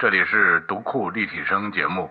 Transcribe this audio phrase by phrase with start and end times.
[0.00, 2.08] 这里是读库立体声节目。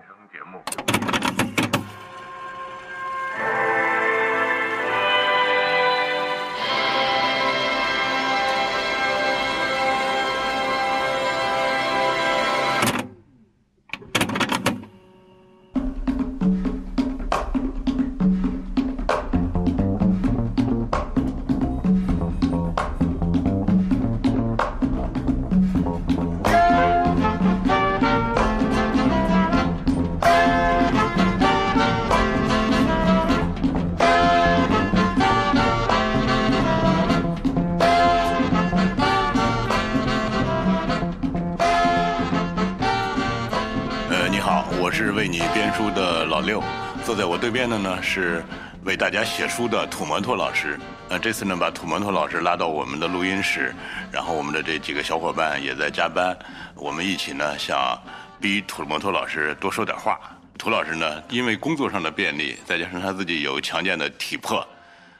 [48.10, 48.44] 是
[48.82, 50.76] 为大家写书的土摩托老师。
[51.10, 53.72] 呃，这次呢把土摩托老师拉到我们的录音室，
[54.10, 56.36] 然后我们的这几个小伙伴也在加班，
[56.74, 57.96] 我们一起呢想
[58.40, 60.18] 逼土摩托老师多说点话。
[60.58, 64.66] 土老师呢，因为工作上的便利，再加上他自己有强健的体魄，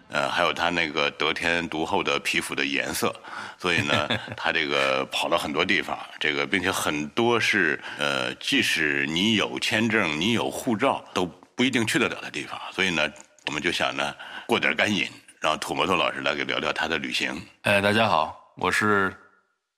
[0.09, 3.15] 呃，还有他那个得天独厚的皮肤的颜色，
[3.57, 11.25] 所以呢， 他这个跑了很多地方，这个并且很多是呃，即使你有签证、你有护照，都
[11.61, 12.59] 不一定去得了的地方。
[12.73, 13.07] 所以呢，
[13.45, 14.15] 我们就想呢，
[14.47, 15.07] 过点干瘾，
[15.41, 17.31] 让土摩托老师来给聊聊他的旅行。
[17.65, 19.15] 哎，大家好，我是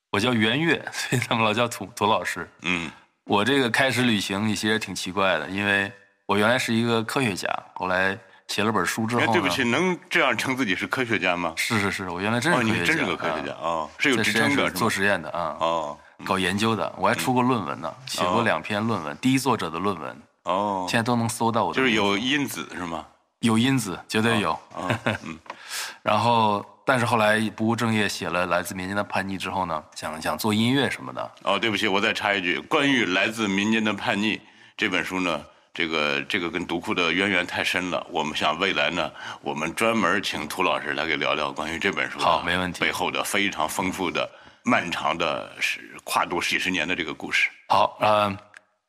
[0.09, 2.49] 我叫袁岳， 所以他们老叫土土老师。
[2.61, 2.89] 嗯
[3.25, 5.91] 我这个开始旅行其实也挺奇怪的，因为
[6.25, 8.17] 我原来是一个科学家，后来
[8.47, 11.53] 写了本书之后对不起，能这样称自己是科学家吗？
[11.57, 14.89] 是是是，我原来真是哦，科学家，你真是个科学家啊哦，是有在职称的做？
[14.89, 23.07] 实验的啊，哦搞研究的，我还出过论文呢，写过两篇论文，第一作者的论文，哦，现在都能搜到我的就是，有因子是吗？
[23.41, 24.53] 有因子，绝对有。
[24.75, 25.39] 啊，嗯
[26.03, 34.41] 然后，但是后来不务正业，写了《来自民间的叛逆》之后呢，想想做音乐什么的，哦，对不起，我再插一句，关于来自民间的叛逆
[34.77, 35.45] 这本书呢，
[35.75, 38.05] 这个这个跟读库的渊源太深了。
[38.11, 44.29] 我们想未来呢，我们专门请涂老师来给聊聊关于这本书好没问题背后的非常丰富的、
[44.63, 47.49] 漫长的是跨度几十年的这个故事。
[47.69, 48.39] 好，嗯，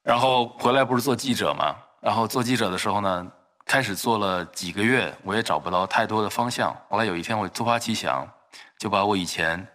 [0.03, 1.75] 然后回来不是做记者嘛？
[2.01, 3.27] 然后做记者的时候呢，
[3.65, 6.75] 开始做了几个月，我也找不到太多的方向。
[6.89, 8.27] 后来有一天，我突发奇想，
[8.77, 9.65] 就把我以前，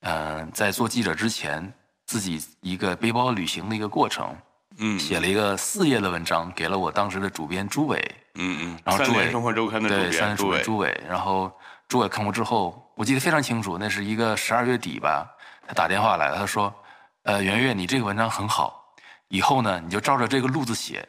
[0.00, 1.72] 嗯、在做记者之前
[2.04, 4.36] 自己一个背包旅行的一个过程，
[4.78, 7.98] 嗯写了一个四页的文章，给了我当时的主编朱伟。
[8.34, 11.50] 嗯嗯，然后朱伟生活周刊的主对，三编朱伟联主编，朱伟，然后
[11.88, 15.26] 朱伟看过之后，我记得非常清楚，那是一个十二月底吧，
[15.66, 16.74] 他打电话来了，他说
[17.22, 18.85] ：“呃，圆圆，你这个文章很好，
[19.28, 21.06] 以后呢你就照着这个路子写，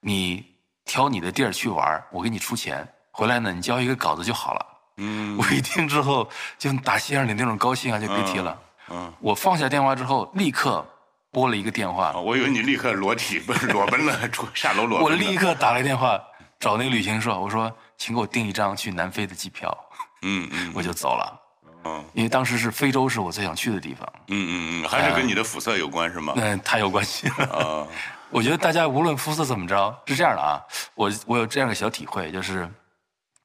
[0.00, 0.44] 你
[0.84, 4.66] 挑你的地儿去玩，我给你出钱，回来呢你交一个稿子就好了。
[5.02, 6.28] ”嗯我一听之后，
[6.58, 8.58] 就打心眼里那种高兴啊，就别提了。
[8.90, 10.86] 嗯，我放下电话之后，立刻
[11.30, 15.10] 拨了一个电话啊，我以为你立刻裸体不是裸奔了，出下楼裸奔 我。
[15.10, 16.20] 立刻打了一电话
[16.58, 19.74] 找那个旅行社，我说：“请给我订一张去南非的机票。”
[20.22, 21.40] 嗯嗯 我就走了。
[21.84, 26.32] 嗯因为当时是非洲是我最想去的地方，嗯嗯嗯，还是跟你的肤色有关是吗？
[26.36, 27.44] 那太有关系了。
[27.46, 27.86] 啊
[28.30, 30.62] 我觉得大家无论肤色怎么着，是这样的啊，
[30.94, 32.68] 我我有这样的小体会，就是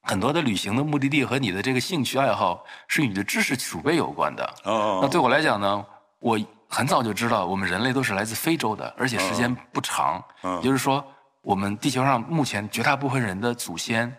[0.02, 4.54] 很多的旅行的目的地和你的这个兴趣爱好是与你的知识储备有关的。
[4.64, 5.84] 哦那对我来讲呢，
[6.20, 11.04] 我很早就知道我们人类都是来自非洲的，而且时间不长，嗯也就是说，
[11.42, 14.16] 我们地球上目前绝大部分人的祖先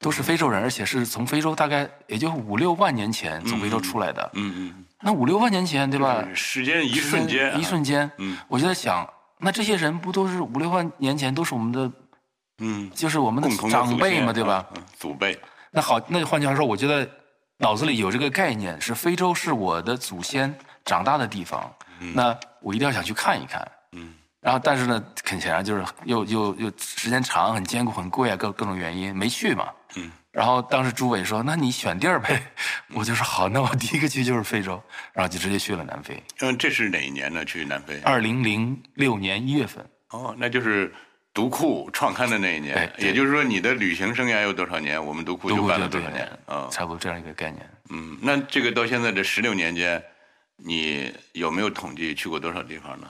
[0.00, 4.30] 都是非洲人，而且是从非洲大概也就五六万年前从非洲出来的。
[4.34, 6.24] 嗯嗯，那五六万年前，对吧？
[6.34, 11.92] 时间一瞬间啊，一瞬间，嗯我就在想，那这些人不都是五六万年前都是我们的，
[12.58, 14.64] 嗯，就是我们的长辈嘛，对吧？？
[14.76, 15.38] 嗯，祖辈。
[15.70, 17.08] 那好，那换句话说，我觉得
[17.58, 20.54] 脑子里有这个概念，是非洲是我的祖先
[20.84, 21.68] 长大的地方，
[22.14, 23.66] 那我一定要想去看一看。
[23.92, 29.68] 嗯，然后，但是呢，很显然就是又又又时间长、很艰苦、很贵啊，各各种原因没去嘛。
[29.96, 30.10] 嗯。
[30.30, 32.40] 然后当时朱伟说：“那你选地儿呗。”
[32.94, 34.80] 我就说：“好，那我第一个去就是非洲。”
[35.12, 36.22] 然后就直接去了南非。
[36.40, 37.44] 嗯，这是哪一年呢？
[37.44, 37.98] 去南非？
[38.00, 40.94] 二零零六年一月份，哦，那就是
[41.34, 42.92] 读库创刊的那一年。
[42.98, 45.04] 也就是说，你的旅行生涯有多少年？
[45.04, 46.08] 我们读库就度过办了多少？
[46.10, 46.68] 年啊？
[46.70, 47.68] 差不多这样一个概念。
[47.90, 50.00] 嗯，那这个到现在这十六年间，
[50.56, 53.08] 你有没有统计去过多少地方呢？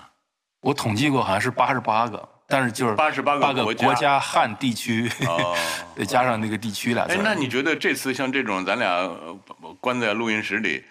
[0.60, 5.54] 我统计过，好像是八十八个，但是就是八十八个国家汉地区，哦
[5.94, 9.38] 再加上那个地区俩字儿。，哎那你觉得这次像这种咱俩呃
[9.80, 10.82] 关在录音室里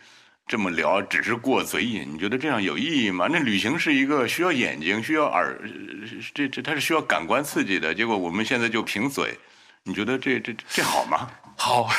[0.46, 3.28] 这么聊，只是过嘴瘾，你觉得这样有意义吗？
[3.32, 7.94] 那旅行是一个需要眼睛、需要耳，呃这这它是需要感官刺激的。
[7.94, 9.36] 结果我们现在就凭嘴，
[9.84, 11.28] 你觉得这这这好吗？
[11.60, 11.90] 好，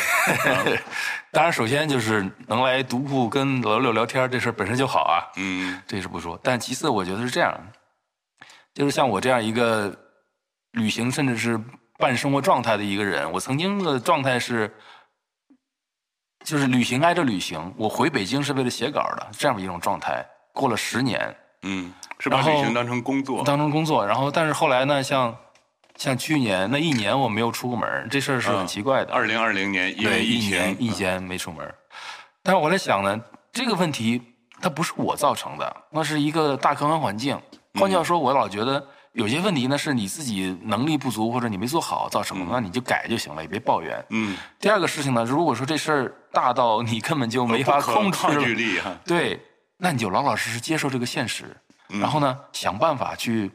[1.33, 6.39] 当然首先就是能来独库跟老六聊天这事儿本身就好啊，嗯这是不说。
[6.45, 7.53] 但其次，我觉得是这样，
[8.79, 9.93] 就是像我这样一个
[10.71, 11.61] 旅行甚至是
[11.99, 14.73] 半生活状态的一个人，我曾经的状态是，
[16.45, 23.43] 就是旅行挨着旅行，我回北京是为了写稿的这样一种状态，过了十年，嗯，是把旅行当成工作。
[23.43, 25.37] 当成工作，然后但是后来呢，像
[25.97, 29.13] 像去年那一年我没有出过门，这事儿是很奇怪的。
[29.13, 31.75] 二零二零年因为对，疫一年情，一年没出门儿。
[32.45, 33.21] 但是我在想呢，
[33.51, 34.23] 这个问题
[34.61, 37.37] 它不是我造成的，那是一个大客观环境。
[37.75, 44.05] 换句话说，我老觉得有些问题呢是你自己能力不足或者你没做好造成的，那你就改就行了，也别抱怨。
[44.11, 48.97] 嗯，第二个事情呢，如果说这事儿大到你根本就没法控制抗拒力哈。
[49.05, 49.41] 对，
[49.77, 51.45] 那你就老老实实接受这个现实，
[51.91, 53.51] 嗯然后呢，想办法去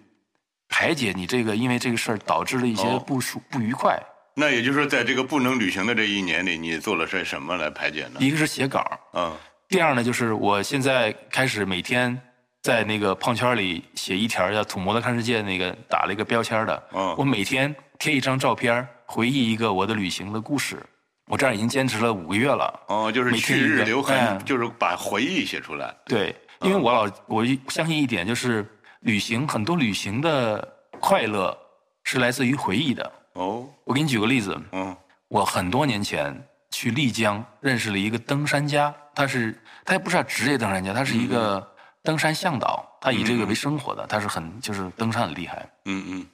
[0.69, 4.01] 排解你这个因为这个事儿导致了一些哦不舒、不愉快。
[4.36, 8.19] 那也就是说，在这个不能旅行的这一年里，你做了些什么来排解呢？
[8.19, 8.83] 一个是写稿，
[9.13, 9.31] 嗯
[9.69, 12.19] 第二呢，就是我现在开始每天
[12.63, 20.81] 在那个胖圈里写一条叫“土摩托看世界”那个打了一个标签的，嗯我每天贴一张照片，回忆一个我的旅行的故事。
[21.27, 22.80] 我这样已经坚持了五个月了。
[22.88, 25.94] 哦，就是去日留痕，哎就是把回忆写出来。
[26.06, 28.65] 对，因为我老我相信一点，就是
[29.01, 30.65] 旅行很多旅行的
[31.01, 31.57] 快乐
[32.06, 33.12] 是来自于回忆的。
[33.33, 34.95] 哦，我给你举个例子，嗯
[35.27, 36.33] 我很多年前
[36.71, 41.73] 去丽江认识了一个登山家，他是他也不是职业登山家，他是一个
[42.04, 45.66] 登山向导，他以这个为生活的，他是很就是登山很厉害。
[45.86, 46.28] 嗯嗯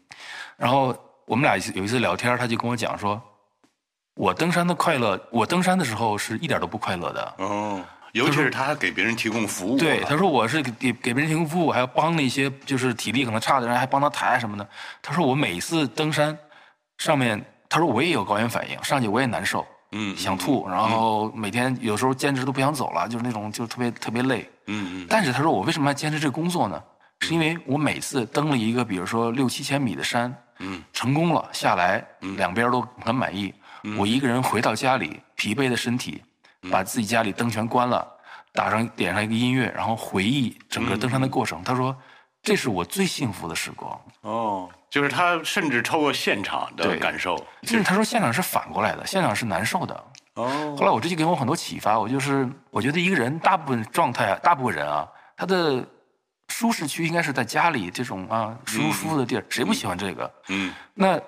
[0.57, 0.95] 然后
[1.25, 3.21] 我们俩有一次聊天，他就跟我讲说，
[4.15, 7.35] 我登山的快乐，我登山的时候是一点都不快乐的。
[7.37, 7.81] 哦，
[8.13, 9.75] 尤其是他还给别人提供服务。
[9.75, 14.67] 啊对，他说我是给给给别人提供服务，还要帮那些就是体力可能差的人，还帮他抬什么的。
[15.01, 16.35] 他说我每次登山
[16.97, 17.39] 上面，
[17.69, 24.49] 他说我也有高原反应，上去我也难受，嗯想吐，然后每天有时候坚持都不想走了，就是那种就特别特别累。
[24.67, 26.81] 嗯嗯但是他说我为什么要坚持这个工作呢？
[27.21, 32.05] 是因为我每次登了一个，比如说六七千米的山，嗯，成功了下来，
[32.37, 33.53] 两边都很满意。
[33.97, 36.21] 我一个人回到家里，疲惫的身体，
[36.71, 38.07] 把自己家里灯全关了，
[38.53, 41.61] 打上点上一个音乐，然后回忆整个登山的过程。
[41.63, 41.95] 他说，
[42.41, 44.01] 这是我最幸福的时光。
[44.21, 47.37] 哦，就是他甚至超过现场的感受。
[47.63, 50.03] 其实他说现场是反过来的，现场是难受的。
[50.35, 55.05] 哦后来我这就给我很多启发，我就是我觉得一个人大部分状态啊，大部分人啊，
[55.35, 55.85] 他的
[56.47, 60.31] 舒适区应该是在家里这种啊舒服的地儿，谁不喜欢这个？
[60.47, 61.19] 嗯，那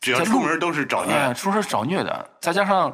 [0.00, 1.34] 只要出门都是找哎，虐。
[1.34, 2.92] 出门是找虐的，再加上，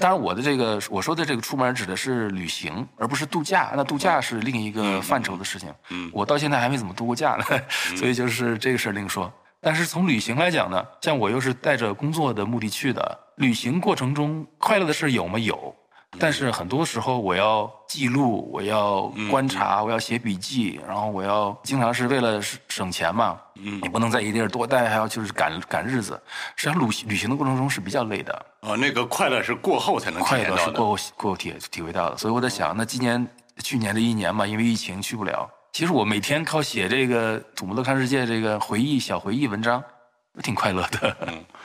[0.00, 3.72] 当然我的这个我说的这个出门指的是旅行，而不是度假。
[3.76, 5.72] 那度假是另一个范畴的事情。
[5.90, 7.44] 嗯我到现在还没怎么度过假呢，
[7.96, 9.32] 所以就是这个事儿另说。
[9.66, 15.36] 但是从旅行来讲呢，像我又是带着工作的目的去的，旅行过程中快乐的事有吗？
[15.40, 15.74] 有。
[16.20, 26.12] 但是很多时候我要记录，我要观察，我要写笔记，然后我要经常是为了省省钱嘛，嗯你不能在一地儿多待，还要就是赶赶日子。
[26.54, 30.62] 实际上旅行旅行的过程中是比较累的，哦，那个快乐是过后才能体快验到的。
[30.62, 32.16] 乐是过后过后体体会到的。
[32.16, 33.26] 所以我在想，那今年
[33.64, 39.84] 去年这一年嘛，因为疫情去不了，其实我每天靠写这个《土木乐看世界》这个回忆小回忆文章，
[40.32, 41.14] 我挺快乐的。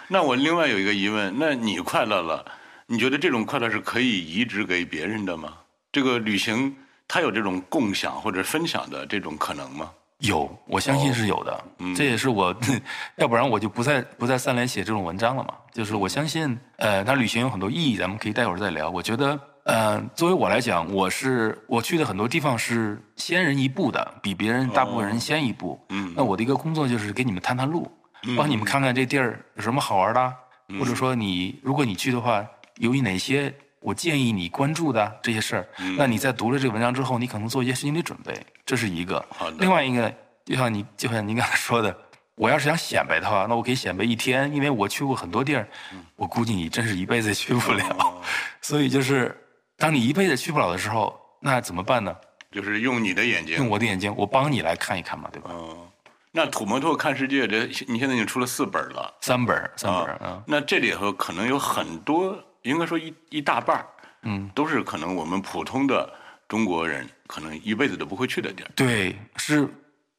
[0.10, 2.44] 那我另外有一个疑问，那你快乐了，
[2.88, 5.54] 你觉得这种快乐是可以移植给别人的吗？
[5.94, 6.76] 这个旅行
[7.08, 9.90] 它有这种共享或者分享的这种可能吗？
[10.18, 11.64] 有，我相信是有的。
[11.96, 12.54] 这也是我，
[13.16, 15.54] 要不然我就不再不再三联写这种文章了嘛。
[15.72, 18.90] 就是我相信，呃，它旅行有很多意义，咱们可以待会儿再聊。
[18.90, 25.80] 我觉得，呃，作为我来讲，我是我去的很多地方是先人一步的，比别人大部分人先一步。
[25.90, 27.92] 嗯那我的一个工作就是给你们探探路，
[28.36, 30.34] 帮你们看看这地儿有什么好玩的啊，
[30.80, 32.46] 或者说你如果你去的话，
[32.78, 38.34] 由于哪些我建议你关注的啊这些事儿，那你在读了这个文章之后，你可能做一些心理准备，
[38.66, 39.24] 这是一个。
[39.30, 40.12] 好的另外一个，
[40.44, 41.96] 就像你就像您刚才说的，
[42.34, 45.68] 我要是想显摆的话，那我可以显摆一天，因为我去过很多地儿，
[46.16, 47.86] 我估计你真是一辈子也去不了。
[48.60, 49.36] 所以就是，
[49.82, 52.16] 当你一辈子去不了的时候，那怎么办呢？
[52.52, 53.68] 就是用你的眼睛用。
[53.68, 55.50] 我的眼睛，我帮你来看一看嘛，对吧？
[55.52, 55.88] 哦，
[56.32, 59.12] 那土摩托看世界这，你现在已经出了四本了。
[59.22, 63.84] 三本，三本啊，嗯，那这里头可能有很多，应该说一一大半
[64.22, 66.08] 嗯，都是可能我们普通的
[66.48, 68.70] 中国人可能一辈子都不会去的地儿。
[68.76, 69.68] 对，是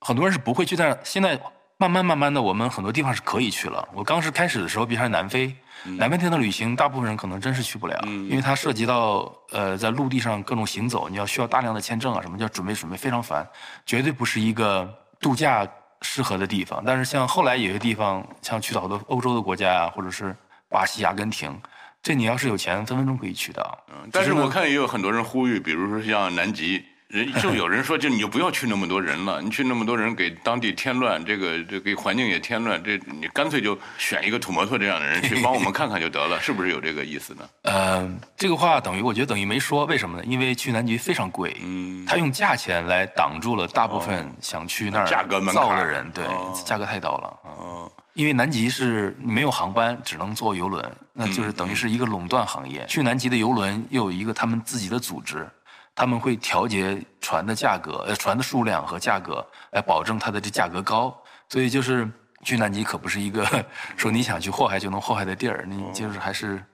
[0.00, 1.40] 很多人是不会去，但是现在
[1.76, 3.88] 慢慢慢慢的，我们很多地方是可以去了。
[3.94, 5.54] 我刚是开始的时候，比如说南非，
[5.84, 13.46] 南非那的旅行，大部分人可能真是去不了，因为它涉及到呃在陆地上各种行走，你要需要大量的签证啊什么，叫准备准备非常烦，
[13.84, 14.88] 绝对不是一个
[15.20, 15.66] 度假
[16.00, 16.82] 适合的地方。
[16.84, 20.34] 但是像后来有些地方，像去到好多欧洲的国家啊，或者是
[20.68, 21.60] 巴西、阿根廷，
[22.02, 23.78] 这你要是有钱，分分钟可以去的。
[23.88, 37.46] 嗯但是我看也有很多人呼吁，比如说像南极人就有人说，就你就不要去那么多人了，你去那么多人给当地添乱，这个这给环境也添乱，这你干脆就选一个土摩托这样的人去帮我们看看就得了，是不是有这个意思呢？
[37.64, 40.24] 呃，这个话等于我觉得等于没说，为什么呢？
[40.24, 47.38] 因为去南极非常贵，嗯，他用价钱来挡住了大部分想去那儿价格门槛造的人，对哦，价格太高了。
[47.44, 52.86] 嗯哦，因为南极是没有航班，只能坐游轮，那就是等于是一个垄断行业。
[52.86, 55.46] 去南极的游轮又有一个他们自己的组织，
[55.94, 61.16] 他们会调节船的价格、呃船的数量和价格，来保证它的这价格高。
[61.48, 62.08] 所以就是
[62.44, 63.46] 去南极可不是一个
[63.96, 66.64] 说你想去祸害就能祸害的地儿，你就是还是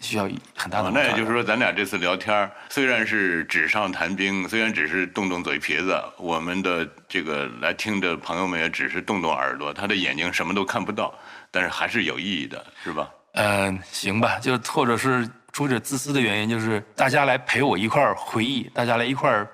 [0.00, 0.90] 需要很大的。
[0.90, 11.12] 那也就是说，咱俩这次聊天儿虽然是纸上谈兵，虽然只是动动嘴皮子，我们的这个来听的朋友们也只是动动耳朵，他的眼睛什么都看不到，
[11.50, 13.10] 但是还是有意义的，是吧？
[13.34, 19.50] 嗯，行吧，就或者是出于自私的原因，就是大家来陪我一块儿回忆，大家来一块儿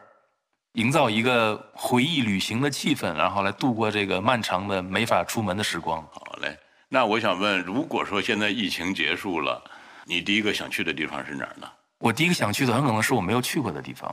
[0.74, 6.06] 营造一个回忆旅行的气氛，然后来度过这个漫长的没法出门的时光。
[6.12, 6.58] 好嘞，
[6.90, 9.64] 那我想问，如果说现在疫情结束了，
[10.04, 11.66] 你第一个想去的地方是哪儿呢？
[12.00, 14.06] 我第一个想去的很可能是我没有去过的地方。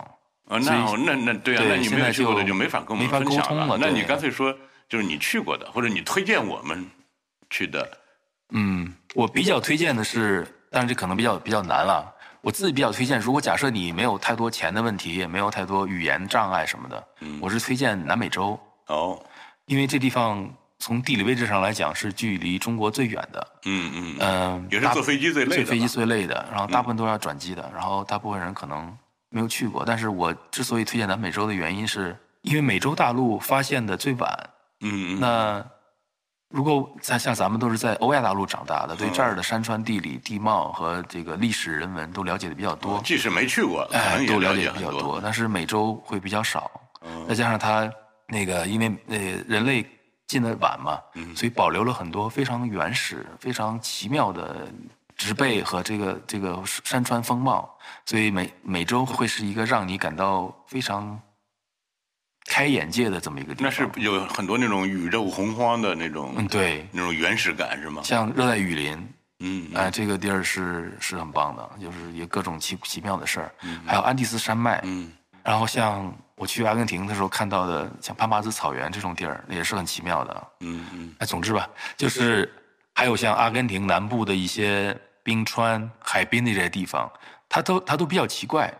[0.48, 3.78] 啊，所以那那那对啊，对那你没有去过的就没法跟我们没法分享了沟通了。
[3.78, 4.58] 那你干脆说，
[4.88, 6.90] 就是你去过的，或者你推荐我们
[7.50, 7.98] 去的。
[8.54, 12.12] 嗯，我比较推荐的是，但是这可能比较比较难了。
[12.42, 17.08] 我自己比较推荐，如果假设你没有太多钱的问题，也没有太多语言障碍什么的，
[17.40, 19.22] 我是推荐南美洲，哦，
[19.66, 20.50] 因为这地方
[20.80, 23.48] 从地理位置上来讲是距离中国最远的。
[23.66, 28.98] 嗯嗯，嗯，大也是坐飞机最累的坐飞机最累的，然后大部分都要转机的，然后大部分人可能
[29.30, 29.84] 没有去过。
[29.86, 34.50] 但是我之所以推荐南美洲的原因是，因为美洲大陆发现的最晚。
[34.80, 35.64] 嗯嗯，那
[36.52, 45.20] 如果像像咱们都是在欧亚大陆长大的，对这儿的山川地理、地貌和这个历史人文都了解的比较多，即使没去过，可哎都了解比较多。
[45.22, 46.70] 但是美洲会比较少，
[47.28, 47.90] 再加上它
[48.28, 49.18] 那个因为呃
[49.48, 49.86] 人类
[50.28, 51.00] 进的晚嘛，
[51.36, 54.68] 所以保留了很多非常原始、非常奇妙的
[55.16, 57.70] 植被和这个这个山川风貌，
[58.06, 61.20] 所以美美洲会是一个让你感到非常
[62.52, 63.70] 开眼界的这么一个地方。
[63.70, 68.02] 那是有很多那种宇宙洪荒的那种，嗯，对，那种原始感是吗？
[68.04, 73.52] 像热带雨林，嗯，哎、这个地儿是是很棒的，就是有各种奇奇妙的事儿，
[73.86, 75.10] 还有安第斯山脉，嗯，
[75.42, 80.48] 然后像我去阿根廷的时候看到的，像潘巴兹草原这种地儿，也是很奇妙的。
[80.60, 82.52] 嗯嗯哎，总之吧，就是
[82.94, 84.94] 还有像阿根廷南部的一些
[85.24, 87.10] 冰川、海滨的这些地方，
[87.48, 88.74] 它都它都比较奇怪。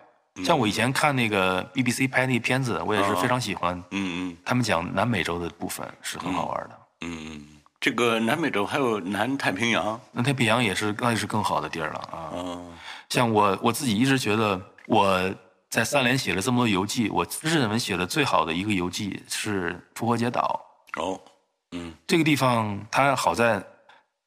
[0.44, 3.76] 像我以前看那个 BBC 拍那片子，我也是非常喜欢。
[3.92, 7.42] 嗯嗯他们讲南美洲的部分是很好玩的，嗯嗯，
[7.80, 12.32] 这个南美洲还有南太平洋，南太平洋也是那也是更好的地儿了啊。
[12.34, 12.74] 嗯，
[13.10, 15.20] 像我我自己一直觉得我
[15.70, 20.60] 在三联写了这么多游记，我认为写的最好的一个游记是复活节岛。
[20.98, 21.20] 哦，
[21.74, 23.62] 嗯这个地方它好在，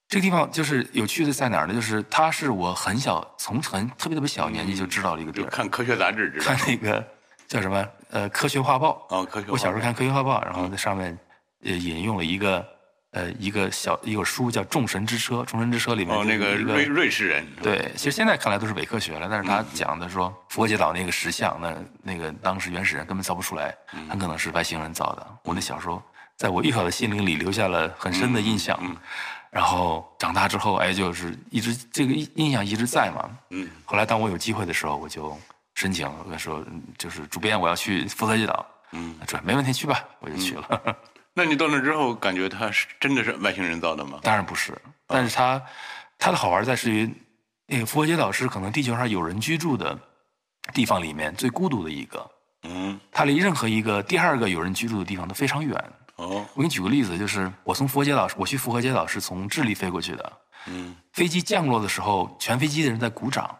[0.08, 1.74] 这个地方就是有趣的在哪儿呢？
[1.74, 7.04] 就是它是我很小从很特别特别小年纪就知道的一个地儿，看科学杂志知道看那个
[7.48, 9.06] 叫什么呃科学画报。
[9.10, 9.46] 哦，科学。
[9.48, 11.18] 我小时候看科学画报，然后在上面
[11.64, 12.64] 呃引用了一个
[13.10, 23.74] 呃一个小一本书叫《众神之车》，《众神之车》里面哦，那个瑞瑞士人，对，其实现在看来都是伪科学了，但是他讲的说复活节岛那个石像，那那个当时原始人根本造不出来，
[24.08, 25.26] 很可能是外星人造的。
[25.42, 26.00] 我那小时候
[26.36, 28.78] 在我幼小的心灵里留下了很深的印象，
[29.54, 33.30] 然后长大之后，哎，就是一直这个印印象一直在嘛。
[33.50, 35.38] 嗯，后来当我有机会的时候，我就
[35.76, 40.96] 申请，我说嗯就是主编我要去复活节岛，嗯，说没问题去吧，我就去了。
[41.34, 44.18] 那你到那之后，感觉它是真的是外星人造的吗？
[44.24, 45.62] 当然不是，但是它
[46.18, 47.14] 它的好玩在是于，
[47.68, 49.96] 那个复活节岛是可能地球上有人居住的
[50.72, 52.28] 地方里面最孤独的一个，
[52.64, 55.92] 嗯，它离任何一个第二个有人居住的地方都非常远。
[56.16, 60.32] 哦，我给你举个例子，就是我从复活节岛，我去复活节岛是从智利飞过去的，
[60.66, 63.58] 嗯，飞机降落的时候，全飞机的人在鼓掌，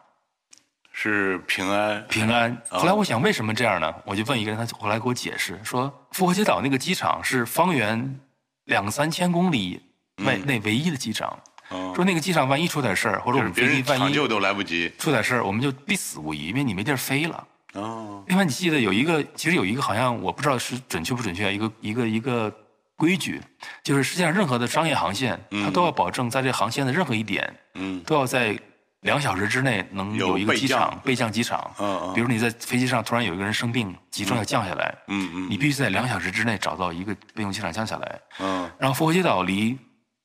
[0.93, 2.57] 是平安，平安。
[2.71, 3.93] 后来我想为什么这样呢？
[4.05, 8.21] 我就问一个人，他后来给我解释说，复活节岛那个机场是方圆
[8.65, 9.83] 两三千公里
[10.17, 11.39] 内内唯一的机场。
[11.71, 14.93] 哦，说那个机场万一出点事儿，或者我们飞机万一抢救都来不及。
[14.99, 17.45] 出点事儿，我们就必死无疑，因为你没地儿飞了。
[17.75, 22.53] 哦，另外，你记得有一个，其实有一个好像我不知道是准确不准确，一个一个一个
[22.97, 23.41] 规矩，
[23.83, 28.01] 就是世界上任何的商业航线，它都要保证在这航线的任何一点，嗯。
[28.07, 28.59] 都要在
[29.01, 31.31] 两小时之内能有有一个机场备降。
[31.31, 31.71] 机场。
[31.79, 32.15] 嗯嗯。
[32.15, 35.51] 比如你在飞机上突然有一个人生病，急症要降下来，嗯嗯。
[35.51, 38.21] 你必须在两小时之内找到一个备用机场降下来。
[38.39, 39.77] 嗯，然后复活节岛离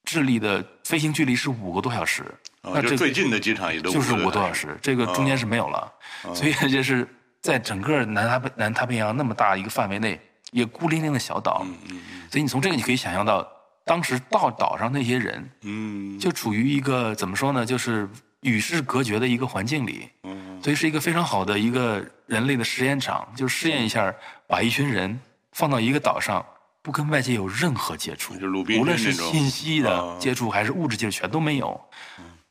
[0.06, 2.24] 智利的飞行距离是五个多小时，
[2.62, 5.92] 哦那这就最近的机场也都就是五个多小时，这个中间是没有了，
[6.34, 7.08] 所以这是
[7.42, 10.20] 在整个南太平南太平洋那么大一个范围内，
[10.52, 13.48] 一个孤零零的小岛，嗯嗯所以你从这个你可以想象到，
[13.86, 16.20] 当时到岛上那些人嗯。
[16.20, 18.10] 就处于一个怎么说呢，就是
[18.42, 20.62] 与世隔绝的一个环境里，嗯。
[20.62, 24.14] 所以是一个非常好的一个人类的实验场，就是试验一下，
[24.46, 25.18] 把一群人
[25.54, 26.46] 放到一个岛上，
[26.82, 31.80] 不跟外界有任何接触，无论是信息的啊接触还是物质接触，全都没有，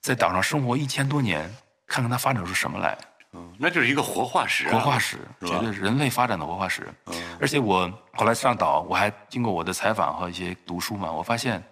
[0.00, 1.54] 在岛上生活一千多年，
[1.86, 2.96] 看看它发展出什么来。
[3.38, 6.92] 嗯，那就是一个活化石啊，活化石，绝对是人类发展的活化石。
[7.06, 7.14] 嗯。
[7.40, 11.62] 而且我后来上岛，我还经过我的采访和一些读书嘛，我发现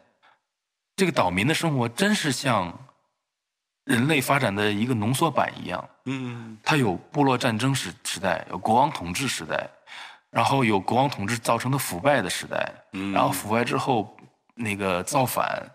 [0.95, 2.73] 这个岛民的生活真是像
[3.85, 5.89] 人类发展的一个浓缩版一样。
[6.05, 6.57] 嗯。
[6.63, 9.69] 它有部落战争时时代，有国王统治时代，
[10.31, 13.13] 然后有国王统治造成的腐败的时代，嗯。
[13.13, 14.17] 然后腐败之后
[14.55, 15.69] 那个造反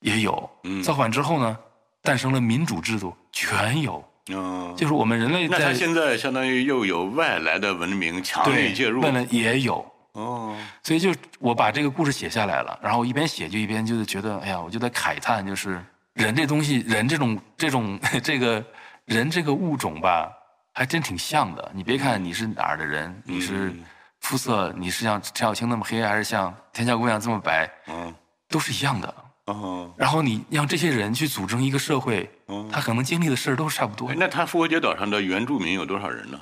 [0.00, 0.82] 也有，嗯。
[0.82, 1.58] 造反之后呢，
[2.00, 4.02] 诞生了民主制度，全有。
[4.30, 15.82] 嗯，就是我们人类那他在现在相当于又有外来的文明强力介入，为了也有，哦，所以就我把这个故事写下来了，然后一边写就一边就是觉得，哎呀，我就在慨叹，就是
[16.14, 18.64] 人这东西，人这种这种这个
[19.06, 20.30] 人这个物种吧，
[20.72, 21.70] 还真挺像的。
[21.74, 23.84] 你别看你是哪儿的人，你是嗯
[24.20, 28.14] 肤色，你是像陈小青那么黑，还是像田小姑娘这么白，嗯。
[28.48, 29.14] 都是一样的。
[29.46, 34.14] 哦，然后你让这些人去组成一个社会，嗯他可能经历的事儿都是差不多哎。
[34.16, 36.40] 那他复活节岛上的原住民有多少人呢？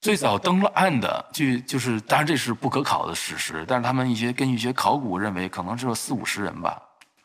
[0.00, 6.80] 最早登了岸的，据就是当然这是不可考的事实，但是他们一些根据一些考古认为，可能只有四五十人吧。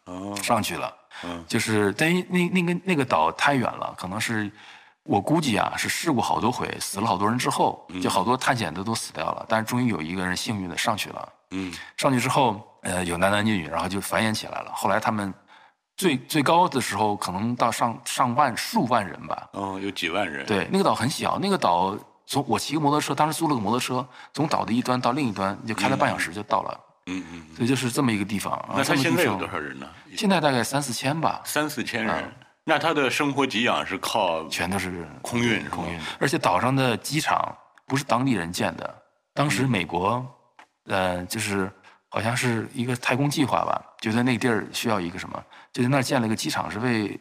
[0.05, 1.43] 哦，上去了，嗯。
[1.47, 4.51] 就是但因那那个那个岛太远了，可能是
[5.03, 11.73] 我估计啊是试过好多回，死了好多人之后，就好多探险的都死掉了，但是终于有一个人幸运的上去了，嗯。
[11.95, 14.71] 上去之后，呃，有男男女女，然后就繁衍起来了。
[14.73, 15.33] 后来他们
[15.97, 19.49] 最最高的时候可能到上上万数万人吧。
[19.53, 27.55] 哦，有几万人，，对，那个岛很小，那个岛从我骑个摩托车，当时租了个摩托车，从岛的一端到另一端就开了半小时就到了，嗯嗯。
[27.55, 28.63] 所以就是这么一个地方。
[28.75, 29.87] 那他现在有多少人呢？
[30.15, 31.41] 现在大概三四千吧。
[31.43, 32.31] 三四千人嗯。
[32.67, 38.95] 那他的生活给养是靠全都是空运是空运，而且岛上的机场不是当地人建的，
[39.35, 40.25] 当时美国，
[40.87, 41.71] 呃，就是
[42.15, 47.19] 好像是一个太空计划吧，觉得那个地儿需要一个什么，就在那儿建了一个机场，是为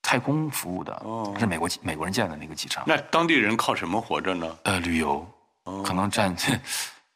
[0.00, 2.84] 太空服务的，哦是美国美国人建的那个机场。
[2.86, 4.56] 那当地人靠什么活着呢？
[4.62, 5.26] 呃，旅游，
[5.84, 6.32] 可能占，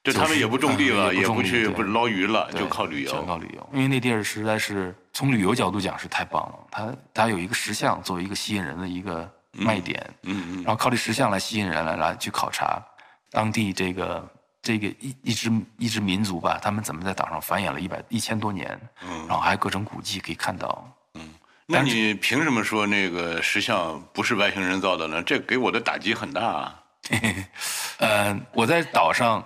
[0.02, 3.44] 就他们也不种地了，嗯也也不去不捞鱼了，就靠旅全靠游。
[3.44, 12.82] 旅游，因为那地儿实在是从旅游角度讲是太棒了，它它有一个石像作为一个吸引人的一个卖点，嗯嗯然后靠这石像来吸引人来来去考察
[13.30, 14.28] 当地这个
[14.64, 20.90] 这个一一支一支民族吧，他们怎么在岛上繁衍了一百一千多年，嗯然后还有各种古迹可以看到。
[21.14, 21.28] 嗯
[21.66, 25.22] 那你凭什么说那个石像不是外星人造的呢？
[25.22, 26.82] 这给我的打击很大啊。
[28.00, 29.42] 呃，我在岛上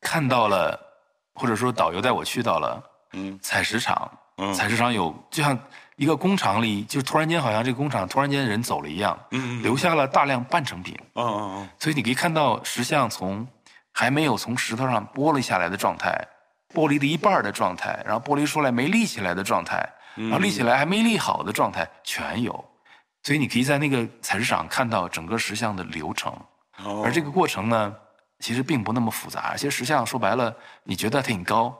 [0.00, 0.78] 看到了，
[1.34, 5.56] 或者说导游带我去到了，嗯，采石场，嗯采石场有就像
[5.96, 13.46] 一个工厂里，就突然间好像这个工厂突然间人走了一样，嗯嗯留下了大量半成品，嗯嗯嗯所以你可以看到石像从
[13.92, 16.16] 还没有从石头上剥离下来的状态，
[16.74, 22.52] 剥离的一半的状态，然后剥离出来没立起来的状态，然后立起来还没立好的状态，全有。
[23.22, 26.32] 所以你可以在那个采石场看到整个石像的流程，
[26.82, 27.94] 哦，而这个过程呢，
[28.40, 29.50] 其实并不那么复杂。
[29.50, 30.52] 而且石像说白了，
[30.82, 31.72] 你觉得它挺高，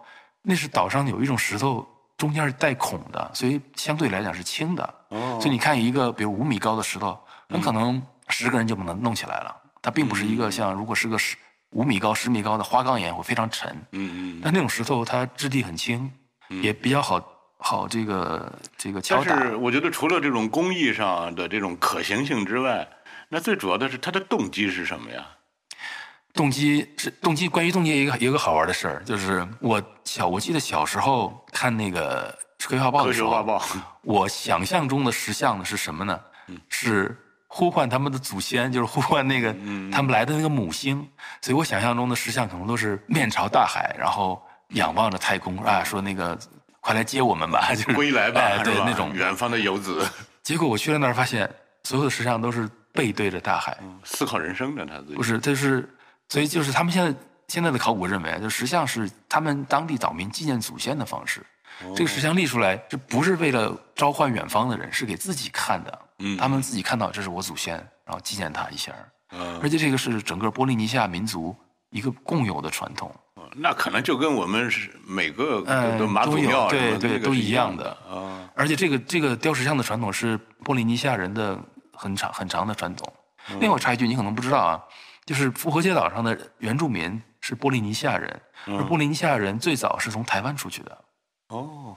[0.43, 1.85] 那是岛上有一种石头
[2.17, 4.95] 中间是带孔的，所以相对来讲是轻的。
[5.09, 9.57] 哦所以你看一个比如五米高的石头，很可能十个人就能弄起来了。
[9.83, 11.37] 它并不是一个像如果是个十
[11.73, 14.41] 五米高、十米高的花岗岩会非常沉，嗯嗯。
[14.43, 16.11] 但那种石头它质地很轻，
[16.49, 17.23] 也比较好
[17.59, 19.37] 好这个这个敲打。
[19.37, 22.89] 但是我觉得除了这种工艺上的这种可行性之外，
[23.29, 25.27] 那最主要的是它的动机是什么呀？
[26.35, 32.33] 动机是动机，关于动机一个一个好玩的事儿，就是我小我记得小时候看那个
[32.69, 33.63] 《科学画报》科的时候，学画报，
[34.03, 36.19] 我想象中的石像呢是什么呢？
[36.69, 37.17] 是
[37.55, 39.55] 呼唤他们的祖先，就是呼唤那个
[39.93, 41.07] 他们来的那个母星。
[41.43, 46.39] 所以我想象中的石像可能都是面朝大海，然后仰望着太空啊，说那个
[46.81, 48.57] 快来接我们吧， 就是归来吧？
[48.65, 49.13] 对那种。
[49.13, 50.09] 远方的游子，
[50.43, 51.47] 结果我去了那儿，发现
[51.85, 55.87] 所有的石像都是背对着大海，思考人生的他自己不是，这是
[56.31, 57.15] 所以就是他们现在
[57.49, 61.45] 现在的考古认为，就石像是他们当地岛民纪念祖先的方式。
[61.97, 65.99] 这个石像立出来，这不是为了召唤远方的人，是给自己看的。
[66.23, 68.93] 嗯他们自己看到这是我祖先，然后纪念他一下。
[69.33, 71.55] 嗯而且这个是整个波利尼西亚民族
[71.91, 73.15] 一个共有的传统。
[73.55, 75.61] 那可能就跟我们是每个
[75.99, 78.49] 都马祖庙什对对都一样样的啊。
[78.55, 81.59] 而且这个这个雕石像的传统是波利尼西亚人的
[81.93, 83.13] 很长很长的传统。
[83.51, 84.81] 嗯另外我插一句，你可能不知道啊，
[85.27, 90.99] 就是复活节岛上的原住民是波利尼西亚人，而波利尼西亚人最早是从台湾出去的。
[91.49, 91.97] 哦，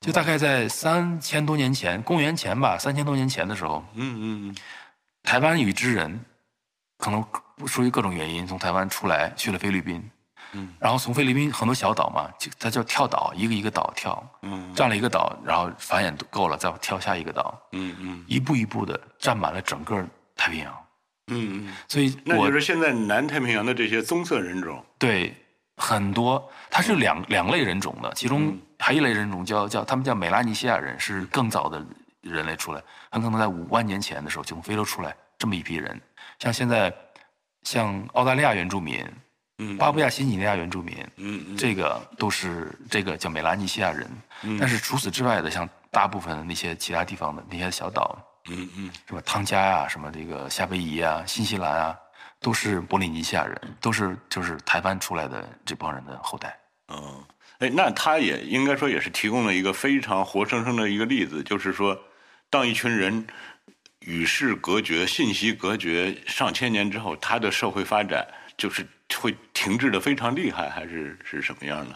[0.00, 4.56] 就大概在三千多年前，公元前吧，三千多年前的时候，嗯嗯嗯，
[5.22, 6.18] 台湾与之人
[6.96, 7.22] 可能
[7.66, 10.02] 出于各种原因从台湾出来去了菲律宾，
[10.52, 14.72] 嗯，然后从菲律宾很多小岛嘛，就它叫跳岛，一个一个岛跳，嗯。
[14.74, 18.24] 占了一个岛，然后繁衍够了再跳下一个岛，嗯嗯。
[18.26, 20.02] 一步一步的占满了整个
[20.34, 20.74] 太平洋。
[21.26, 25.34] 嗯嗯，所以我那就是现在南太平洋的这些棕色人种，对
[25.76, 31.84] 很多，它是两两类人种的，其中嗯还有一类人种叫叫他们叫美拉尼西亚人，是更早的
[32.22, 36.00] 人类出来，很可能在五万年前的时候就从非洲出来这么一批人。
[36.38, 36.92] 像现在，
[37.62, 39.06] 像澳大利亚原住民、
[39.58, 44.10] 嗯巴布亚新几内亚原住民，嗯嗯这个都是这个叫美拉尼西亚人。
[44.42, 51.98] 嗯但是除此之外的，像大部分的那些其他地方的那些小岛，嗯嗯什么汤加呀、什么这个夏威夷啊、新西兰啊，
[52.40, 56.58] 都是波利尼西亚人，都是就是台湾出来的这帮人的后代。
[56.88, 57.22] 嗯，
[57.60, 61.98] 哎，那他也应该说也是提供了一个非常活生生的一个例子，就是说，
[62.48, 63.26] 当一群人
[64.00, 68.86] 与世隔绝、信息隔绝上千年之后，他的社会发展就是
[69.20, 71.94] 会停滞的非常厉害，还是是什么样呢？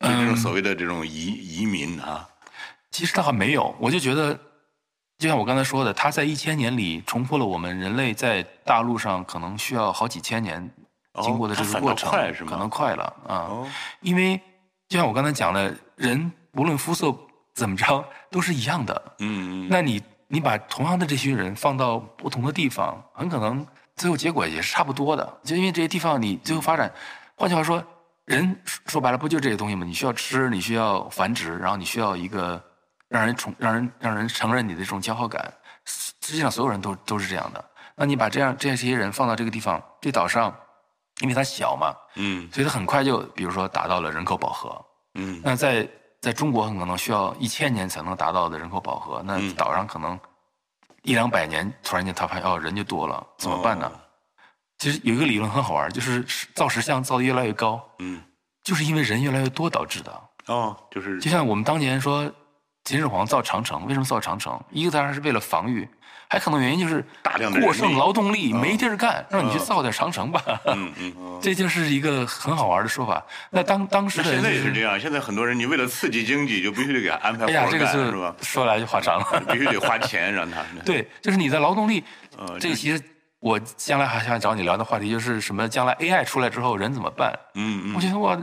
[0.00, 2.28] 就这种所谓的这种移移民啊，
[2.90, 4.38] 其实倒还没有，我就觉得，
[5.16, 10.70] 就像我刚才说的，他在一千年里重复了我们人类在大陆上可能需要好几千年
[11.14, 13.36] 哦经过的这个过程，快是吗可能快了啊。
[13.48, 13.70] 哦，
[14.02, 14.38] 因为
[14.88, 17.14] 就像我刚才讲的，人无论肤色
[17.54, 19.02] 怎么着都是一样的。
[19.18, 25.40] 嗯嗯那你你把同样的这群人放到不同的地方，很可能最后结果也是差不多的。
[25.42, 26.92] 就因为这些地方你最后发展，
[27.34, 27.82] 换句话说，
[28.26, 29.84] 人说说白了不就这些东西吗？
[29.84, 32.62] 你需要吃，你需要繁殖，然后你需要一个
[33.08, 35.52] 让人宠、让人让人承认你的这种骄傲感。
[35.84, 37.64] 实际上，所有人都都是这样的。
[37.94, 40.54] 那你把这样这些人放到这个地方，这岛上，
[41.20, 44.84] 因为它小嘛，嗯所以它很快就，比如说达到了人口饱和。
[45.14, 45.88] 嗯那在
[46.20, 50.18] 在中国很可能需要一千年才能达到的人口饱和，那嗯岛上可能
[51.02, 53.86] 一两百年，突然间他发现哦人就多了，怎么办呢？
[53.86, 54.00] 哦
[54.78, 56.22] 其实有一个理论很好玩，就是
[56.54, 58.22] 造石像造的越来越高，嗯
[58.62, 60.22] 就是因为人越来越多导致的。
[60.48, 62.30] 哦，就是就像我们当年说
[62.84, 64.62] 秦始皇造长城，为什么造长城？
[64.70, 65.88] 一个当然是为了防御，
[66.28, 70.42] 还可能原因就是大量的过剩劳动力没地儿干，让你去嗯造点长城吧。
[70.66, 71.38] 嗯嗯。
[71.40, 73.24] 这就是一个很好玩的说法。
[73.50, 78.34] 那当当时的现在也是这样，现在很多人你为了刺激经济，就必须得给他安排活哎呀，这个干，是是吧？
[78.42, 79.42] 说来就话长了。
[79.52, 80.62] 必须得花钱让他。
[80.84, 82.02] 对，就是你的劳动力，
[82.36, 83.00] 呃这个其实
[83.38, 85.68] 我将来还想找你聊的话题就是什么？
[85.68, 87.32] 将来 AI 出来之后人怎么办？
[87.54, 88.36] 嗯嗯我觉得我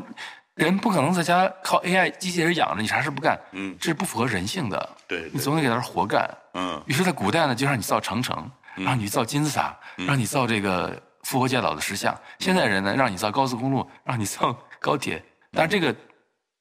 [0.56, 4.90] 人不可能在家靠 AI 机器人养着，你啥事不干，嗯这是不符合人性的。
[5.08, 6.30] 对对你总得给他活干。
[6.54, 12.16] 嗯于是，在古代呢，就让你造长城，让你造金字塔，嗯让你造这个复活节岛的石像。
[12.38, 15.24] 现在人呢，让你造高速公路，让你造高铁。
[15.52, 15.96] 当然，这个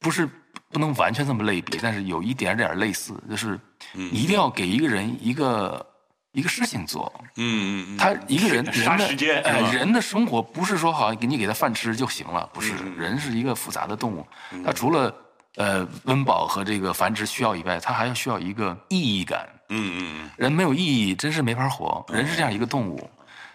[0.01, 0.27] 不是
[0.71, 3.61] 不能完全这么类比，但是有一点点类似，就是
[3.93, 5.85] 嗯你一定要给一个人一个
[6.33, 7.13] 一个事情做。
[7.37, 14.27] 嗯嗯嗯，他一个人人的呃人的生活不是说好像给你给他饭吃就行了，不是嗯人是一个复杂的动物，
[14.65, 15.15] 他除了
[15.57, 19.49] 呃温饱和这个繁殖需要以外，他还要需要一个意义感。
[19.75, 22.05] 嗯嗯嗯人没有意义，真是没法活。
[22.09, 23.11] 人是这样一个动物，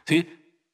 [0.05, 0.25] 所以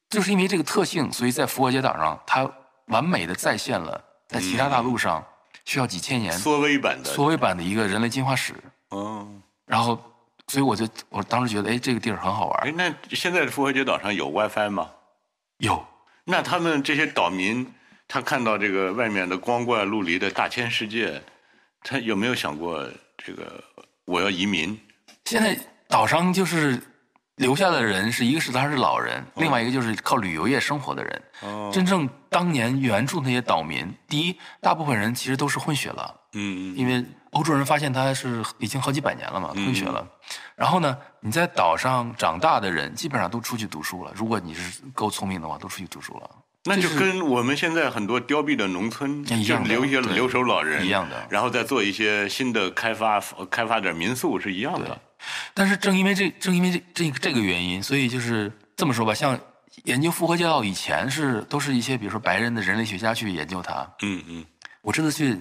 [0.08, 2.50] 就是因为这个特性，所以在复活节岛上，它
[2.86, 5.22] 完美的再现了在其他大陆上
[5.66, 7.10] 需要几千年嗯，缩微版的。
[7.10, 8.54] 缩微版的一个人类进化史。
[8.90, 9.28] 哦，
[9.66, 9.98] 然后，
[10.48, 12.68] 所以我就我当时觉得，哎，这个地儿很好玩。
[12.68, 14.90] 哎，那现在复活节岛上有 WiFi 吗？
[15.58, 15.84] 有，
[16.24, 17.66] 那他们这些岛民，
[18.06, 21.22] 他看到这个外面的光怪陆离的大千世界，
[21.82, 23.62] 他有没有想过这个
[24.04, 24.78] 我要移民？
[25.24, 26.78] 现在岛上就是
[27.36, 31.22] 留下的人是一个是他是老人，另外一个就是靠旅游业生活的人。
[31.40, 36.20] 哦真正当年原住那些岛民，第一，大部分人其实都是混血了。
[36.34, 40.06] 嗯嗯因为欧洲人发现它是已经好几百年了嘛，混血了。
[40.56, 44.12] 然后呢，你在岛上长大的人基本上都出去读书了。
[44.14, 46.30] 如果你是够聪明的话，都出去读书了。
[46.66, 53.20] 那就跟我们现在很多凋敝的农村，就一样留一些留守老人一样的然后再做一些新的开发，
[53.50, 54.98] 开发点民宿是一样的。
[55.52, 59.38] 但是正因为这正因为这这个这个原因，所以就是这么说吧，像
[59.84, 63.86] 研究复活节岛以前是都是一些比如说白人的人类学家去研究它。
[64.02, 64.46] 嗯嗯
[64.80, 65.38] 我这次去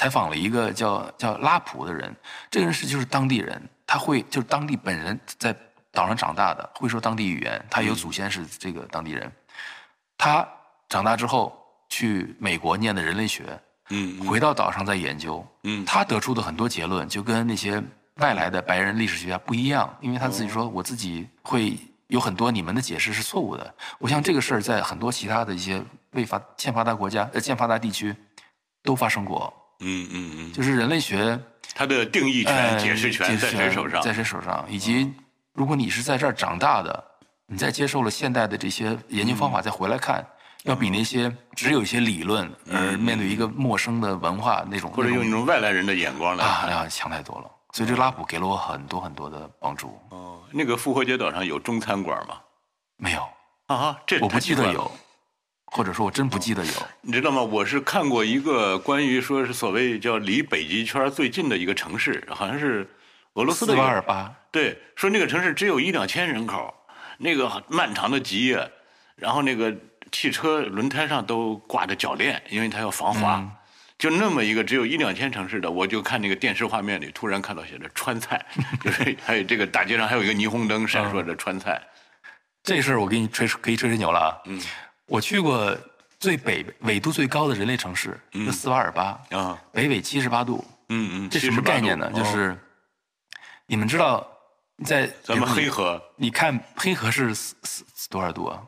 [0.00, 2.10] 采访了一个叫叫拉普的人，
[2.50, 5.54] 这个人是就是当地人，他会就是当地本人在
[5.92, 9.30] 岛上长大的，会说当地语言，他有祖先是这个当地人。
[10.16, 10.48] 他
[10.88, 11.54] 长大之后
[11.90, 13.44] 去美国念的人类学，
[13.90, 15.84] 嗯回到岛上再研究，嗯。
[15.84, 17.82] 他得出的很多结论就跟那些
[18.14, 23.74] 外来的白人历史学家不一样，因为他自己说我自己会有很多你们的解释是错误的。
[23.98, 28.16] 我想这个事儿在很多其他的一些未发欠发达国家呃欠发达地区
[28.82, 31.38] 都发生过，嗯嗯嗯，就是人类学
[31.74, 34.00] 它的定义权、呃解释权在谁手上？
[34.02, 34.64] 在谁手上？
[34.68, 35.12] 以及
[35.52, 37.04] 如果你是在这儿长大的，
[37.46, 40.24] 你再接受了现代的这些研究方法再回来看，
[40.64, 46.70] 要比那些只有一些理论而面对一个陌生的文化那种或者用一种外来人的眼光来啊，看。
[46.70, 47.50] 要强太多了。
[47.72, 49.96] 所以这拉普给了我很多很多的帮助。
[50.10, 52.34] 哦，那个复活节岛上有中餐馆吗？
[52.96, 53.22] 没有，
[53.66, 54.90] 啊，这我不记得有，
[55.70, 56.72] 或者说我真不记得有。
[57.00, 57.42] 你知道吗？
[57.42, 62.88] 我是看过一个关于说是所谓叫离北极圈最近的一个城市，好像是
[63.34, 66.74] 俄罗斯的斯一个瓦尔巴，对，说那个城市只有一两千人口，
[67.18, 68.70] 那个漫长的极夜，
[69.16, 69.74] 然后那个
[70.10, 73.36] 汽车轮胎上都挂着铰链，因为它要防滑。
[73.36, 73.50] 嗯
[74.00, 78.42] 就那么一个只有一两千城市的，我就看那个电视画面里，突然看到写着川菜，
[78.82, 81.78] 就是 还有这个大街上还有一个霓虹灯闪烁着川菜。
[82.62, 84.38] 这事儿我给你吹可以吹吹牛了啊！
[84.46, 84.58] 嗯，
[85.10, 85.76] 我去过
[86.20, 90.64] 最北纬度最高的人类城市，就斯瓦尔巴，啊，北纬七十八度。
[90.88, 92.08] 嗯嗯，这什么概念呢？
[92.14, 92.56] 就是
[93.66, 94.24] 你们知道，
[94.84, 98.62] 在咱们黑河，你看黑河是四四多少度啊？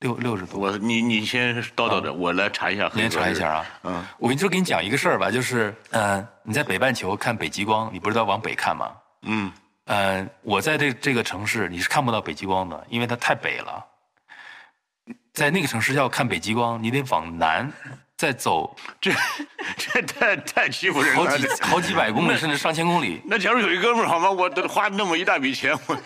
[0.00, 0.60] 六六十度。
[0.60, 2.96] 我你你先叨叨着，我来查一下黑河。
[2.96, 3.50] 你先查一下。
[3.54, 3.66] 啊。
[3.84, 8.92] 嗯我跟你说，给你讲一个事儿吧，就是，呃，你在北半球看北极光，你不是要往北看吗？
[9.22, 9.50] 嗯
[9.86, 13.86] 呃，我在这这个城市你是看不到北极光的，因为它太北了。
[15.32, 17.70] 在那个城市要看北极光，你得往南
[18.16, 19.10] 再走这
[19.76, 21.20] 这太太欺负人了。
[21.20, 23.20] 好几好几百公里，甚至上千公里。
[23.24, 24.30] 那假如有一哥们儿好吗？
[24.30, 25.96] 我花那么一大笔钱，我。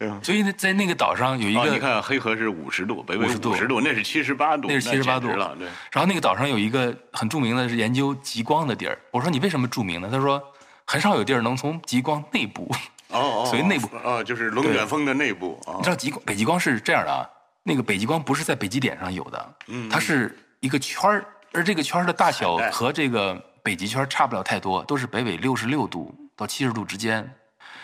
[0.22, 5.68] 所以呢，在那个岛上有一啊，个，你看黑河是五十度，北纬50度五十度，那是七十八度，那是七十八度了，对。
[5.92, 8.98] 然后那个岛上有一个很著名的是研究极光的地儿。
[9.10, 10.08] 我说你为什么著名呢？
[10.10, 10.42] 他说
[10.86, 12.74] 很少有地儿能从极光内部。
[13.08, 17.28] 哦哦，所以内部哦，就是龙卷风的内部啊你知道极光北极光是这样的啊，
[17.62, 19.54] 那个北极光不是在北极点上有的，
[19.90, 27.30] 它是一个圈儿，而这个圈儿的大小和这个北极圈差不了太多，都是北纬六十六度到七十度之间。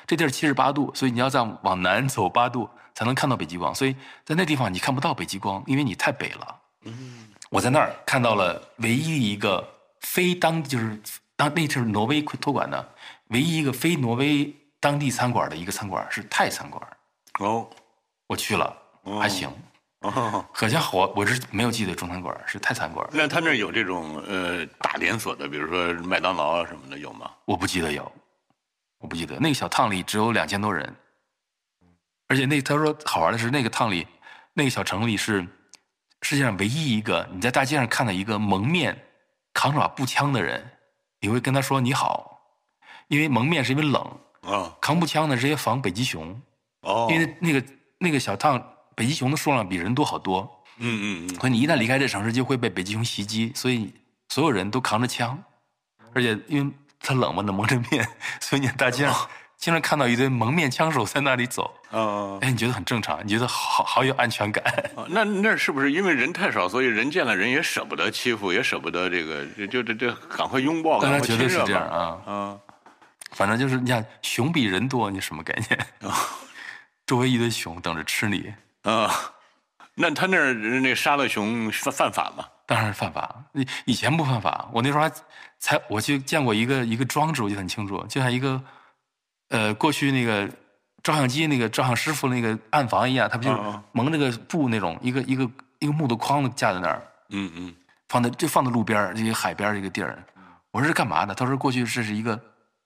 [0.07, 6.57] 这地儿七十八度，所以你要再往南走八度才能看到北极光，所以在那地方你看不到北极光，因为你太北了。
[6.85, 9.67] 嗯我在那儿看到了唯一一个
[10.01, 11.01] 非当就是
[11.37, 12.95] 当那是挪威托管的
[13.29, 16.83] 唯一一个非挪威当地餐馆的一个餐馆是泰餐馆，
[17.41, 17.69] 哦
[18.27, 18.77] 我去了，
[19.21, 19.49] 还行。
[20.01, 27.31] 哦，可惜我我是没有记得中餐馆，是泰餐馆，那他那有这种呃大连锁的，比如说麦当劳啊什么的有吗？
[27.45, 28.13] 我不记得有，
[28.99, 29.39] 我不记得。
[29.41, 30.95] 那个小趟里只有两千多人，
[32.29, 34.07] 而且那他说好玩的是那个趟里，
[34.53, 35.45] 那个小城里是
[36.23, 38.97] 世界上唯一一个你在大街上看到一个蒙面
[39.55, 40.63] 扛着把步枪的人，
[41.21, 42.39] 你会跟他说你好，
[43.09, 46.41] 因为蒙面是因为冷，啊扛步枪的是因为防北极熊，
[46.83, 47.65] 哦，因为那个
[47.99, 48.63] 那个小趟
[48.97, 50.65] 北极熊的数量比人多好多。
[50.79, 53.95] 嗯嗯嗯，所以你一旦离开这城市，就会被北极熊袭击，所以
[54.29, 55.41] 所有人都扛着枪，
[56.13, 58.07] 而且因为它冷嘛，那蒙着面，
[58.41, 59.15] 所以你在大街上
[59.57, 64.63] 经常看到一堆蒙面枪手在那里走，啊哎，你觉得很正常，你觉得好好有安全感。
[64.95, 72.59] 啊，那那是不是因为人太少，所以人见了人也舍不得欺负，也舍不得这个，就就这这赶快拥抱，赶快绝对是这样啊，啊
[73.33, 75.87] 反正就是你看，熊比人多，你什么概念？
[77.07, 78.53] 周围一堆熊等着吃你，
[78.91, 79.11] 啊，
[79.95, 82.45] 那他那儿那杀了熊犯犯法吗？
[82.67, 83.45] 当然是犯法。
[83.53, 85.13] 以以前不犯法，我那时候还
[85.59, 88.63] 才我去见过一个一个装置，我记得很清楚，就像一个
[89.49, 90.49] 呃过去那个
[91.03, 97.75] 照相机那个照相师傅那个暗房一样，他不就蒙那个布那种一个一个一个木头框子架在那儿，嗯嗯
[98.09, 100.23] 放在就放在路边儿这个海边儿这个地儿。
[100.71, 101.35] 我说是干嘛的？
[101.35, 102.39] 他说过去这是一个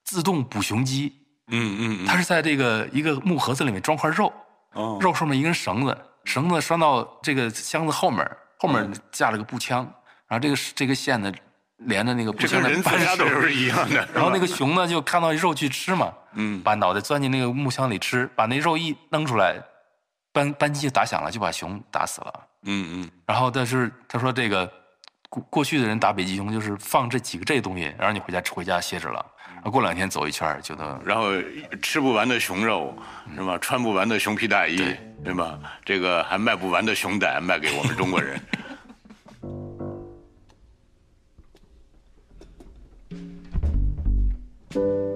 [0.04, 1.12] 自动捕熊机，
[1.48, 4.32] 嗯嗯他，是在这个一个木盒子里面装块肉，
[4.72, 4.98] 哦。
[5.00, 8.26] 肉上面一根绳子，绳子拴到这个箱子后面，
[8.58, 9.78] 后面架了个步枪，
[10.26, 11.32] 然后这个这个线呢
[11.78, 14.08] 连着那个步枪的扳手杀的时候是一样的。
[14.12, 16.62] 然后那个熊呢就看到肉去吃嘛，嗯。
[16.62, 19.56] 把脑袋钻进那个木箱里吃，把那肉一扔出来，
[20.32, 22.32] 扳扳机就打响了，就把熊打死了。
[22.64, 23.10] 嗯嗯。
[23.26, 24.70] 然后但是他说这个
[25.30, 29.24] 过过去的人打北极熊就是放这几个这东西，然后你回家回家歇着了，
[29.62, 31.00] 啊，过两天走一圈就能。
[31.04, 31.32] 然后
[31.82, 32.94] 吃不完的熊肉，
[33.34, 33.58] 是吧？
[33.58, 34.76] 穿不完的熊皮大衣，
[35.24, 35.58] 对吧？
[35.84, 38.40] 这个还卖不完的熊胆卖给我们中国人。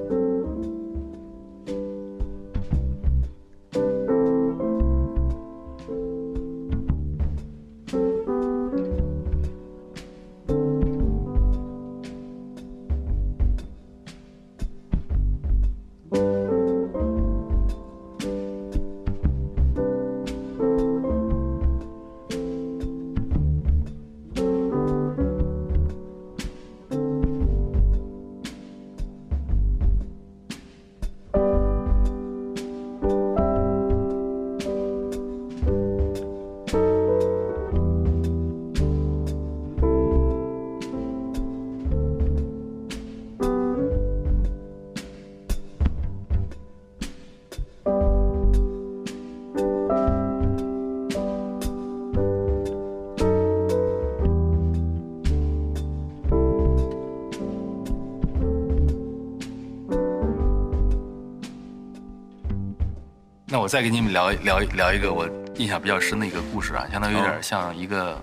[63.65, 68.23] 我再给你们聊聊聊一个我印象比较深的一个故事啊，相当于有哦点像一个、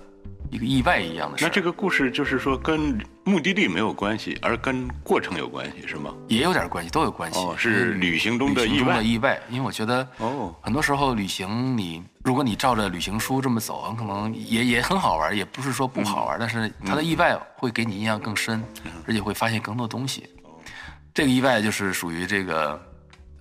[0.52, 1.48] 一个意外一样的事儿。
[1.48, 6.14] 那这个故事就是说跟目的地没有关系，而跟过程有关系，是吗？
[6.28, 7.40] 也有点关系，都有关系。
[7.40, 18.62] 哦是旅行中的旅行中意外的意外，因为我觉得哦很多时候旅行你，如果你照着旅行书这么走，很可能也也很好玩，也不是说不好玩，但是它的意外会给你印象更深，
[19.08, 20.22] 而且会发现更多东西。
[21.12, 22.80] 这个意外就是属于这个，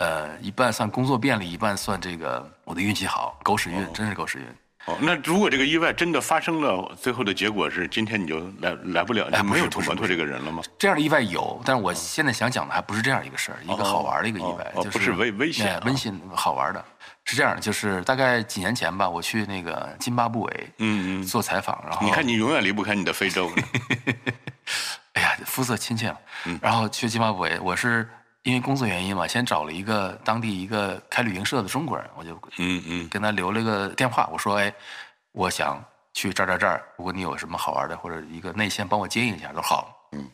[0.02, 4.46] 呃，一半算工作便利，一半算这个我的运气好，狗屎运，真是狗屎运。
[4.88, 10.64] 哦，那如果这个意外真的发生了，最后的结果是今天你就来来不了，哎就没有土摩托这个人了吗？
[10.80, 16.84] 这样的意外有，但是我现在想讲的还不是这样一个事儿，一个好玩的一个意外，哦哦就是不是危危险温馨好玩的。
[17.26, 23.52] 是这样，就是大概几年前吧，我去那个津巴布韦，嗯嗯做采访，然后你看你永远离不开你的非洲。
[25.14, 26.18] 哎呀，肤色亲切嘛。
[26.46, 28.10] 嗯然后去津巴布韦，我是
[28.44, 34.74] 因为工作原因嘛，先找了一个当地一个开旅行社的中国人，我就嗯嗯跟他留了个电话，我说，哎，
[35.32, 39.96] 我想去这儿这儿这儿，如果你有什么好玩的或者一个内线帮我接应一下，都好。
[40.14, 40.28] 嗯，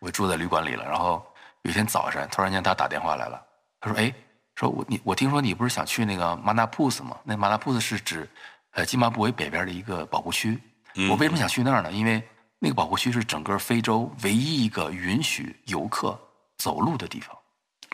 [0.00, 1.24] 我住在旅馆里了，然后
[1.62, 3.40] 有一天早上，突然间他打电话来了，
[3.80, 4.12] 他说，哎，
[4.56, 7.16] 说我你我听说你不是想去那个马纳普斯吗？
[7.22, 8.28] 那马纳普斯是指
[8.72, 10.60] 呃津巴布韦北边的一个保护区。
[11.08, 11.92] 我为什么想去那儿呢？
[11.92, 12.20] 因为
[12.58, 16.18] 那个保护区是整个非洲唯一一个允许游客
[16.58, 17.36] 走路的地方。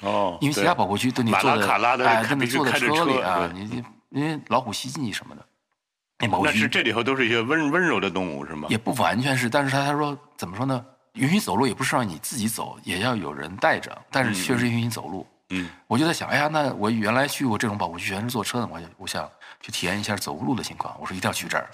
[0.00, 1.66] 哦，因为其他保护区都你坐的
[2.04, 5.44] 哎，开必须跟你坐在开着车车里啊，你你因为老虎袭击你什么的，
[6.18, 8.66] 那保护区那是这里头都是一些温温柔的动物是吗？
[8.70, 10.84] 也不完全是，但是他他说怎么说呢？
[11.14, 15.26] 允许走路也不是让你自己走，也要有人带着，但是确实允许你走路。
[15.50, 19.28] 嗯，我就在想，哎呀，那我原来去过这种保护区，全是坐车的，我就我想
[19.60, 20.96] 去体验一下走路的情况。
[21.00, 21.68] 我说一定要去这儿，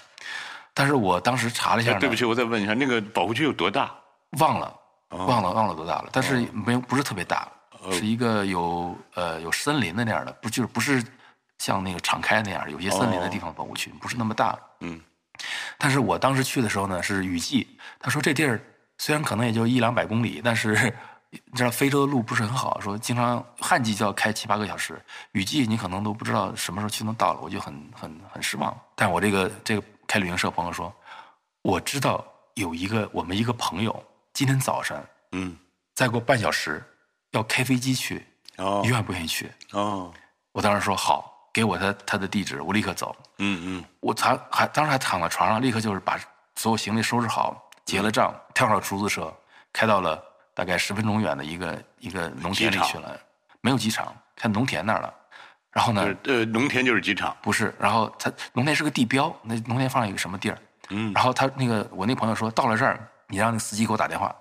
[0.73, 3.91] 但是我当时查了一下，哎对不起，我再问一下，那个保护区有多大？
[4.39, 4.73] 忘了，
[5.09, 7.47] 哦忘了忘了多大了，但是没有不是特别大，
[7.91, 11.03] 是一个有呃有森林的那样的，不就是不是
[11.57, 14.57] 像那个敞开那样，有些森林的地方保护区，不是那么大。
[14.79, 15.01] 嗯，
[15.77, 17.67] 但是我当时去的时候呢是雨季，
[17.99, 18.61] 他说这地儿
[18.97, 20.93] 虽然可能也就一两百公里，但是
[21.29, 25.01] 你知道非洲的路不是很好，说经常旱季就要开七八个小时，
[25.33, 28.75] 雨季你可能都不知道什么时候就能到了，我就很很很失望。
[28.95, 30.93] 但我这个这个开旅行社朋友说，
[31.63, 35.57] 我知道有一个我们一个朋友今天早上嗯，
[35.93, 36.81] 再过半小时
[37.31, 38.25] 要开飞机去，
[38.57, 39.51] 哦你愿不愿意去？
[39.71, 40.13] 哦，
[40.51, 43.15] 我当时说好，给我他他的地址，我立刻走。
[43.39, 46.17] 嗯嗯我躺还当时还躺在床上，立刻就是把
[46.55, 49.31] 所有行李收拾好，结了账，跳上出租车，
[49.71, 53.19] 开到了大概十分钟远的一个一个农田里去了，
[53.61, 55.13] 没有机场，开农田那儿了。
[55.71, 57.35] 然后呢，呃呃，农田就是机场。
[57.41, 60.57] 不是，然后他农田是个地标，那农田放了一个什么地儿？
[60.89, 64.33] 嗯然后他那个我那朋友说，到了这儿，你让那个司机给我打电话，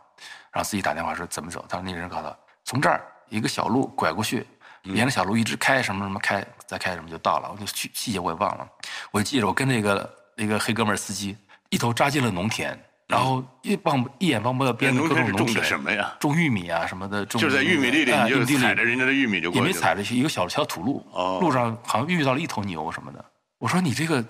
[0.51, 1.63] 然后司机打电话说怎么走？
[1.69, 4.45] 他说那个人告诉他，从这儿一个小路拐过去，
[4.83, 7.49] 沿着小路一直开，什么什么开，再开什么就到了。
[7.51, 8.69] 我就细细节我也忘了，
[9.13, 11.37] 我就记着我跟那个那个黑哥们儿司机
[11.71, 16.15] 一头扎进了农田，然后一望一眼望不到边的各种农田种的，什么呀？
[16.19, 19.81] 种玉米啊什么的，种就是在玉米地里，你就踩着人家的玉米就也没过去了。
[19.81, 23.25] 踩着一个小小土路，哦路上好像遇到了一头牛什么的。
[23.59, 24.25] 我说你这个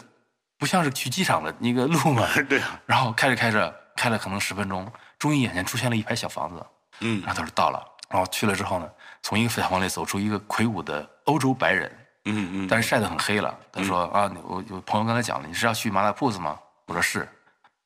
[0.59, 2.27] 不像是去机场的那个路吗？
[2.49, 6.66] 对啊，然后开着开着，开了可能十分钟，终于眼前出现了一排小房子。
[7.01, 8.88] 嗯然后他说到了，然后去了之后呢，
[9.23, 11.91] 从一个小房里走出一个魁梧的欧洲白人，
[12.26, 13.57] 嗯嗯但是晒得很黑了。
[13.72, 16.59] 他说、啊，我我有朋友刚才讲了，你是要去麻辣铺子吗？
[16.87, 17.28] 我说是。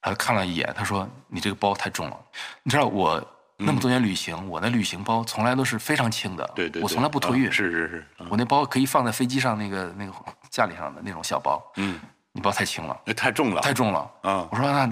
[0.02, 2.16] 他看了一眼，他说你这个包太重了。
[2.62, 3.22] 你知道我
[3.58, 7.48] 那么多年旅行，我的旅行包从来都是非常轻的，对对，对我从来不托运。
[7.48, 10.12] 啊是是是，啊我那包可以放在飞机上那个那个
[10.48, 12.00] 架里上的那种小包，嗯，
[12.32, 14.10] 你包太轻了，那太重了，太重了。
[14.22, 14.90] 啊我说那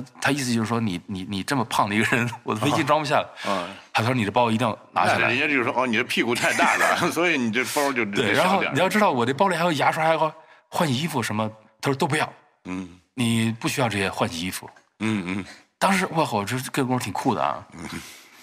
[0.00, 3.24] 他他意思就是说你你你这么胖的一个人，我的飞机装不下。
[3.46, 3.68] 嗯。
[3.92, 5.38] 他说你的包一定要拿下来人。
[5.38, 10.32] 家就是说，哦，你的屁股太大了， 所以你这包就对，得然后你要知道我这包里还有牙刷，还有
[10.68, 11.48] 换洗衣服什么，
[11.80, 12.32] 他说都不要，
[12.64, 14.68] 嗯你不需要这些换洗衣服。
[14.98, 15.44] 嗯嗯
[15.78, 17.64] 当时我靠，这这功夫挺酷的啊！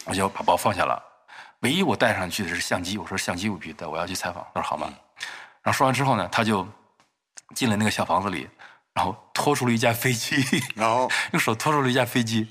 [0.05, 1.01] 我就把包放下了，
[1.59, 2.97] 唯一我带上去的是相机。
[2.97, 4.45] 我说相机我必须带，我要去采访。
[4.53, 4.87] 他说好吗？
[5.61, 6.65] 然后说完之后呢，他就
[7.53, 8.47] 进了那个小房子里，
[8.93, 10.35] 然后拖出了一架飞机，
[10.75, 12.47] 然后 用手拖出了一架飞机，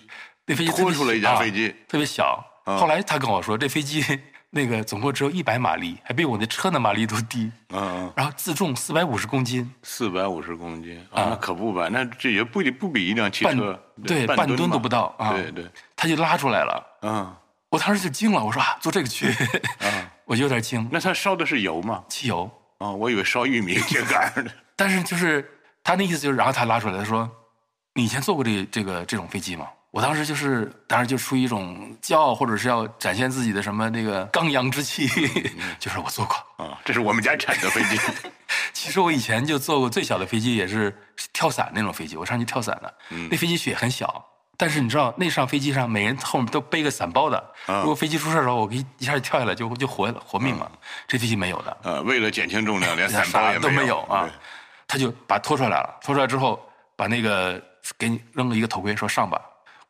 [0.47, 1.75] 那飞机拖出了一架飞机。
[1.89, 2.45] 特别小。
[2.65, 4.05] 后来他跟我说，这飞机
[4.51, 10.99] 那个总共只有一百马力，还比我那车的马力都低，嗯嗯，然后自重四百五十公斤，四百五十公斤。
[11.11, 11.89] 啊，那可不吧？
[11.91, 15.33] 那这也不不比一辆汽半车对半吨都不到啊。
[15.33, 16.87] 对对，他就拉出来了。
[17.03, 17.37] 嗯。
[17.71, 19.33] 我当时就惊了，我说啊，坐这个去，
[20.27, 20.89] 我就有点惊。
[20.91, 22.03] 那他烧的是油吗？
[22.09, 24.51] 汽油，啊，我以为烧玉米秸秆儿呢。
[24.75, 25.49] 但是就是
[25.83, 27.29] 他那意思就是，然后他拉出来，他说
[27.95, 35.09] ：“你以前坐过这这个这种飞机吗？”我当时就是，当然就出于一种骄傲，或者是要展现自己的什么那个刚阳之气，
[35.81, 36.65] 就是我坐过。
[36.65, 38.01] 啊，这是我们家产的飞机。
[38.73, 40.97] 其实我以前就坐过最小的飞机，也是
[41.33, 42.95] 跳伞那种飞机，我上去跳伞的。
[43.29, 44.25] 那飞机雪很小，
[44.57, 50.71] 但是你知道，那上飞机上每人后面都背个伞包的，如果飞机出事的时候，我可以一下就跳下来就就活了活命嘛。
[51.09, 54.31] 这飞机没有的，呃，为了减轻重量，连 伞包也没有有啊。
[54.91, 56.61] 他就把拖出来了，拖出来之后，
[56.97, 57.63] 把那个
[57.97, 59.41] 给你扔了一个头盔，说上吧。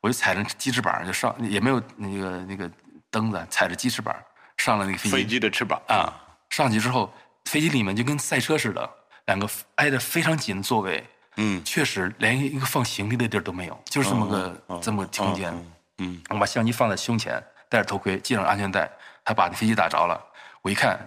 [0.03, 2.71] 我就踩着机翅膀就上，也没有那个那个
[3.11, 4.15] 蹬子，踩着机翅膀
[4.59, 5.11] 上了那个飞机。
[5.11, 6.13] 飞机的翅膀啊，
[6.51, 7.11] 上去之后，
[7.47, 8.91] 飞机里面就跟赛车似的，
[9.25, 11.03] 两个挨得非常紧的座位，
[11.37, 15.51] 嗯，确实连一个放行李的地儿都没有，就是这么个、这么个空间。
[15.97, 18.91] 嗯，我把相机放在胸前，戴着头盔，系上安全带，
[19.25, 20.23] 他把那飞机打着了，
[20.61, 20.99] 我一看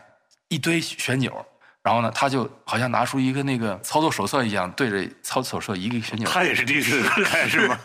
[0.48, 1.46] 一堆旋钮。
[1.84, 6.30] 然后呢，他就好像拿出一个那个操作手册一样，对着操作手册一个一个旋钮。
[6.32, 7.78] 他也是第一次 开是吗？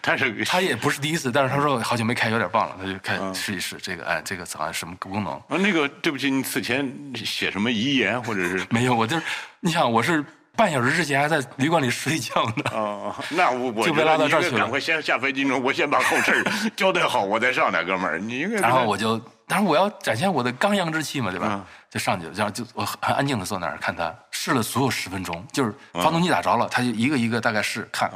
[0.00, 5.34] 他是 他也不是第一次，但是他说好久没开，有点忘了，他就开试一试这个，哎，这个好像什么功能？
[5.34, 8.64] 啊，那个对不起，你此前写什么遗言或者是？
[8.70, 9.22] 没有，我就是
[9.60, 10.24] 你想，我是
[10.56, 12.64] 半小时之前还在旅馆里睡觉呢。
[12.72, 16.42] 哦，那我我就被拉到这儿去了赶快先下飞机呢，我先把后事
[16.74, 18.58] 交代好，我再上来，哥们儿，你应该。
[18.58, 21.48] 然后我就，当然我要展现我的刚阳之气嘛，对吧？
[21.50, 21.64] 嗯。
[21.90, 28.10] 就上去了，然后就我很安静的坐那儿看他试了所有十分钟，就是发动机打着了，他就一个一个大概试看，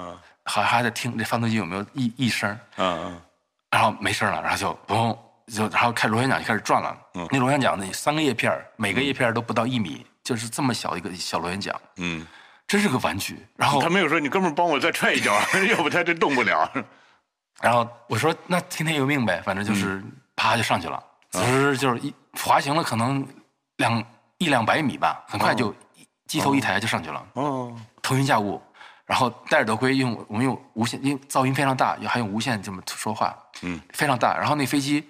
[0.44, 3.20] 还还在听这发动机有没有异异声，嗯嗯。
[3.70, 5.16] 然后没声了，然后就嘣
[5.54, 7.28] 就然后开螺旋桨就开始转了，嗯。
[7.30, 12.26] 那螺旋桨那三个叶片儿每个叶片儿都不到一米，就是这么小一个小螺旋桨，嗯，
[12.66, 13.46] 真是个玩具。
[13.54, 15.32] 然后他没有说你哥们儿帮我再踹一脚，
[15.70, 16.68] 要不他真动不了。
[17.62, 20.02] 然后我说那听天由命呗，反正就是
[20.34, 21.00] 啪就上去了，
[21.30, 23.26] 只是就是一滑行了可能
[23.76, 24.04] 两
[24.38, 25.74] 一两百米吧，很快就
[26.26, 28.60] 机头一抬就上去了，哦，腾云驾雾。
[29.06, 34.36] 然后戴着头盔用我们用无线，因为噪音非常大，还用无线这么说话，嗯，非常大。
[34.36, 35.02] 然后那飞机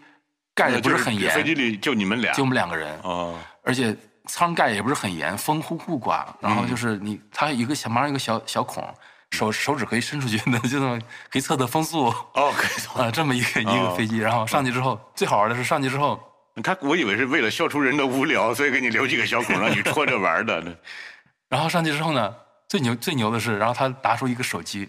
[0.55, 2.33] 盖的不是很严，飞机里就你们俩。
[2.33, 3.97] 就我们两个人，哦，而且
[4.27, 8.89] 舱盖也不是很严，风呼呼刮，然后就是你它有一个小马上有一个小小孔，
[9.31, 10.99] 手手指可以伸出去的， 就那么
[11.31, 12.07] 可以测测风速。
[12.07, 16.19] 哦，可以啊，这么一个一个飞机，然后上去之后，最好玩的是上去之后，
[16.63, 20.63] 他我以为是为了消除人的无聊，所以给你留几个小孔让你戳着玩的。
[21.49, 22.35] 然后上去之后呢，
[22.69, 24.89] 最牛最牛的是，然后他拿出一个手机，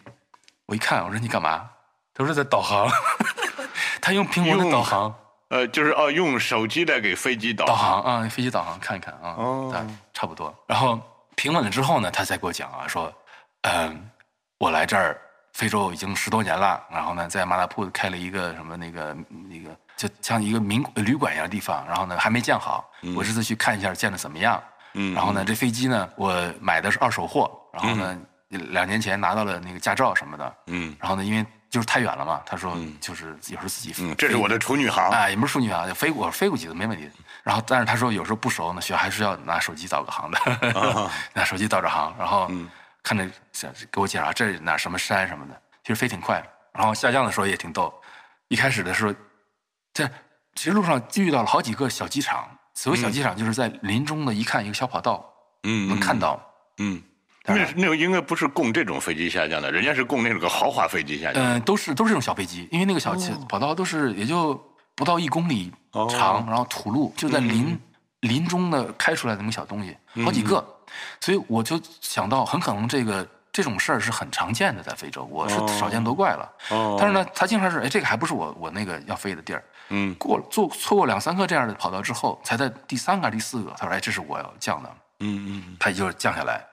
[0.66, 1.70] 我一看，我说你干嘛？
[2.14, 2.90] 他说在导航，
[4.02, 5.14] 他用苹果的导航
[5.50, 10.54] 呃，就是哦，用手机来给飞机导导航啊，飞机导航看一看啊，哦大差不多。
[10.68, 11.00] 然后
[11.36, 13.12] 平稳了之后呢，他再给我讲啊，说，
[13.62, 14.09] 嗯，
[14.60, 15.20] 我来这儿
[15.54, 19.16] 非洲已经十多年了，然后呢，在马拉铺开了一个什么那个
[19.50, 24.62] 那个，就像一个民旅馆一样的地方，然后呢还没建好，我这次去看一下建的怎么样。
[24.96, 30.56] 嗯然后呢，这飞机呢，我买的是二手货，然后呢，两年前拿到了那个驾照什么的。
[30.68, 35.10] 嗯然后呢，因为就是太远了嘛，他说就是有时候自己飞嗯，这是我的处女航。
[35.12, 37.10] 哎，也不是处女航，就飞过飞过几次没问题。
[37.44, 42.52] 然后，但是他说有时候不熟呢，需要还是要拿手机导个航的， 拿手机导着航，然后
[43.04, 46.44] 看着想给我介绍这是哪什么山什么的，其实飞挺快。
[46.74, 47.94] 然后下降的时候也挺逗，
[48.48, 49.14] 一开始的时候，
[49.94, 50.10] 在
[50.56, 55.26] 其实路上遇到了好几个小机场，所谓小机场就是在林中的一看一个小跑道，
[55.64, 56.40] 嗯，能看到。
[56.78, 57.02] 嗯，
[57.46, 61.44] 那那个应该不是供这种飞机下降的，人家是供那个豪华飞机下降。
[61.44, 64.54] 嗯、都是都是这种小飞机，因为那个小汽跑道都是也就
[64.96, 65.72] 不到一公里
[66.10, 67.78] 长，然后土路就在林、
[68.22, 70.66] 林中的开出来的那么小东西，好几个，
[71.20, 76.50] 所以我就想到，很可能这个这种事儿是很常见的，在非洲，我是少见多怪了。
[76.70, 79.64] 哦但是呢，他经常是，哎，这个还不是我我那个要飞的地儿。
[79.92, 84.96] 嗯过了做错过两三个这样的跑道之后，才在第三个还是第四个，他说，哎，这是我要降的。
[85.22, 86.64] 嗯嗯他就是降下来，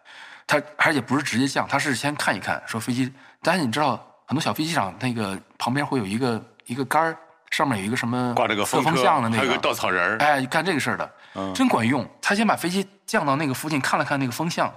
[0.46, 3.12] 他而且不是直接降，他是先看一看，说飞机。
[3.42, 3.96] 但是你知道，
[4.26, 7.16] 很多小飞机场那个旁边会有一个一个杆儿，
[7.50, 10.18] 上面有一个什么挂着个风，风向的那个还有个稻草人儿。
[10.18, 11.10] 哎，干这个事儿的，
[11.54, 12.06] 真管用。
[12.20, 14.72] 他先把飞机降到那个附近，看了看那个风向，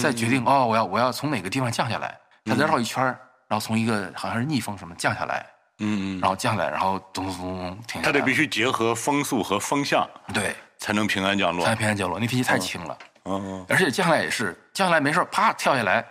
[0.00, 2.18] 再决定哦，我要我要从哪个地方降下来。
[2.44, 3.18] 他再绕一圈儿，
[3.48, 5.46] 然后从一个好像是逆风什么降下来，
[5.78, 8.12] 嗯嗯，然后降下来，然后咚咚咚咚停下来。
[8.12, 11.78] 他得必须结合风速和风向，对，才能平安降落才能。
[11.78, 12.18] 平安降落。
[12.18, 12.98] 那飞机太轻了。
[13.26, 16.04] 嗯而且降下来也是降下来没事儿啪跳下来，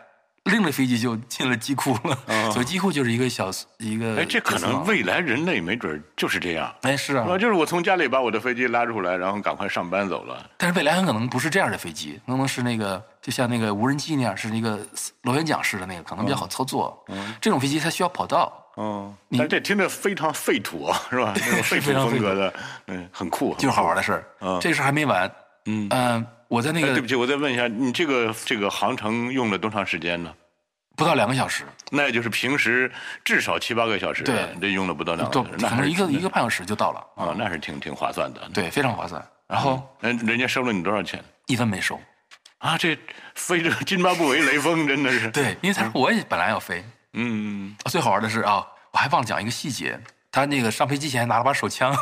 [0.45, 2.17] 拎着飞机就进了机库了。
[2.51, 4.15] 所以机库就是一个小一个。
[4.15, 6.73] 嗯哎，这可能未来人类没准就是这样。
[6.81, 10.49] 哎是啊啊，，就是我从家里把我的飞机拉出来，然后赶快上班走了。
[10.57, 14.79] 但是未来很可能不是这样的飞机，可能是那个就像那个无人机那样，是那个
[15.21, 17.03] 螺旋桨式的那个，可能比较好操作。
[17.39, 18.59] 这种飞机它需要跑道。
[18.75, 21.31] 嗯，但这听着非常废土啊，是吧？
[21.37, 22.53] 那种废土风格的，
[22.87, 24.01] 嗯，很酷，就是好玩的。
[24.01, 24.27] 事儿。
[24.41, 25.31] 嗯这事儿还没完。
[25.65, 30.33] 嗯嗯，我在那个哎对不起，我再问一下，你这个这个航程用了多长时间呢？
[30.95, 32.91] 不到两个小时，那也就是平时
[33.23, 37.25] 至少七八个小时，对这用了不到两个都小时，那一个一个半小时就到了啊。
[37.27, 38.41] 啊，那是挺挺划算的。
[38.53, 39.25] 对，非常划算。
[39.47, 41.99] 然后嗯，人家收了你多少钱一分没收。
[42.59, 42.77] 啊？
[42.77, 42.97] 这
[43.35, 46.83] 非洲津巴布韦雷锋真的是，对，因为他说我也本来要飞。
[47.13, 49.99] 嗯，最好玩的是啊，我还忘了讲一个细节，
[50.31, 51.95] 他那个上飞机前拿了把手枪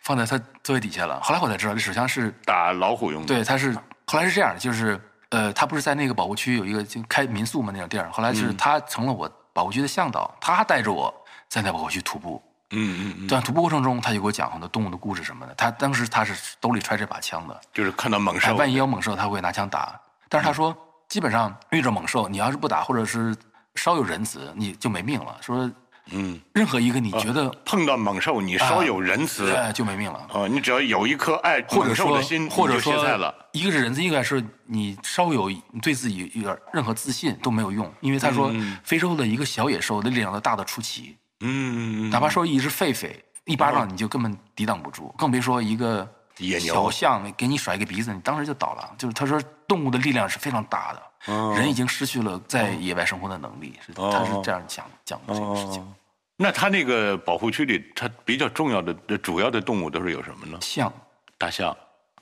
[0.00, 1.20] 放在他座位底下了。
[1.20, 3.28] 后来我才知道，这手枪是打老虎用的。
[3.28, 3.72] 对，他是
[4.06, 5.00] 后来是这样的，就是
[5.30, 11.12] 呃，他不是在那个保护区有一个就开民宿嘛那种地儿，后来就是他成了我保护区的向导，他带着我
[11.48, 12.42] 在那保护区徒步。
[12.74, 15.54] 嗯嗯嗯，在徒步过程中，他就给我讲很多动物的故事什么的。
[15.54, 20.00] 他当时他是兜里揣这把枪的，就是看到猛哎，兽，万一有猛兽，他会拿枪打。
[20.30, 20.74] 但是他说，
[21.06, 23.36] 基本上遇着猛兽，你要是不打，或者是
[23.74, 25.36] 稍有仁慈，你就没命了。
[25.42, 25.70] 说
[26.10, 33.34] 嗯，任何一个你觉得碰到猛兽，你稍有仁慈，哎就没命了，哦，你只要有一颗爱或者说猛兽的心，或者说了。
[33.52, 43.10] 一个是仁慈，一个是你稍有你对自己有点任何自信都没有用，因为他说非洲的一个小野兽的力量都大的出奇，嗯，嗯哪怕说一只狒狒
[43.44, 46.74] 一巴掌你就根本抵挡不住，更别说一个野牛。
[46.74, 48.90] 小象给你甩一个鼻子，你当时就倒了。
[48.96, 55.80] 就是他说动物的力量是非常大的，哦人已经失去了在野外生活的能力，是他是这样讲讲的这个事情。
[55.82, 55.88] 哦，
[56.36, 60.58] 那他那个保护区里，他比较重要的、主要的动物都是有什么呢？
[60.60, 60.92] 象、
[61.38, 61.76] 大象，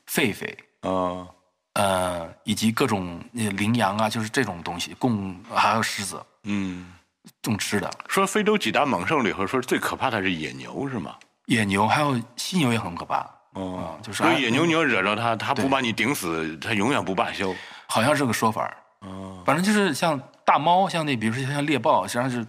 [0.06, 1.26] 狒狒，啊，
[1.74, 6.92] 呃，以及各种呃羚羊啊，就是这种东西，供还有狮子，嗯，
[7.40, 11.16] 种吃的，说非洲几大猛兽里头，说最可怕的是野牛，是吗？
[11.46, 13.18] 野牛还有犀牛也很可怕。
[13.54, 17.54] 哦嗯，就是所以野牛你要惹着它，它不把你顶死，它永远不罢休。
[17.86, 18.76] 好像是个说法儿。
[19.00, 22.46] 哦，反正就是像大猫，像那比如说像猎豹，实际上是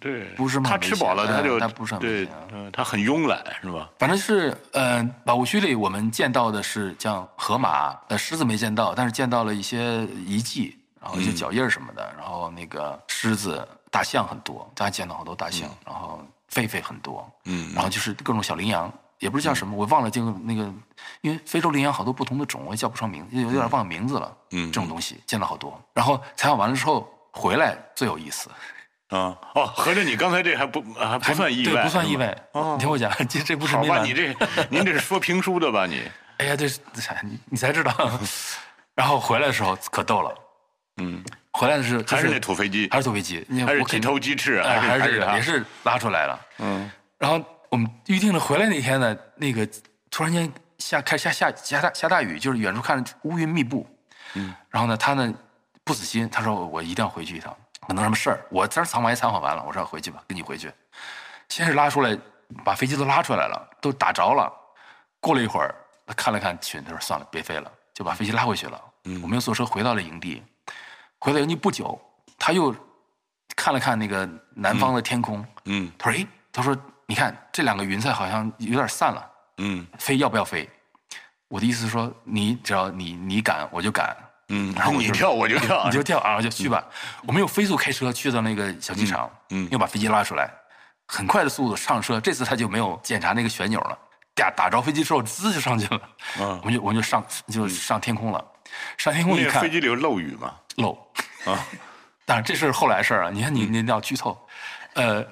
[0.00, 3.88] 对，不是吗它吃饱了，它就嗯它不是很危对它很慵懒，是吧？
[3.98, 16.20] 反正是，呃，保护区里我们见到的是像河马，呃，狮子没见到，但是见到了一些遗迹，然后一些脚印什么的，然后那个狮子、大象很多，大家见到好多大象，然后
[16.52, 20.72] 狒狒很多，嗯然后就是各种小羚羊，也不知道叫什么，我忘了这个那个，
[21.20, 24.36] 因为非洲羚羊好多不同的种，我也叫不上名字，有点忘了名字了。
[24.52, 28.48] 嗯这种东西见到好多，然后采访完了之后回来最有意思，
[29.08, 32.16] 啊，哦，合着你刚才这还不还不算意对，外，不算意。
[32.16, 32.36] 外。
[32.52, 34.34] 哦你听我讲，这这不是好吧，你这
[34.70, 35.86] 您这是说评书的吧？
[35.86, 36.02] 你，
[36.38, 36.80] 哎呀，这是
[37.22, 37.92] 你你才知道。
[38.94, 40.34] 然后回来的时候可逗了，
[40.96, 46.40] 嗯，回来的是还是那土飞机，还是土飞机，你还是几我肯头鸡翅，哎还是也是拉出来了。
[46.58, 47.42] 嗯然后
[47.76, 49.68] 我们预定了回来那天呢，那个
[50.10, 53.86] 突然间下开始下下下大下大雨，就是远处看乌云密布。
[54.32, 55.34] 嗯，然后呢，他呢
[55.84, 57.54] 不死心，他说我一定要回去一趟，
[57.86, 58.40] 可能什么事儿。
[58.50, 60.72] 我当时采访也藏好完了，我说回去吧，跟你回去。
[61.50, 62.18] 先是拉出来，
[62.64, 64.50] 把飞机都拉出来了，都打着了。
[65.20, 65.74] 过了一会儿，
[66.06, 68.80] 他看了看群，他说算了，别飞了，就把飞机拉回去了。
[69.04, 70.42] 嗯我们又坐车回到了营地。
[71.18, 72.00] 回到营地不久，
[72.38, 72.74] 他又
[73.54, 76.74] 看了看那个南方的天空，嗯他说：“哎，他说
[77.06, 80.68] 你看这两个云彩好像有点散了，嗯飞要不要飞？”
[81.48, 84.16] 我的意思是说，你只要你你敢，我就敢，
[84.48, 86.84] 嗯，然后你跳我就跳，你就跳，然后就去吧。
[87.24, 90.50] 我们又飞速开车去到那个小机场，嗯嗯又把飞机拉出来，
[91.06, 92.20] 很快的速度上车。
[92.20, 93.96] 这次他就没有检查那个旋钮了，
[94.34, 96.00] 打打着飞机之后，滋就上去了。
[96.40, 98.44] 嗯我们就我们就上就上天空了，
[98.98, 100.52] 上天空一看飞机里有漏雨吗？
[100.78, 100.92] 漏。
[101.44, 101.64] 啊，
[102.24, 104.36] 当然这是后来事儿啊，你看你你要剧透，
[104.94, 105.24] 呃，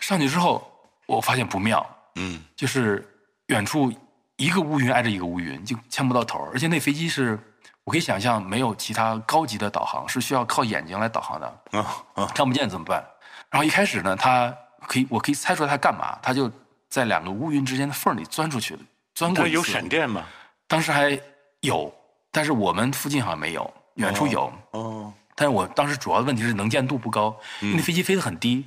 [0.00, 0.73] 上去之后
[1.06, 1.84] 我发现不妙，
[2.16, 3.06] 嗯就是
[3.46, 3.92] 远处
[4.36, 7.38] 一个乌云挨着一个乌云，就牵不到头儿，而且那飞机是
[7.84, 13.04] 我可以想象没有其他高级的导航，是需要靠眼睛来导航的，啊啊看不见怎么办？
[13.50, 14.52] 然后一开始呢，他
[14.88, 16.50] 可以我可以猜出来他干嘛，他就
[16.88, 18.80] 在两个乌云之间的缝里钻出去了，
[19.14, 20.24] 钻过它有闪电吗？
[20.66, 21.18] 当时还
[21.60, 21.92] 有，
[22.32, 24.52] 但是我们附近好像没有，远处有。
[24.70, 28.64] 哦，但是我当时主要的问题是能见度不高，那飞机飞得很低，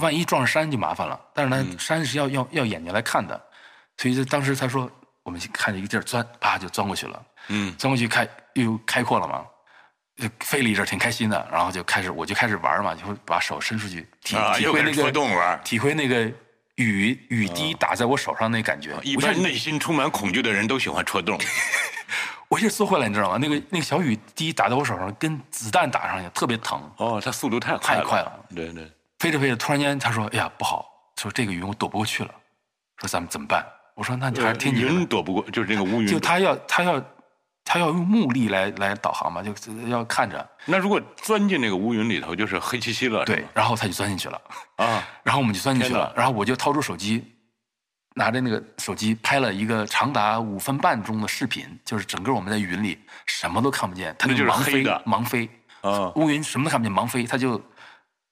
[0.00, 1.18] 万一撞上山就麻烦了。
[1.34, 3.40] 但是呢，山是要要要眼睛来看的，
[3.96, 4.90] 所以就当时他说
[5.22, 7.22] 我们看着一个地儿钻，啪就钻过去了。
[7.48, 9.44] 嗯钻过去开又开阔了嘛，
[10.16, 15.60] 就飞了一阵儿挺开心的，然后就开始我就开始玩嘛，就会把手伸出去体、体会那个洞玩。
[15.64, 16.30] 体会那个
[16.76, 18.98] 雨雨滴打在我手上那感觉。
[19.02, 21.38] 一般内心充满恐惧的人都喜欢戳洞。
[22.48, 23.38] 我一缩回来，你知道吗？
[23.40, 26.82] 那个那个小雨滴打在我手上，跟子弹打上去，特别疼。
[26.96, 28.32] 哦，它速度太快太快了。
[28.54, 30.84] 对对，飞着飞着，突然间他说：“哎呀，不好，
[31.16, 32.30] 说这个云我躲不过去了，
[32.96, 33.64] 说咱们怎么办？”
[33.94, 34.88] 我说：“那你还是听你的。
[34.88, 36.08] 云躲不过，就是那个乌云。
[36.08, 37.02] 就他要他要
[37.62, 39.52] 他要用目力来来导航嘛，就
[39.88, 40.48] 要看着。
[40.64, 43.24] 那如果钻进那个乌云里头，就是黑漆漆了。
[43.26, 44.40] 对，然后他就钻进去了，
[44.76, 46.10] 啊， 然后我们就钻进去，了。
[46.16, 47.22] 然后我就掏出手机，
[48.14, 55.02] 拿着那个手机拍了一个长达五分半钟的视频，就是整个我们在云里什么都看不见，它那就是盲飞黑的。
[55.06, 55.50] 盲飞，
[55.82, 56.10] 啊。
[56.16, 57.60] 乌云什么都看不见，盲飞，他就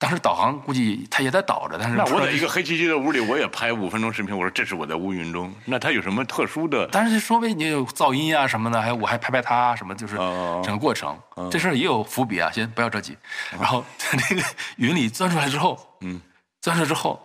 [0.01, 6.89] 当时导航估计他也在导着，但是那我在一个黑漆漆的屋里，我也拍五分钟视频，我说这是我在乌云中，那它有什么特殊的？
[6.93, 11.19] 但是说不定你有噪音啊什么的，还有我还拍拍他啊什么，就是哦整个过程，
[11.51, 13.19] 这事儿也有伏笔啊，先不要着急。
[13.51, 14.43] 然后在那个
[14.77, 16.21] 云里钻出来之后，嗯，
[16.61, 17.21] 钻出来之后，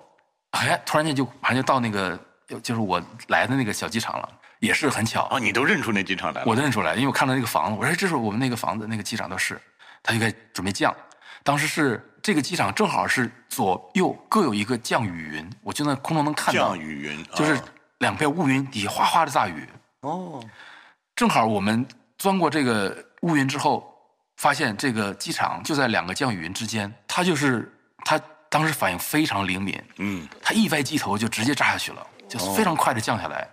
[0.51, 2.19] 哎，突然间就马上就到那个
[2.63, 6.47] 就是我来的那个小机场了，也是很巧，哦，你都认出那机场来了？
[6.47, 9.61] 我都认出来，因为我看到那个房子，我说这是我们那个房子，那个机场都是，
[10.01, 10.91] 他就该准备降。
[11.43, 17.63] 当时是这个机场正好是左右各有一个降雨云，我就在空中能看到降，雨云，就是哦
[17.99, 19.67] 两片乌云底下哗哗的大雨。
[19.99, 20.41] 哦，
[21.15, 21.85] 正好我们
[22.17, 23.93] 钻过这个乌云之后，
[24.37, 27.69] 发现这个机场就在两个降雨云之间，他就是
[28.05, 28.17] 他
[28.49, 33.45] 当时反应非常灵敏，嗯他一歪机头就直接炸下去了，就非常快的降下来。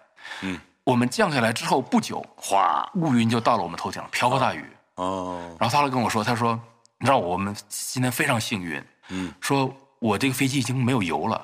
[0.42, 4.64] 嗯，我们降下来之后不久，哗，乌云就到了我们头顶，瓢泼大雨。
[4.94, 6.60] 哦，然后他来跟我说，他说
[7.00, 11.36] ：“你知道我们今天非常幸运，嗯，说我这个飞机已经没有油了，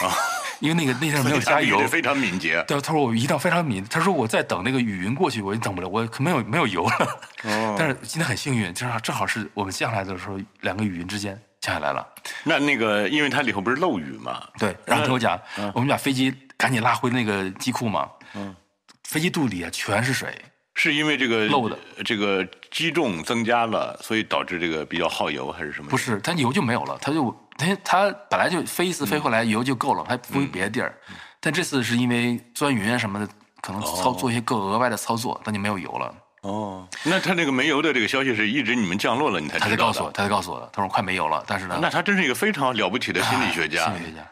[0.00, 0.08] 啊，
[0.58, 1.86] 因为那个那天没有加油。
[1.86, 2.64] 非常敏捷。
[2.66, 7.20] 对，他说我一定非常敏，他说我在等那个雨云过去，我也等不了，我可没有没有油了。
[7.44, 7.76] 哦。
[7.78, 12.06] 但是今天很幸运，正好正好是我们降下来的时候，两个雨云之间降下来了。
[12.42, 14.42] 那那个，因为它里头不是漏雨嘛？
[14.58, 15.38] 对，然后听我讲，
[15.74, 18.56] 我们把飞机赶紧拉回那个机库嘛，嗯，
[19.04, 20.34] 飞机肚里啊全是水，
[20.72, 21.78] 是因为这个漏的。
[22.02, 22.46] 这个
[22.76, 25.88] 机重增加了，所以导致这个比较耗油，还是什么？
[25.88, 30.94] 不是，它油就没有了，它就它它本来就飞一次飞回嗯来油就够了，还飞别的地儿，
[31.40, 33.26] 但这次是因为钻云啊什么的，
[33.62, 36.14] 可能操作一些更额外的操作，那就没有油了。
[36.42, 39.70] 哦，那他那个没油的这个消息是一直你们降落了你才知道的？
[39.70, 43.94] 他才告诉我，他才告诉我的，他说快没油了，但是呢，那他真是一个非常了不起的心理学家心。
[43.94, 44.30] 理学家。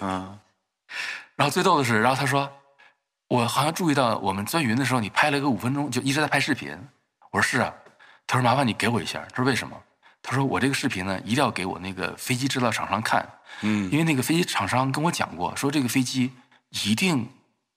[0.00, 0.38] 嗯，
[1.36, 2.50] 然后最逗的是，然后他说，
[3.28, 6.74] 我好像注意到我们钻云的时候，你拍了个五分钟，就一直在拍视频。
[7.34, 7.74] 我说是啊，
[8.28, 9.20] 他说麻烦你给我一下。
[9.30, 9.76] 他说为什么？
[10.22, 13.28] 他说我这个视频呢，一定要给我那个飞机制造厂商看，
[13.62, 16.30] 嗯因为那个飞机厂商跟我讲过，说这个飞机
[16.70, 17.28] 一定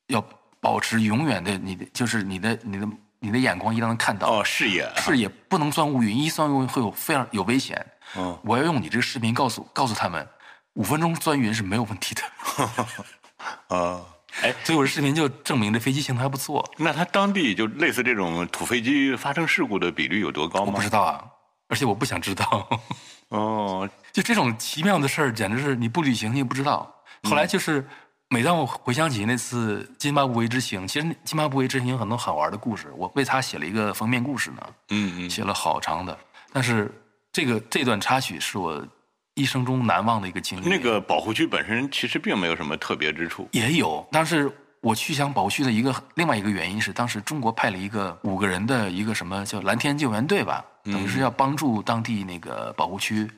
[0.09, 0.23] 要
[0.61, 2.87] 保持永远的你的，就是你的你的
[3.19, 7.83] 你的眼光一定能看到，哦，视野啊，视野不能钻乌云，一钻乌云会有非常有危险。
[8.15, 10.25] 嗯我要用你这个视频告诉告诉他们，
[10.73, 12.21] 五分钟钻云是没有问题的。
[13.75, 14.05] 啊。
[14.43, 16.63] 哎，所以我的视频就证明这飞机性能还不错。
[16.77, 20.65] 那它当地就类似这种土飞机发生事故的比率有多高吗？
[20.67, 21.23] 我不知道啊，
[21.67, 22.69] 而且我不想知道。
[23.29, 26.93] 哦， 就这种奇妙的事儿，简直是你不旅行你也不知道。
[27.23, 27.85] 后来就是，
[28.29, 36.17] 每当我回想起那次津巴布韦之行，其实津巴布韦之行有很多好玩的故事，我为他写了一个封面故事呢，嗯嗯，写了好长的。
[36.53, 36.91] 但是
[37.31, 38.85] 这个这段插曲是我
[39.37, 40.67] 一生中难忘的一个经历。
[40.67, 43.47] 那个保护区本身其实并没有什么特别之处。
[43.51, 53.29] 也有，但是我去想保护区的一个另外一个原因是，当时中国派了一个五个人的一个什么叫蓝天救援队吧，等于是要帮助当地那个保护区，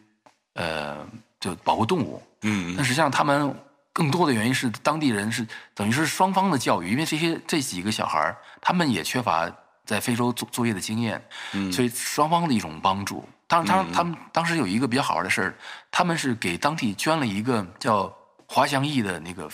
[0.53, 1.05] 呃，
[1.39, 2.23] 就保护动物。
[2.43, 3.53] 嗯但实际上他们
[3.91, 5.45] 更多的原因是当地人是
[5.75, 9.51] 等于是双方的教育，因为这些这几个小孩儿他们也缺乏
[9.85, 11.21] 在非洲做作业的经验，
[11.51, 13.27] 嗯所以双方的一种帮助。
[13.49, 15.55] 当时，他们他们当时有一个比较好玩的事儿，
[15.91, 18.13] 他们是给当地捐了一个叫
[18.47, 19.49] 滑翔翼的那个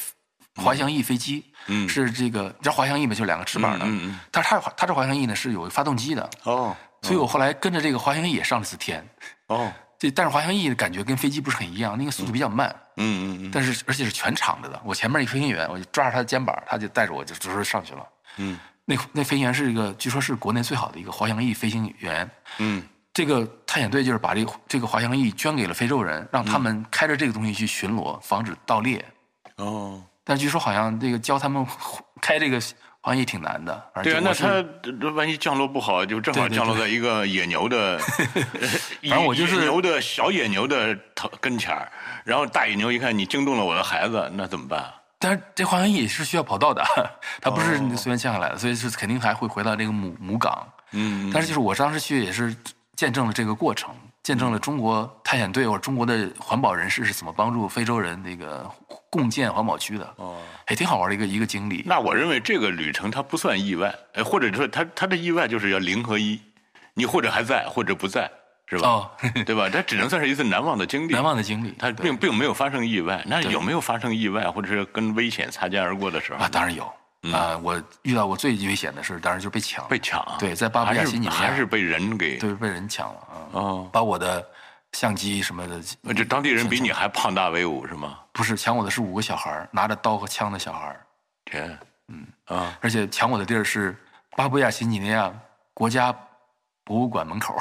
[0.57, 3.15] 滑翔翼飞机，嗯是这个你知道滑翔翼吗？
[3.15, 9.07] 就是两个翅膀的，嗯嗯嗯但是它它这滑翔翼呢是有发动机的，哦所以我后来跟着这个滑翔翼也上了次天。
[9.47, 12.67] 哦，这但是滑翔翼的感觉跟飞机不是很一样，那个速度比较慢。
[12.97, 14.81] 嗯嗯嗯但是而且是全敞着的。
[14.83, 18.07] 我前面一飞行员，我就抓着他的肩膀，他就带着我就直接上去了。
[18.37, 22.29] 嗯那那飞行员是一个，据说是国内最好的一个滑翔翼飞行员。
[22.57, 22.83] 嗯
[23.15, 29.03] 这个探险队就是把这个这个滑翔翼捐给了非洲人，让他们开着这个东西去巡逻，防止盗猎。
[29.55, 31.65] 哦，但据说好像这个教他们
[32.21, 32.59] 开这个
[32.99, 33.91] 滑翔翼挺难的。
[34.03, 34.61] 对啊，那他
[34.99, 37.97] 这万一降落不好，就正好降落在一个野牛的，
[39.07, 41.89] 反正我就是野牛的小野牛的头跟前儿，
[42.25, 44.93] 然后大野牛一看你惊动了我的孩子，那怎么办？
[45.17, 46.83] 但是这滑翔翼是需要跑道的，
[47.39, 50.67] 它不是随便降下来的，所以是肯定还会回到这个母母港。
[50.91, 52.55] 嗯但是就是我当时去也是
[52.95, 53.93] 见证了这个过程，
[54.23, 58.69] 见证了中国探险队或者中国的环保人士是怎么帮助非洲人那个
[59.09, 60.37] 共建环保区的，哦，
[60.69, 61.83] 也挺好玩的一个一个经历。
[61.85, 66.39] 那我认为这个旅程它不算意外，哎，或者说它它的意外就是要零和一，
[66.93, 68.29] 你或者还在，或者不在，
[68.67, 68.87] 是吧？
[68.87, 69.11] 哦，
[69.45, 69.69] 对吧？
[69.69, 73.23] 它只能算是一次难忘的经历，难忘的经历，它并并没有发生意外。
[73.27, 76.39] 那有没有发生意外，或者是跟危险擦肩而过的时候？
[76.39, 76.91] 啊，当然有
[77.33, 80.19] 啊、我遇到过最危险的事，当然就是被抢，被抢。
[80.21, 84.45] 啊，对在巴布亚新几内亚还是被人给对被人抢了啊，哦，把我的
[84.93, 88.19] 相机什么的，呃这当地人比你还胖大威武是吗？
[88.31, 91.05] 不是抢我的是五个小孩拿着刀和枪的小孩儿。
[91.45, 92.25] 天，嗯。
[92.45, 93.95] 啊，而且抢我的地儿是
[94.35, 95.33] 巴布亚新几内亚
[95.73, 96.15] 国家
[96.83, 97.57] 博物馆门口。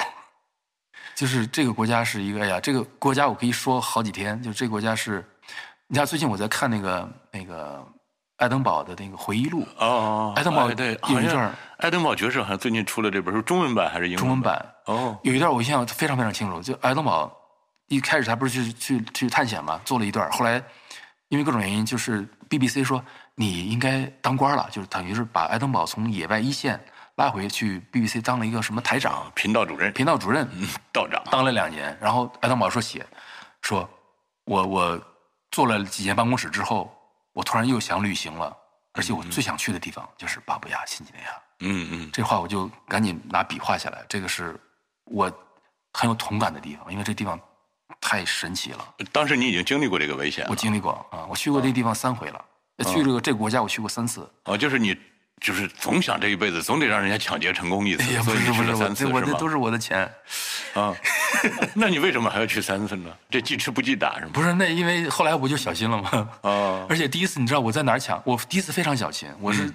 [1.15, 4.41] 就是这个国家是一个，哎呀，这个国家我可以说好几天。
[4.43, 5.25] 就是这个国家是，
[5.87, 7.87] 你看最近我在看那个那个
[8.37, 17.31] 爱登堡的那个回忆录，哦，爱登堡哎对，有好像一段爱登堡爵士好像最近出了这本书，中文版还是英中文版，哦，有一段我印象非常非常清楚，就爱登堡
[17.87, 20.61] 一开始他不是去去去探险嘛，做了一段，后来
[21.29, 23.03] 因为各种原因，就是 BBC 说
[23.35, 26.79] 你应该当官了，就是等于是把爱登堡从野外一线
[27.15, 30.47] 拉回去 BBC 当了一个什么台长、频道主任、频道主任，
[30.91, 31.97] 道长，当了两年。
[32.01, 33.05] 然后爱登堡说写，
[33.61, 33.89] 说
[34.45, 35.01] 我我
[35.51, 36.93] 做了几年办公室之后，
[37.35, 38.55] 我突然又想旅行了，
[38.93, 41.41] 而且我最想去的地方就是巴布亚新几内亚。
[41.59, 44.57] 嗯嗯，这话我就赶紧拿笔画下来，这个是
[45.03, 45.29] 我
[45.91, 47.37] 很有同感的地方，因为这地方
[47.99, 48.95] 太神奇了。
[49.11, 52.45] 当时你已经经历过这个危险了，我经历过啊，我去过这地方三回了，
[52.85, 54.29] 去这个这个国家我去过三次。
[54.45, 54.97] 哦，就是你
[55.41, 59.15] 就是总想这一辈子总得让人家抢劫成功一次，所以你去了是不是，我这三次是吗？
[59.15, 60.09] 我这都是我的钱，
[60.73, 60.95] 啊，
[61.75, 63.11] 那你为什么还要去三次呢？
[63.29, 64.31] 这记吃不记打是吗？
[64.33, 66.29] 不是那因为后来我就小心了吗？
[66.41, 68.21] 啊，而且第一次你知道我在哪儿抢？
[68.25, 69.71] 我第一次非常小心，我是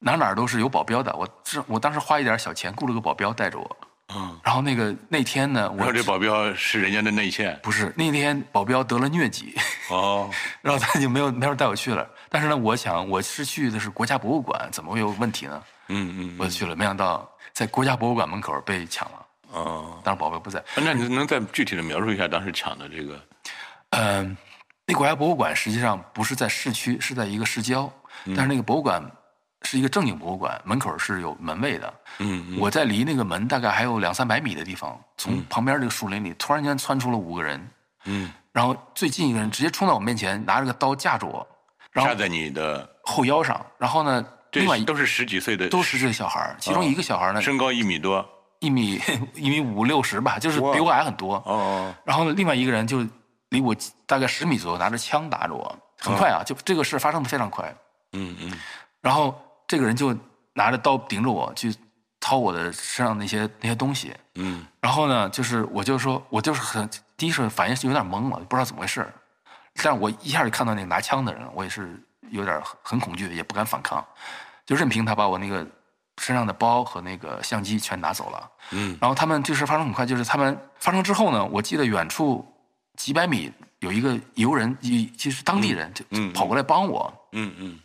[0.00, 1.14] 哪哪儿都是有保镖的。
[1.16, 3.76] 我这我当时花一点小钱雇了个保镖带着我。
[4.14, 9.54] 嗯，然后那个那天呢，我说这保镖是人家的内线，不是那天保镖得了疟疾，
[9.90, 10.30] 哦，
[10.62, 12.08] 然后他就没有没法带我去了。
[12.30, 15.62] 但是呢，我想我是去的是国家博物馆，怎么会有问题呢？
[15.88, 20.62] 嗯嗯，我就去了，没想到在国家博物馆门口被抢了，哦，当时保镖不在。
[20.76, 23.20] 那你能再具体的描述一下当时抢的这个？
[23.90, 24.36] 嗯，
[24.86, 27.90] 那国家博物馆实际上不是在市区，是在一个市郊，
[28.28, 29.02] 但是那个博物馆
[29.70, 31.92] 是一个正经博物馆，门口是有门卫的。
[32.20, 37.70] 嗯嗯，我在离那个门大概还有两三百米的地方，从旁边这个树林里突然间窜出了五个人，
[38.06, 41.46] 嗯，然后最近一个人直接冲到我面前，拿着个刀架着我，
[41.92, 48.26] 然后架在你的，后腰上，然后呢，另外一都是十几岁的，都十岁小孩儿，其中一个小孩呢身高一米多，
[48.60, 48.98] 一米
[49.36, 51.34] 一米五六十吧，就是比我矮很多。
[51.44, 53.06] 哦，然后呢，另外一个人就
[53.50, 57.70] 离我大概十米左右，拿着枪打着我，很快啊，就这个事发生的非常快。
[58.14, 58.58] 嗯嗯
[59.02, 59.38] 然后
[59.68, 60.16] 这个人就
[60.54, 61.72] 拿着刀顶着我去
[62.18, 64.12] 掏我的身上那些那些东西。
[64.34, 69.06] 嗯然后呢，就是我就说，我就是很第一是反应是有点懵了，不知道怎么回事
[69.74, 74.04] 但是我一下就看到那个拿枪的人，我也是有点很很恐惧，也不敢反抗，
[74.66, 75.64] 就任凭他把我那个
[76.20, 78.50] 身上的包和那个相机全拿走了。
[78.70, 82.44] 嗯然后他们这事发生很快，就是他们发生之后呢，我记得远处
[82.96, 87.12] 几百米有一个游人，一就是当地人，就跑过来帮我。
[87.32, 87.78] 嗯嗯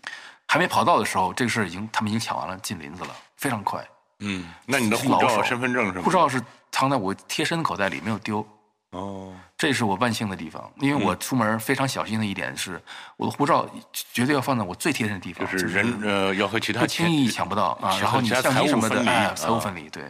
[0.54, 3.84] 还没跑到的时候，这个事儿已经他们已经抢完了，进林子了，非常快。
[4.20, 6.04] 嗯，那你的护照、身份证是吗？
[6.04, 6.40] 护照是
[6.72, 8.48] 藏在我贴身口袋里，没有丢。
[8.92, 12.80] 哦，这是我万幸的地方，因为我出门非常小心的一点是，
[13.18, 13.68] 我的护照
[14.14, 17.98] 绝对要放在我最贴身的地方，就是人呃要和其他不轻易抢不到啊。
[18.00, 20.04] 然后你相机什么的，财务分离，对。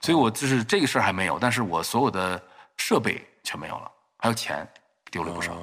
[0.00, 2.42] 所以我就是这个事儿还没有，但是我所有的
[2.76, 3.88] 设备全没有了，
[4.18, 4.68] 还有钱
[5.12, 5.56] 丢了不少。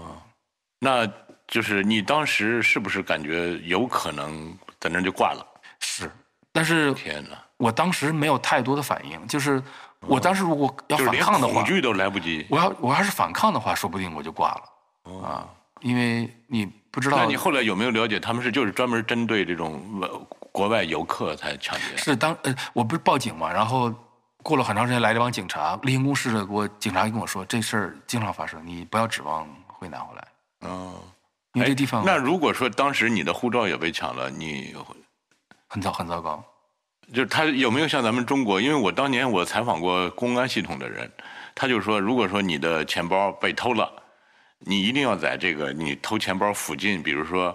[0.79, 1.05] 那
[1.51, 5.45] 就是你当时是不是感觉有可能在那就挂了？
[5.79, 6.09] 是，
[6.51, 7.37] 但是天哪！
[7.57, 9.61] 我当时没有太多的反应，就是
[9.99, 12.47] 我当时如果要反抗的话恐，惧都来不及。
[12.49, 15.47] 我要我要是反抗的话，说不定我就挂了啊，
[15.81, 21.97] 因为你不知道那你后来有没有了解，他们是就是专门针对这种呃国外游客才抢劫？
[21.97, 23.93] 是当呃，我不是报警嘛，然后
[24.41, 30.27] 过了很长时间来了一帮警察，例行公事的给我警察跟我说，这事儿经常发生，你不要指望会拿回来，
[30.61, 30.93] 嗯，
[31.53, 34.73] 因为这地方那如果说当时你的护照也被抢了，你
[35.67, 36.43] 很糟很糟糕。
[37.13, 38.61] 就是他有没有像咱们中国？
[38.61, 41.11] 因为我当年我采访过公安系统的人，
[41.53, 43.91] 他就说，如果说你的钱包被偷了，
[44.59, 47.53] 你一定要在这个你偷钱包附近，比如说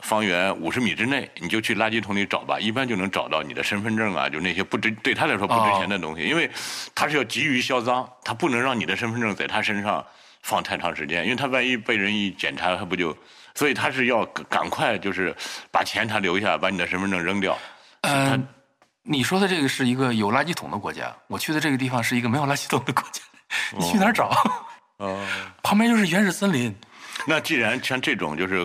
[0.00, 6.50] 方圆五十米之内，你就去垃圾桶里找吧，一般就能找到你的身份证啊，就那些不值对他来说不值钱的东西，因为
[6.92, 10.04] 他是要急于销赃，他不能让你的身份证在他身上
[10.46, 13.16] 放太长时间，因为他万一被人一检查，他不就，
[13.56, 15.34] 所以他是要赶赶快就是
[15.72, 17.58] 把钱他留下，把你的身份证扔掉。
[18.02, 18.46] 嗯、
[19.02, 23.20] 你说的这个是一个有垃圾桶的国家，我去的这个地方是一个没有垃圾桶的国家，
[23.76, 24.30] 你去哪儿找？
[24.98, 25.20] 哦。
[25.64, 26.72] 旁边就是原始森林。
[27.26, 28.64] 那既然像这种就是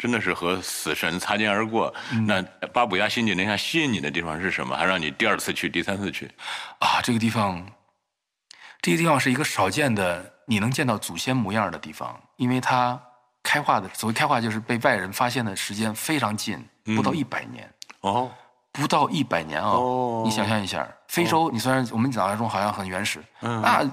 [0.00, 1.94] 真的是和死神擦肩而过，
[2.26, 4.76] 那巴布亚新几内亚吸引你的地方是什么？
[4.76, 6.28] 还让你第二次去、第三次去？
[6.80, 7.64] 啊，这个地方，
[8.82, 13.00] 这个地方是一个少见的你能见到祖先模样的地方，因为它
[13.40, 16.60] 开化的所谓开化就是被外人发现的时间非常近，
[16.96, 18.28] 不到一百年，哦，
[18.72, 20.24] 不到一百年啊、哦。
[20.24, 23.62] 你想象一下，非洲，你虽然我们讲当中好像很原始，嗯。
[23.62, 23.88] 那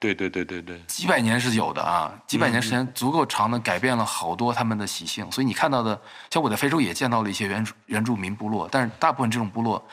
[0.00, 6.00] 对对对对对，几百年是有的啊，几百年时间足够长的改变了好多他们的习性，所以你看到的，
[6.30, 9.86] 像我在非洲也见到了一些原住原住民部落，但是大部分这种部落，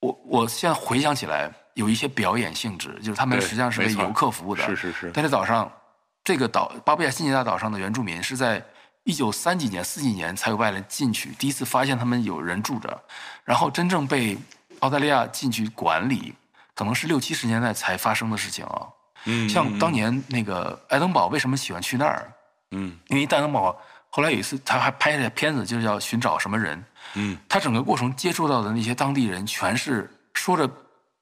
[0.00, 4.64] 我我现在回想起来，有一些表演性质，就是他们实际上是为游客服务的。
[4.64, 5.70] 是是是但是岛上
[6.22, 8.64] 这个岛巴布亚新几内亚岛上的原住民是在
[9.04, 13.02] 一九三几年、四几年才有外人进去，第一次发现他们有人住着，
[13.44, 14.36] 然后真正被
[14.80, 16.34] 澳大利亚进去管理，
[16.74, 18.86] 可能是六七十年代才发生的事情啊。
[19.24, 22.32] 嗯像当年那个爱登堡为什么喜欢去那儿？
[22.70, 23.78] 嗯因为爱登堡
[24.10, 26.84] 后来有一次他还拍了片子，就是要寻找什么人。
[27.14, 30.70] 嗯他整个过程接触到的那些当地人，全是说着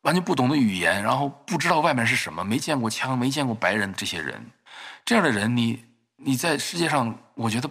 [0.09, 4.42] 完全不懂的语言，然后不知道外面是什么，没见过枪，没见过白人，这些人，
[5.04, 5.84] 这样的人你，
[6.16, 7.68] 你在世界上，我觉得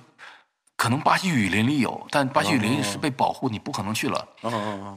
[0.75, 4.27] 可能巴西雨林里有，但巴西雨林是被保护，你不可能去了。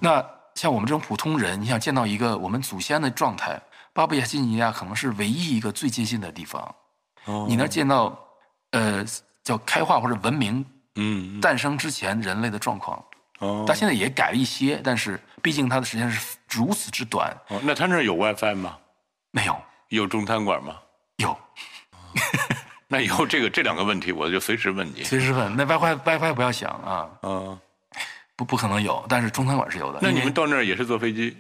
[0.02, 0.22] 那
[0.54, 3.58] 像我们这种普通人，你想见到一个我们祖先的状态，
[3.94, 6.74] 巴布亚新几内亚可能是唯一一个最接近的地方。
[7.24, 8.18] 哦，你能见到，
[8.72, 9.02] 呃，
[9.42, 10.60] 叫开化或者文明
[10.96, 13.02] 嗯嗯诞生之前人类的状况。
[13.38, 18.76] 哦它现在也改了一些，但是毕竟它的时间是如此之短，哦，那他那儿有 WiFi 吗？
[19.30, 19.56] 没有
[19.88, 20.76] 有中餐馆吗？
[21.16, 21.36] 有
[22.88, 25.04] 那以后这个这两个问题，我就随时问你。
[25.04, 25.54] 随时问。
[25.56, 27.58] 那 WiFi WiFi 不要想啊，嗯，
[28.34, 30.00] 不不可能有，但是中餐馆是有的。
[30.02, 31.36] 那你们到那儿也是坐飞机？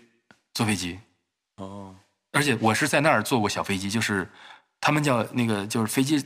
[0.54, 0.98] 坐飞机，
[1.56, 1.94] 哦，
[2.32, 4.28] 而且我是在那儿坐过小飞机，就是
[4.80, 6.24] 他们叫那个就是飞机，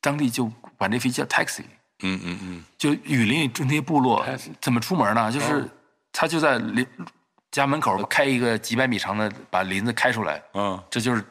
[0.00, 1.62] 当地就管这飞机叫 taxi，
[2.02, 4.26] 嗯嗯嗯，就雨林里住那些部落
[4.60, 5.32] 怎么出门呢？
[5.32, 5.68] 就是哦
[6.12, 6.86] 他就在林
[7.56, 11.24] 家门口开一个几百米长的，把林子开出来，嗯，这就是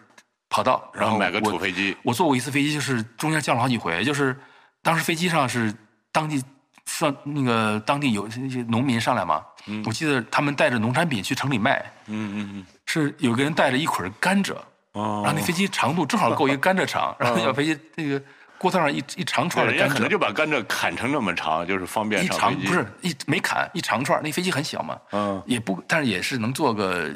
[0.49, 1.95] 跑道，然后买个土飞机。
[2.01, 4.35] 我坐过一次飞机，就是中间降了好几回，就是
[4.81, 5.71] 当时飞机上是
[6.11, 6.43] 当地
[6.85, 9.45] 上那个当地有那些农民上来嘛，
[9.85, 14.55] 我记得他们带着农产品去城里卖，嗯嗯是有个人带着一捆甘蔗，
[14.95, 15.21] 嗯，哦。
[15.23, 18.19] 然后那飞机长度正好够一个甘蔗长，然后那飞机那个
[18.65, 22.39] 锅头上一一长串的甘人家可能，就把甘蔗砍成那么长，就是方便一上。
[22.39, 25.39] 长不是一没砍一长串，那飞机很小嘛，嗯。
[25.45, 27.07] 也不但是也是能坐个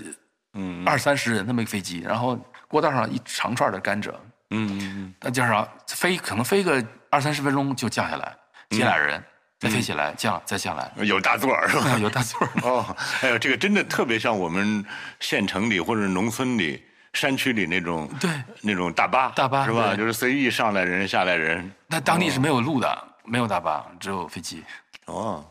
[0.54, 0.84] 嗯。
[0.86, 2.38] 二三十人那么一个飞机，然后
[2.68, 4.12] 锅道上一长串的甘蔗，
[4.52, 8.32] 嗯嗯那就是啊飞可能飞个二三十分钟就降下来，
[8.70, 9.24] 接俩人
[9.58, 11.98] 再飞起来降再下来，嗯，有大座儿是吧？
[12.00, 12.50] 有大座儿。
[12.62, 14.86] 哦，哎呦，这个真的特别像我们
[15.20, 16.84] 县城里或者农村里、
[17.14, 18.30] 山区里那种对
[18.62, 19.96] 那种大巴，大巴是吧？
[19.96, 21.72] 就是随意上来人下来人。
[21.88, 24.64] 那当地是没有路的，没有大巴，只有飞机，
[25.06, 25.46] 哦，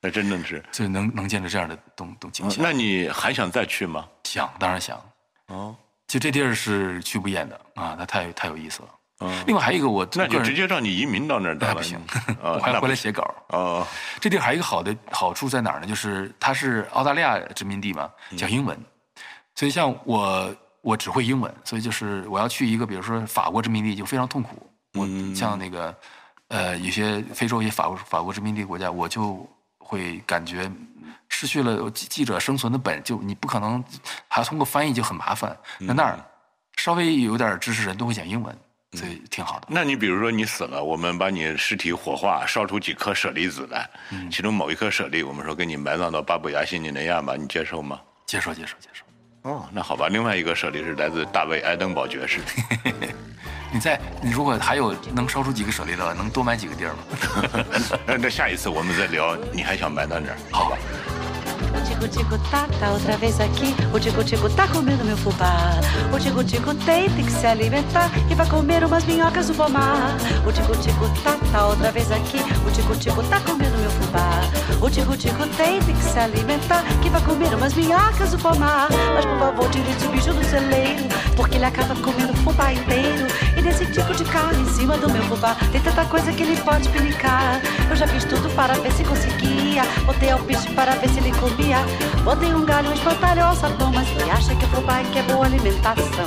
[0.00, 0.62] 那真的是。
[0.70, 2.62] 就能能见着这样的东东景象。
[2.62, 4.06] 那你还想再去吗？
[4.24, 5.02] 想当然想，
[5.46, 5.74] 哦，
[6.06, 8.88] 就这地儿是去不厌的啊，那太太有意思了。
[9.22, 11.56] 嗯，另外还有一个我那就直接让你移民到那儿。
[11.60, 11.98] 那不行，
[12.40, 13.34] 哦我还回来写稿。
[13.48, 13.86] 哦，
[14.20, 15.86] 这地儿还有一个好的好处在哪儿呢？
[15.86, 18.78] 就是它是澳大利亚殖民地嘛，讲英文，
[19.54, 24.66] 所以像我我只会英文，所以就是我要去一个比如说法国殖民地就非常痛苦。
[24.94, 25.94] 我像那个
[26.48, 30.70] 呃有些非洲一些法国法国殖民地国家，我就会感觉
[31.28, 33.82] 失去了记记者生存的本，就你不可能
[34.26, 35.56] 还要通过翻译就很麻烦。
[35.78, 36.18] 那那儿
[36.76, 38.56] 稍微有点知识人都会讲英文，
[38.94, 39.66] 所以挺好的。
[39.68, 48.00] 那你比如说你死了，我们把你尸体火化，烧出几颗舍利子来，嗯其中某一颗舍利，我们说给你埋葬到巴布亚新几内亚吧，你接受吗？
[48.26, 49.04] 接受接受接受。
[49.42, 50.08] 哦，那好吧。
[50.08, 52.40] 另外一个舍利是来自大卫·爱登堡爵士。
[53.72, 56.98] 你在你如果还有能烧出几个舍利的，能多买几个地儿吗？
[58.04, 60.36] 那那下一次我们再聊，你还想埋到哪儿？
[60.50, 60.76] 好，O
[62.08, 63.74] tico tico tá, tá outra vez aqui.
[63.92, 65.80] O tico tico tá comendo meu fubá.
[66.12, 68.10] O tico tico tem, tem que se alimentar.
[68.30, 70.16] E vai comer umas minhocas no pomar.
[70.46, 72.38] O tico tico tá, tá outra vez aqui.
[72.66, 74.40] O tico tico tá comendo meu fubá.
[74.80, 76.84] O tico tico tem, tem que se alimentar.
[77.02, 78.88] Que vai comer umas minhocas no pomar.
[79.14, 81.04] Mas por favor, tire esse bicho do celeiro.
[81.36, 83.26] Porque ele acaba comendo fubá inteiro.
[83.59, 85.55] E nesse tico de carne em cima do meu fubá.
[85.71, 87.59] Tem tanta coisa que ele pode pinicar.
[87.89, 89.83] Eu já fiz tudo para ver se conseguia.
[90.05, 91.77] Botei alpiste para ver se ele comia.
[92.23, 93.91] Botei um galho, um espantalho, um sapão.
[93.93, 96.25] Mas ele acha que é fubá e que é boa alimentação.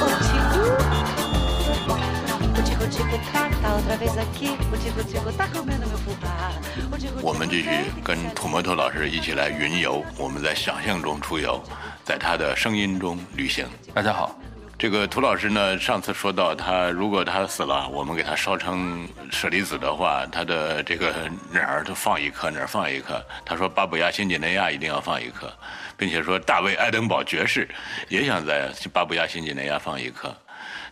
[0.00, 4.56] O tico, o tico, tico, tá, tá outra vez aqui.
[4.72, 6.50] O tico, tico, tá comendo meu fubá.
[6.92, 7.68] O tico, 我们继续
[8.04, 11.62] 跟土摩托老师一起来云游，我们在想象中出游，
[12.04, 13.66] 在他的声音中旅行。
[13.92, 14.38] 大家好，
[14.83, 23.25] 这个涂老师呢，上次说到他如果他死了，我们给他烧成舍利子的话，他的这个哪儿都放一颗，哪儿放一颗。
[23.45, 25.49] 他说巴布亚新几内亚一定要放一颗，
[25.95, 27.65] 并且说大卫·爱登堡爵士
[28.09, 30.35] 也想在巴布亚新几内亚放一颗。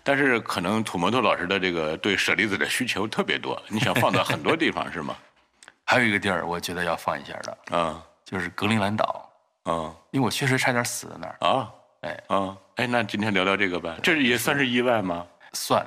[0.03, 5.13] 但是可能土摩托老师的这个对舍利子的需求特别多，你想放到很多地方是吗？
[5.83, 9.29] 还有一个地儿，我觉得要放一下的，嗯就是格陵兰岛，
[9.65, 11.35] 嗯因为我确实差点死在那儿。
[11.41, 11.69] 啊
[12.03, 15.23] 哎，啊哎，那今天聊聊这个吧，这也算是意外吗？
[15.53, 15.85] 算，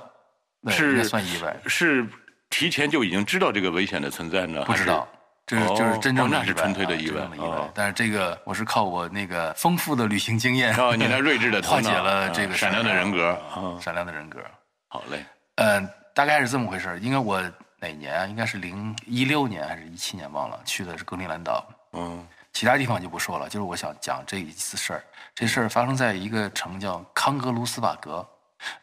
[0.69, 2.07] 是算意外，是
[2.51, 4.63] 提前就已经知道这个危险的存在呢？
[4.63, 5.09] 不知道。
[5.45, 7.71] 这是就是真正的哦那是纯粹的啊意外。
[7.75, 14.39] 但是这个我是靠我那个丰富的旅行经验，哦，你那睿智的 化解了这个啊闪亮的人格啊闪亮的人格。
[14.87, 15.27] 好嘞，
[15.57, 16.99] 嗯，大概是这么回事儿。
[17.01, 17.43] 应该我
[17.81, 18.27] 哪年啊？
[18.27, 21.67] 应该是零一六年还是一七年忘了，去的是格陵兰岛。
[21.93, 22.25] 嗯
[22.55, 25.03] 其他地方就不说了，就是我想讲这一次事儿。
[25.35, 28.27] 这事儿发生在一个城叫康格鲁斯瓦格。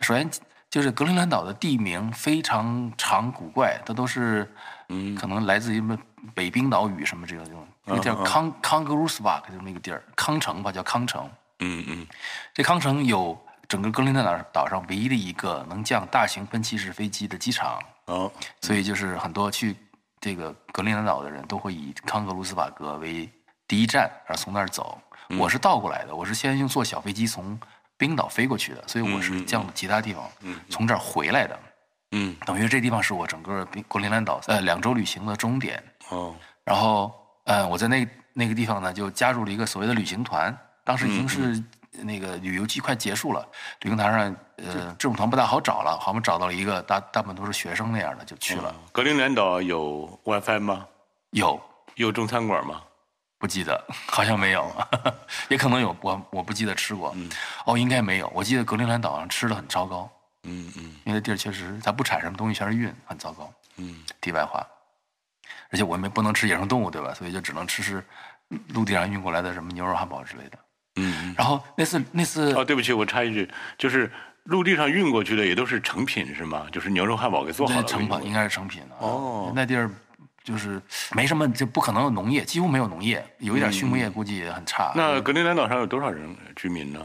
[0.01, 0.29] 首先
[0.69, 4.53] 就是格陵兰岛的地名非常长古怪，它都是
[4.89, 5.97] 嗯可能来自于什么
[6.35, 7.67] 北冰岛语什么这种这种。
[7.85, 11.29] 那个叫康康格鲁斯瓦克，就那个地儿，康城吧，叫康城。
[11.59, 12.07] 嗯嗯
[12.53, 17.79] 这康城有整个格陵兰岛岛上唯一的一个能降大型喷气式飞机的机场。
[18.05, 18.31] 哦
[18.61, 19.75] 所以就是很多去
[20.19, 23.29] 这个格陵兰岛的人都会以康格鲁斯瓦格为
[23.67, 25.01] 第一站，然后从那儿走。
[25.37, 27.59] 我是倒过来的，我是先用坐小飞机从
[27.97, 30.23] 冰岛飞过去的，所以我是降到其他地方，
[30.69, 31.59] 从这儿回来的。
[32.13, 35.81] 嗯等于这地方是我整个冰格陵兰岛呃两周旅行的终点。
[36.09, 37.13] 哦然后，
[37.45, 40.55] 呃，我在那那个地方呢，就加入了一个所谓的旅行团。
[40.83, 41.63] 当时已经是
[42.03, 43.47] 那个旅游季快结束了，
[43.81, 48.73] 旅行团上，呃，这种团不大好找了，好，我们找到了一个大大部分都是学生那样的，就去了。
[48.91, 50.85] 格陵兰岛有 WiFi 吗？
[51.31, 51.59] 有
[51.95, 52.81] 有中餐馆吗？
[53.41, 54.71] 不记得， 好像没有，
[55.49, 57.13] 也可能有，我我不记得吃过。
[57.65, 58.31] 哦，应该没有。
[58.35, 60.09] 我记得格陵兰岛上吃的很糟糕，
[60.43, 63.51] 嗯嗯因为那地儿确实它不产什么东西，全是运，很糟糕。
[63.77, 64.65] 嗯题外话，
[65.71, 67.13] 而且我们不能吃野生动物，对吧？
[67.15, 68.03] 所以就只能吃吃
[68.69, 70.59] 陆地上运过来的什么牛肉汉堡之类的。
[70.97, 74.11] 嗯然后那次那次哦，对不起，我插一句，就是
[74.43, 76.67] 陆地上运过去的也都是成品是吗？
[76.71, 78.95] 就是牛肉汉堡给做好了那成品应该是成品的。
[78.99, 79.89] 哦那地儿
[80.43, 80.81] 就是
[81.13, 84.91] 没什么，就不可能有农业，几乎没有农业，有一点畜牧业估计也很差。
[84.95, 86.99] 那格陵兰岛上有多少人居民呢？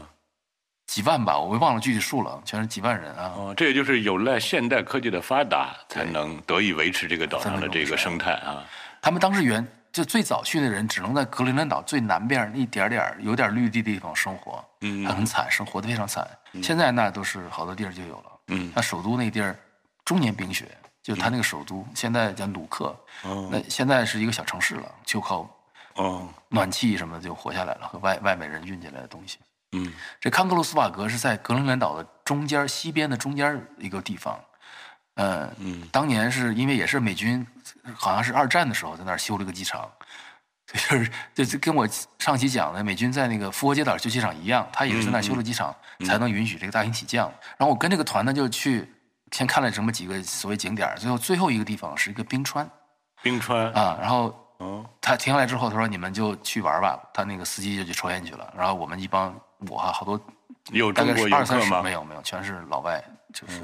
[0.87, 3.33] 几万吧，我忘了具体数了，全是几万人啊。
[3.35, 8.63] 哦，这也就是有赖现代科技的发达，才能得以维持这个岛上的这个生态啊。
[9.01, 16.25] 他们当时原就最早去的人，只能在格陵兰岛最南边一点点儿有点绿地的地方生活，嗯很惨，生活的非常惨。
[16.63, 19.59] 现在那都是好多地儿就有了，嗯那首都那地儿，
[20.05, 20.65] 终年冰雪，
[21.07, 22.93] 就是它那个首都，现在叫努克，
[23.23, 23.47] 哦。
[23.49, 25.49] 那现在是一个小城市了，就靠
[25.93, 26.27] 哦。
[26.49, 29.37] 暖气什么的就活下来了，和外外面人运进来的东西。
[29.71, 29.93] 嗯。
[30.19, 34.37] 这康格鲁斯瓦格是在格陵兰岛的中间西边的中间一个地方，
[35.13, 35.87] 呃，嗯。
[35.93, 37.47] 当年是因为也是美军，
[37.95, 39.89] 好像是二战的时候在那儿修了个机场，
[40.67, 41.87] 就是就就跟我
[42.19, 45.73] 上期讲的美军在那个复活节岛修机场一样，他也是在那儿修了机场，
[46.05, 47.31] 才能允许这个大型起降。
[47.55, 48.93] 然后我跟这个团呢就去
[49.31, 52.69] 先看了这么几个所谓景点，最后最后一个地方是一个冰川
[53.21, 59.33] 冰川啊，然后哦他停下来之后，他说你们就去玩吧，他那个司机就去抽烟去了，然后我们一帮
[59.69, 60.19] 我哈好多
[60.71, 61.91] 有中国二游客吗三十没？
[61.91, 63.03] 有没有，全是老外，
[63.33, 63.61] 就是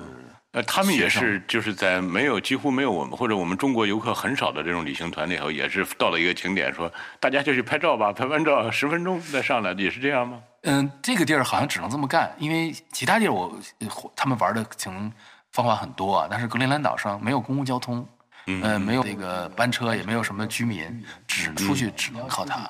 [0.51, 10.39] 呃，他们也是就是在没有几乎没有我们或者我们中国游客很少的这种旅行团里头，也是到了一个景点，说大家就去拍照吧，拍完照十分钟再上来，也是这样吗？
[10.61, 15.11] 嗯，这个地儿好像只能这么干，因为其他地儿我呃他们玩的可能
[15.53, 18.05] 方法很多啊，但是格陵兰岛上没有公共交通，
[18.47, 22.69] 嗯、没有那个班车，也没有什么居民，只出去只能靠它。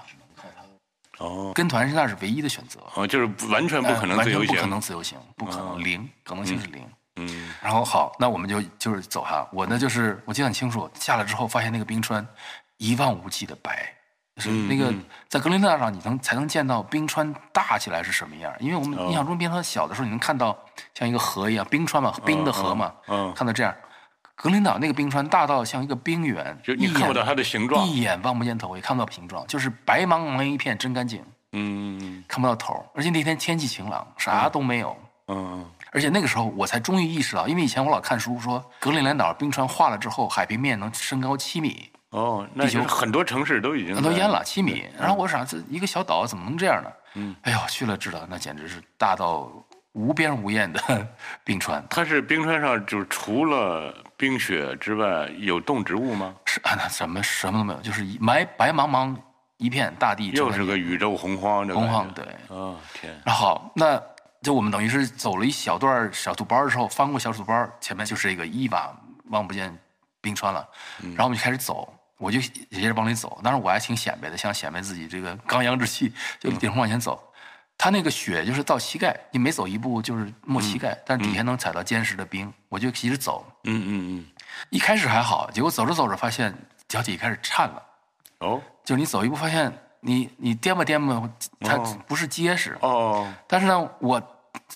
[1.18, 1.52] 哦。
[1.56, 6.86] 跟团是那是唯一的选择，哦，就是完全不可能自由行，呃完全不可能自由行，不可能零，可能性是零。
[7.16, 7.50] 嗯。
[7.62, 9.48] 然后好，那我们就就是走哈。
[9.54, 12.28] 我呢就是我记得很清楚，下来之后发现那个冰川
[12.78, 14.03] 一望无际的白，就
[14.38, 14.94] 是那个
[15.30, 18.52] 在格陵兰岛上你能才能见到冰川大起来是什么样。
[18.60, 20.58] 因为我们印象中冰川小的时候，你能看到
[20.94, 23.74] 像一个河一样冰川嘛，冰的河嘛，嗯嗯看到这样。
[24.36, 32.84] 格陵岛那个冰川大到像一个冰原，就你看不到它的形状一眼望不见头，也看不到形状，就是白茫茫一片，真干净，嗯看不到头。
[32.96, 34.98] 而且那天天气晴朗，啥都没有。
[35.28, 44.86] 嗯而且那个时候我才终于意识到，因为以前我老看书说格陵兰岛冰川化了之后，海平面能升高七米，哦，那就是很多城市都已经那都淹了七米。
[44.98, 46.90] 然后我想，这一个小岛怎么能这样呢？
[47.16, 49.52] 嗯，哎呦，去了知道，那简直是大到
[49.94, 51.08] 无边无沿的
[51.44, 51.84] 冰川。
[51.90, 56.36] 它是冰川上，就是除了冰雪之外，有动植物吗？
[56.46, 59.16] 是啊，那什么什么都没有，就是一白白茫茫
[59.58, 62.08] 一片大地，又是个宇宙洪荒，这洪荒。
[62.14, 64.00] 对，哦天，然后好，那
[64.44, 68.96] 就我们等于是走了一小段小土包之后，翻过小土包，前面就是一个一把
[69.30, 69.76] 望不见
[70.22, 70.68] 冰川了。
[71.02, 71.94] 然后我们就开始走，
[72.24, 73.40] 我就也是往里走。
[73.44, 77.22] 当然我还挺显摆的，想显摆自己这个刚阳之气，就顶着往前走。
[77.78, 82.52] 他那个雪就是到膝盖，你每走一步就是没膝盖，但底下能踩到坚实的冰。
[82.70, 84.26] 我就一直走，嗯嗯嗯
[84.70, 86.56] 一开始还好，结果走着走着发现
[86.88, 87.84] 脚底开始颤了，
[88.40, 91.30] 嗯，哦就是你走一步发现你你颠吧颠吧，
[91.62, 92.78] 它哦不是结实。
[92.82, 94.22] 哦，但是呢，我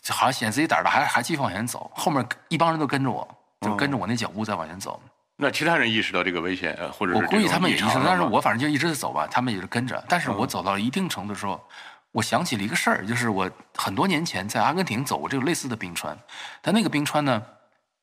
[0.09, 3.25] 好像显自己胆儿大，还还继续往前走，后面一帮人都跟着我，
[3.61, 4.99] 就跟着我那脚步在往前走。
[5.39, 10.03] 那其他人意识到这个危险，呃或者是我估计他们也意识到，但是我反正就一直在走吧，他们也是跟着。
[10.09, 11.63] 但是我走到了一定程度的时候，
[12.11, 16.17] 我想起了一个事儿，就是我很多年前在阿根廷走过这个类似的冰川，
[16.61, 17.39] 但那个冰川呢，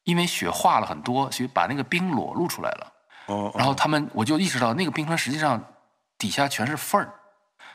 [0.04, 2.92] 因为雪化了很多，所以把那个冰裸露出来了。
[3.26, 5.60] 哦，然后他们我就意识到，那个冰川实际上
[6.16, 7.12] 底下全是缝儿，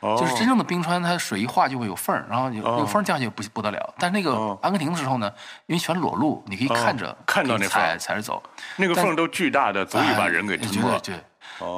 [0.00, 3.94] 哦就是真正的冰川，它水一化就会有缝儿，然后有哦有缝儿掉下去不不得了。
[3.98, 5.30] 但那个哦阿根廷的时候呢，
[5.66, 8.42] 因为全裸露，你可以看着哦看到那踩踩着走。
[8.76, 10.90] 那个缝都巨大的，足以把人给吞没。
[10.90, 11.14] 哎对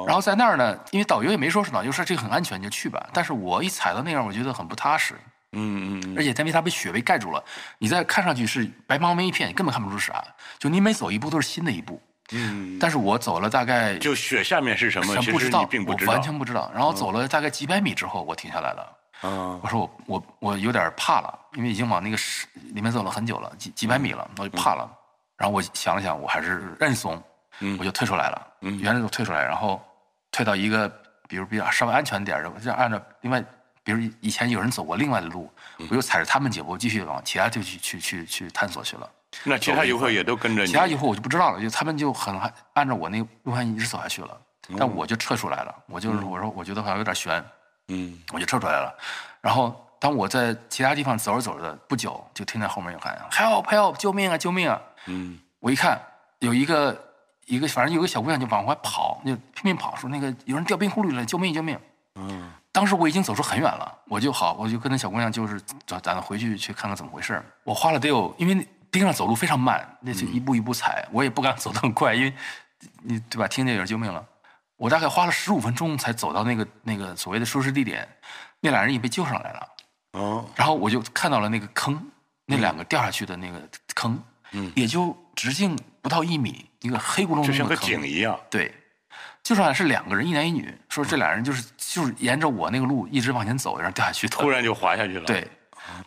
[0.07, 3.05] 然后在那儿呢，因为导游也没说是导游说这个很安全，你就去吧。
[3.11, 5.13] 但是我一踩到那样，我觉得很不踏实，
[5.51, 7.43] 嗯嗯嗯，而且因为它被雪被盖住了，
[7.79, 10.23] 你再看上去是白茫茫一片，你根本看不出啥。
[10.57, 12.01] 就你每走一步都是新的一步。
[12.31, 16.11] 嗯，但是我走了大概就雪下面是什么，不知道，并不知道。
[16.11, 16.71] 我完全不知道。
[16.73, 18.97] 然后走了大概几百米之后，我停下来了。
[19.25, 24.89] 嗯我说我我我有点怕了，因为已经往那个石里面走了很久了，几几百米了，我就怕了。
[25.37, 27.21] 然后我想了想，我还是认怂，
[27.59, 28.47] 嗯我就退出来了。
[28.61, 29.81] 嗯原来就退出来，然后
[30.31, 30.89] 退到一个
[31.27, 33.41] 比如比较稍微安全点儿的，就按照另外，
[33.83, 35.49] 比如以前有人走过另外的路，
[35.79, 39.09] 嗯我就踩着他们脚步继续往其他地区去去去探索去了。
[39.43, 40.67] 那其他游客也都跟着你。
[40.67, 42.39] 其他游客我就不知道了，就他们就很
[42.73, 44.37] 按照我那个路线一直走下去了，
[44.77, 45.75] 但我就撤出来了。
[45.87, 47.43] 我就是我说我觉得好像有点悬，
[47.87, 48.93] 嗯我就撤出来了。
[49.41, 54.81] 然后当我在其他地方走着走着，不久就听见后面有喊 “help help”，救命啊救命啊！
[55.07, 55.99] 嗯我一看
[56.39, 56.97] 有一个
[57.45, 61.77] 一个反正有个小姑娘就往外跑，就拼命跑，说那个有人掉冰窟窿里了，救命救命！
[62.15, 72.31] 嗯当时我已经走出很远了，我就好，我就跟那小姑娘就是咱咱回去去看看怎么回事我花了得有，因为冰上走路非常慢，那就一步一步踩，我也不敢走得很快，因为
[73.01, 73.47] 你对吧？
[73.47, 74.23] 听见有人救命了，
[74.77, 78.07] 我大概花了十五分钟才走到那个那个所谓的舒适地点，
[78.59, 79.67] 那俩人也被救上来了，
[80.11, 81.99] 哦然后我就看到了那个坑，
[82.45, 83.59] 那两个掉下去的那个
[83.95, 84.21] 坑，
[84.51, 88.39] 嗯也就直径不到一米，一个黑咕隆就像个咚的，井一样。
[88.51, 88.71] 对，
[89.41, 94.27] 就算是两个人，一男一女，说这俩人就是就是沿着我那个路一直往前走，然后掉下去。
[94.27, 95.49] 突然就滑下去了。，对，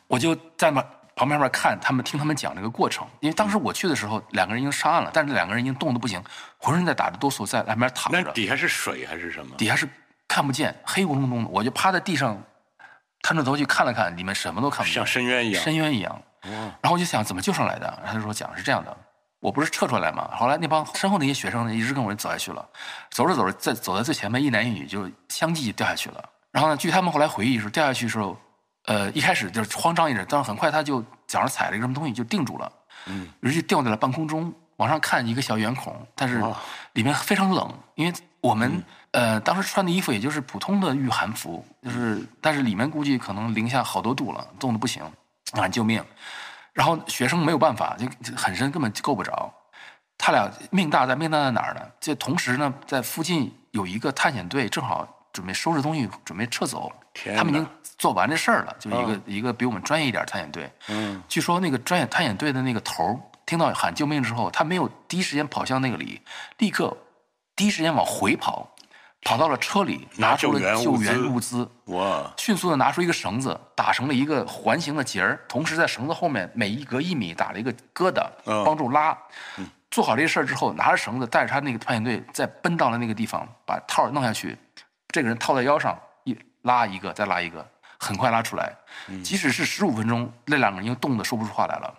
[0.06, 0.84] 我就在那
[1.16, 3.04] 旁边边看他们，听他们讲这个过程。
[3.20, 6.22] 因为当时我去的时候，两个人已经上岸了，但是两个人已经冻得不行，
[6.58, 9.56] 浑身在打着哆嗦，在岸边躺着，那底下是水还是什么？
[9.56, 9.88] 底下是
[10.28, 11.48] 看不见，黑咕隆咚的。
[11.48, 12.40] 我就趴在地上，
[13.22, 15.64] 探着头去看了看，里面什么都看不见，像深渊一样。
[15.64, 16.22] 深渊一样。
[16.42, 18.96] 哇然后我就想怎么救上来的，他就说讲是这样的，
[19.40, 22.68] 我不是撤出来嘛，后来那帮身后那些学生呢一直跟我走下去了，
[23.10, 26.22] 走着走着在走在最前面，一男一女就相继掉下去了。
[26.52, 28.38] 然后呢，据他们后来回忆说，掉下去的时候，
[28.86, 32.72] 呃，一开始就是慌张一点，但是很快他就脚上踩了一个什么东西就定住了，
[33.06, 36.42] 嗯，于是就掉在了半空中，往上看一个小圆孔，但是
[36.92, 45.02] 里面非常冷，因为我们、嗯呃当时穿的衣服也就是普通的御寒服，就是但是里面估计可能零下好多度了，冻得不行，
[45.52, 46.04] 喊救命！
[46.74, 49.50] 然后学生没有办法，就就很深，根本够不着。
[50.18, 51.80] 他俩命大在命大在哪儿呢？
[51.98, 56.92] 这同时呢，在附近有一个探险队，正好准备收拾东西，准备撤走。
[57.34, 60.70] 他们已经哪做完这事儿了，就一个、嗯一个比我们专业一点儿探险队。
[60.88, 61.22] 嗯。
[61.28, 66.20] 据说那个专业探险队的那个头儿听到喊救命之后，他没有第一时间跑向那个里，
[66.58, 66.96] 立刻
[67.54, 68.68] 第一时间往回跑，
[69.22, 72.30] 跑到了车里，拿拿出了救援物资，哇。
[72.36, 78.64] 迅速的拿出一个绳子，打成了一个环形的结儿，同时在绳子后面每一隔一米打了一个疙瘩，嗯。
[78.64, 79.16] 帮助拉。
[79.88, 84.58] 做好这个事儿之后，拿着绳子带着他那个探险队，再奔到了那个地方，把套儿弄下去，
[85.08, 87.64] 这个人套在腰上，一拉一个，再拉一个，
[88.06, 88.72] 很快拉出来。
[89.08, 91.94] 嗯即使是十五分钟，那两个人已经冻得说不出话来了，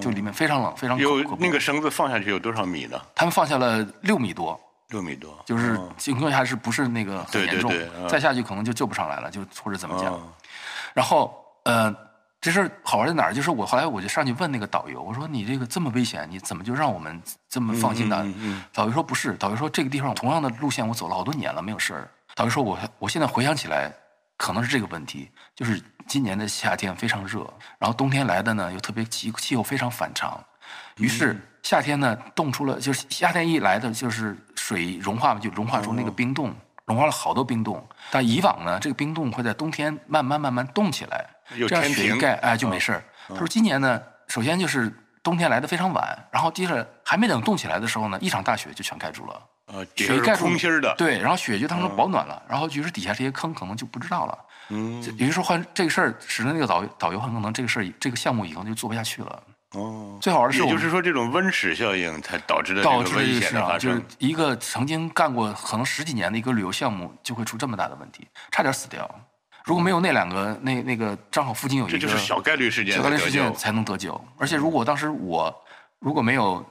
[0.00, 3.00] 就里面非常冷，非常有那个绳子放下去有多少米呢？
[3.14, 4.58] 他们放下了六米多，
[4.88, 5.38] 六米多。
[5.44, 10.12] 就是嗯情况下是不是那个很严重对嗯，再下去可能就救不上来了，就或者怎么讲。
[10.14, 10.22] 哦
[10.94, 11.32] 然后
[11.64, 11.94] 呃，
[12.40, 13.34] 这事儿好玩在哪儿？
[13.34, 18.16] 就是我后来我就上去问那个导游，我说你这个这么危险，你怎么就让我们这么放心的？
[18.24, 22.08] 嗯嗯嗯导游说不是，导游说这个地方同样的路线我走了好多年了，没有事儿。
[22.34, 23.92] 导游说我我现在回想起来，
[24.38, 27.40] 可能是这个问题，就是今年的夏天非常热，
[27.78, 30.42] 然后冬天来的呢又特别气气候非常反常，
[30.96, 36.54] 于是夏天呢冻出了，就是夏天一来的就是水融化嘛，就融化出那个冰冻，
[36.86, 37.84] 融化了好多冰冻。
[38.10, 41.28] 但以往呢，这个冰冻会在冬天慢慢慢慢冻起来，
[41.68, 43.04] 这样雪一盖，哎就没事儿。
[43.28, 44.90] 他说今年呢，首先就是
[45.22, 49.42] 冬天来的非常晚，然后接着还没等冻起来的时候呢，一场大雪就全盖住了。
[49.72, 54.38] 呃，雪盖住空心儿的。，对，然后雪就当成保暖了，然后于是底下这些坑可能就不知道了。
[54.70, 59.42] 嗯这也就是说，换这个事儿，使得那个导游导游很可能这个事儿这个项目以后就做不下去了。
[59.72, 64.02] 哦，最好玩的是就是说，这种温室效应才导致的导致这个危这个事啊，险的发就是。
[64.18, 69.08] 一个曾经干过可能十几年的一个旅游项目，就会出这么大的问题，差点死掉。
[69.64, 74.18] 如果没有那两个，那那个正好附近有一个，这就是小概率事件小概率事件才能得救。
[74.38, 75.54] 而且如果当时我
[75.98, 76.64] 如果没有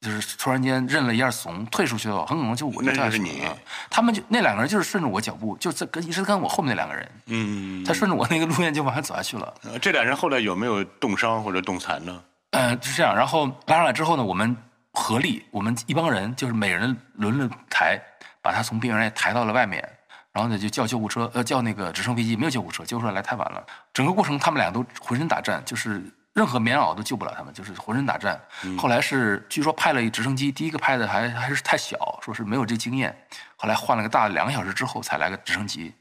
[0.00, 3.42] 就是突然间认了一下怂，退出去了，很可能就我就那掉就是你。
[3.90, 9.52] 他们就那两个人就是顺着我脚步，就在跟一直跟我后面那两个人，嗯，他顺着我那个路线就往下走下去了。
[9.64, 12.22] 呃这俩人后来有没有冻伤或者冻残呢？
[12.52, 13.14] 嗯，是这样。
[13.14, 14.56] 然后拉上来之后呢，我们
[14.92, 18.00] 合力，我们一帮人就是每人轮着抬，
[18.40, 19.86] 把他从边缘抬到了外面。
[20.30, 23.64] 然后呢，就叫救护车，呃，叫那个直升飞机，没有救护车，救护车来太晚了。
[23.92, 26.00] 整个过程他们俩都浑身打颤，就是
[26.38, 28.40] 任何棉袄都救不了他们，就是浑身打颤。
[28.78, 33.12] 后来是据说派了一直升机，第一个派的还还是太小，说是没有这经验。
[33.56, 35.92] 后来换了个大的，两个小时之后才来个直升机，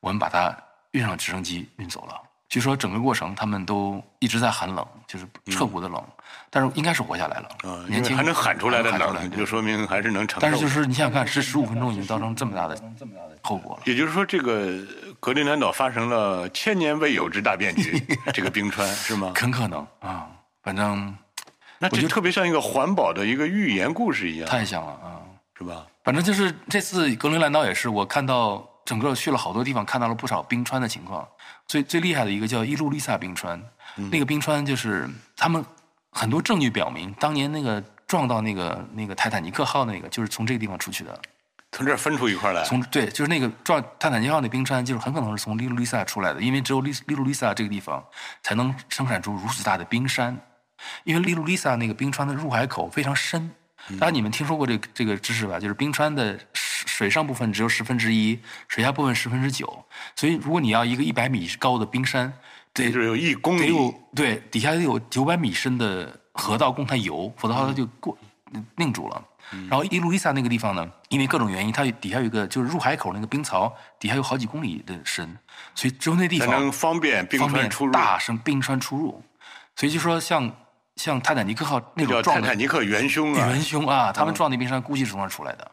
[0.00, 0.52] 我们把他
[0.90, 2.20] 运上直升机运走了。
[2.48, 6.04] 据说整个过程他们都一直在喊冷，就是彻骨的冷，
[6.50, 7.48] 但是应该是活下来了。
[7.62, 10.40] 啊，因年轻为还能喊出来的冷，就说明还是能承受。
[10.40, 13.82] 但是就是你想想看，这十五分钟已经造成这么大的这么大的后果了。
[13.86, 14.78] 也就是说，这个
[15.24, 17.98] 格陵兰岛发生了千年未有之大变局，
[18.34, 19.32] 这个冰川是吗？
[19.34, 20.28] 很可能啊，
[20.62, 21.16] 反正
[21.78, 25.24] 那这特别像一个环保的一个寓言故事一样，太像了啊。
[25.56, 25.86] 是吧？
[26.02, 31.26] 反正就是这次格陵兰岛也是，我看到整个去了好多地方，看到了不少冰川的情况。
[31.66, 33.58] 最最厉害的一个叫伊路丽萨冰川，
[34.10, 35.64] 那个冰川就是他们
[36.10, 41.18] 很多证据表明，当年那个撞到那个那个泰坦尼克号那个，就是从这个地方出去的。
[41.74, 48.02] 从这儿分出一块来，从对，就是那个撞泰坦尼克号那冰川，就是很可能是从利路利萨出来的，因为只有利利路利萨这个地方
[48.44, 50.38] 才能生产出如此大的冰山，
[51.02, 53.50] 因为利路利萨那个冰川的入海口非常深。
[53.98, 55.58] 当然，你们听说过这个这个知识吧？
[55.58, 58.38] 就是冰川的水水上部分只有十分之一，
[58.68, 59.84] 水下部分十分之九。
[60.14, 62.32] 所以，如果你要一个一百米高的冰山，
[62.72, 68.16] 得就是有一公得有里，对底下得有九百米深的河道供它游，否则的话它就过
[68.76, 69.22] 定住了。
[69.68, 75.36] 然后伊路伊萨那个地方呢，因为各种原因，它底下有一个就是入海口那个冰槽，底下有好几公里的深，
[75.74, 77.92] 所以只有那地才方能方便冰川出入。
[77.92, 79.22] 大声冰川出入。
[79.76, 80.50] 所以就说像
[80.96, 85.70] 像泰坦尼克号那种撞的泰坦尼克元凶啊元，凶啊，他们撞那冰山估计是从那出来的。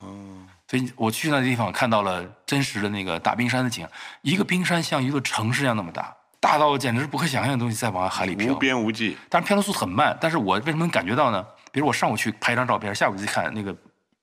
[0.00, 3.90] 嗯，所以我去那地方看到了真实的那个大冰山的景象，
[4.22, 8.58] 一个冰山像一座城市一样那么大，大到简直是不可想象的东西在往海里飘无。
[8.58, 9.16] 边无际。
[9.28, 11.44] 但是飘的速度很慢，但是我为什么能感觉到呢？
[11.74, 13.76] 比如我上午去拍一张照片，下午去看那个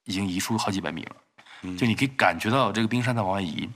[0.06, 1.15] 已经移出好几百米了，
[1.64, 3.69] 嗯就你可以感觉到这个冰山在往外移，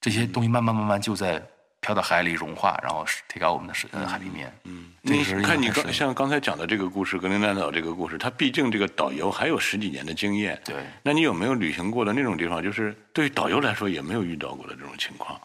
[0.00, 1.40] 这些东西慢慢慢慢就在
[1.80, 4.52] 飘到海里融化，然后提高我们的海平面。
[4.64, 10.60] 嗯，这你看你刚像刚才讲的这个故事，格陵兰岛这个故事，它毕竟这个导游还有十几年的经验。
[10.64, 15.40] 对那你有没有旅行过的那种地方，就是对导游来说也没有遇到过的这种情况？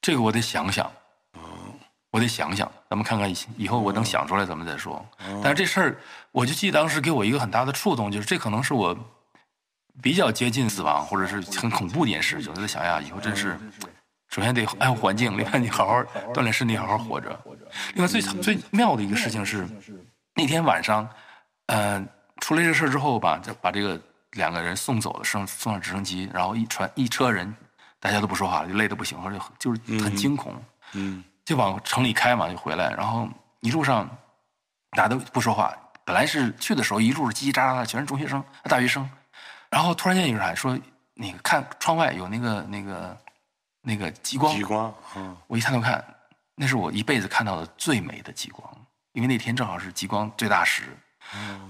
[0.00, 0.90] 这个我得想想，
[2.10, 5.02] 我得想想，咱们看看以以后我能想出来咱们再说。
[5.42, 6.00] 但是这事儿，
[6.32, 8.96] 我就记得当时给我一个很大的触动，就是这可能是我
[10.02, 13.56] 比较接近死亡或者是很恐怖的一件事，就在想呀，以后真是。
[14.28, 16.02] 首先得爱护环境，另外你好好
[16.32, 17.38] 锻炼身体，好好活着。
[17.92, 19.68] 另外最最妙的一个事情是，
[20.34, 21.06] 那天晚上，
[21.66, 22.02] 呃，
[22.38, 24.00] 出了这个事儿之后吧，就把这个
[24.30, 27.54] 两个人送走了，送送上直升机，然后一船一车人，
[28.00, 30.54] 大家都不说话了，就累得不行，或者就是很惊恐，
[30.94, 33.28] 嗯，就往城里开嘛，就回来，然后
[33.60, 34.08] 一路上
[34.92, 35.76] 大家都不说话。
[36.04, 39.08] 本来是去的时候一路是叽叽喳喳的，全是中学生、大学生，
[39.70, 40.78] 然后突然间有人喊说
[41.14, 43.16] ：“那个看窗外有那个那个
[43.82, 46.04] 那个极光。”极光，嗯，我一抬头看，
[46.54, 48.68] 那是我一辈子看到的最美的极光，
[49.12, 50.84] 因为那天正好是极光最大时。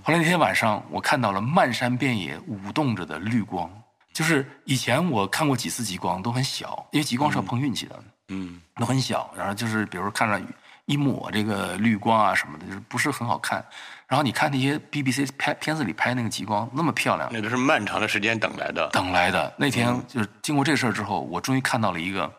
[0.02, 3.70] 后来那天晚上，我看到了漫山遍野舞动着的绿光，
[4.12, 10.40] 就是以前我看过几次极光都很小，因为极光是要碰运气的，嗯，都很小，然后就是比如看着
[10.86, 13.64] 一抹这个绿光啊什么的，就是不是很好看。
[14.12, 18.86] 然后你看那些 BBC 拍片子里拍那个极光那么漂亮，那都是漫长的时间等来的。
[18.92, 22.30] 等来的那天就是经过这事儿之后，我终于看到了一个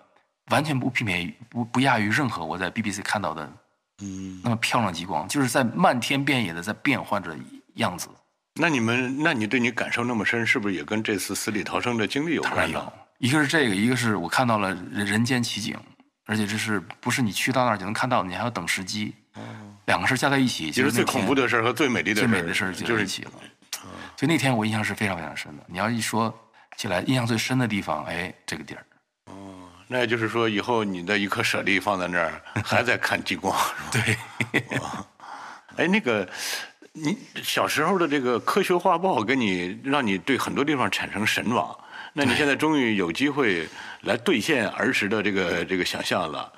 [0.52, 3.52] 完全不媲美于不不亚于任何我在 BBC 看到的
[4.04, 7.36] 嗯，那么漂亮极光，就是在漫天遍野的在变换着
[7.78, 8.08] 样子。
[8.54, 15.76] 那你们，那你对你感受那么深，是不是也跟这次死里逃生的经历有当然关呢有？，一个是这个，一个是我看到了人人间奇景，
[16.28, 19.16] 而且这是不是你去到那儿就能看到，你还要等时机。
[19.86, 23.32] 两个事儿加在一起，其实最恐怖的事儿和最美丽的最美的事儿就就是在一起了。
[24.16, 25.64] 所以那天我印象是非常非常深的。
[25.68, 26.34] 你要一说
[26.78, 28.86] 起来，印象最深的地方，哎，这个地儿。
[29.26, 29.34] 哦
[29.88, 33.56] 那也就是说，以后你的一颗舍利放在那儿，还在看极光？
[33.92, 34.18] 对，
[35.76, 36.28] 哎，那个，
[36.94, 41.78] 你小时候的这个科学画报，给你让你对很多地方产生神往。
[42.14, 43.68] 那你现在终于有机会
[44.02, 46.52] 来兑现儿时的这个这个想象了。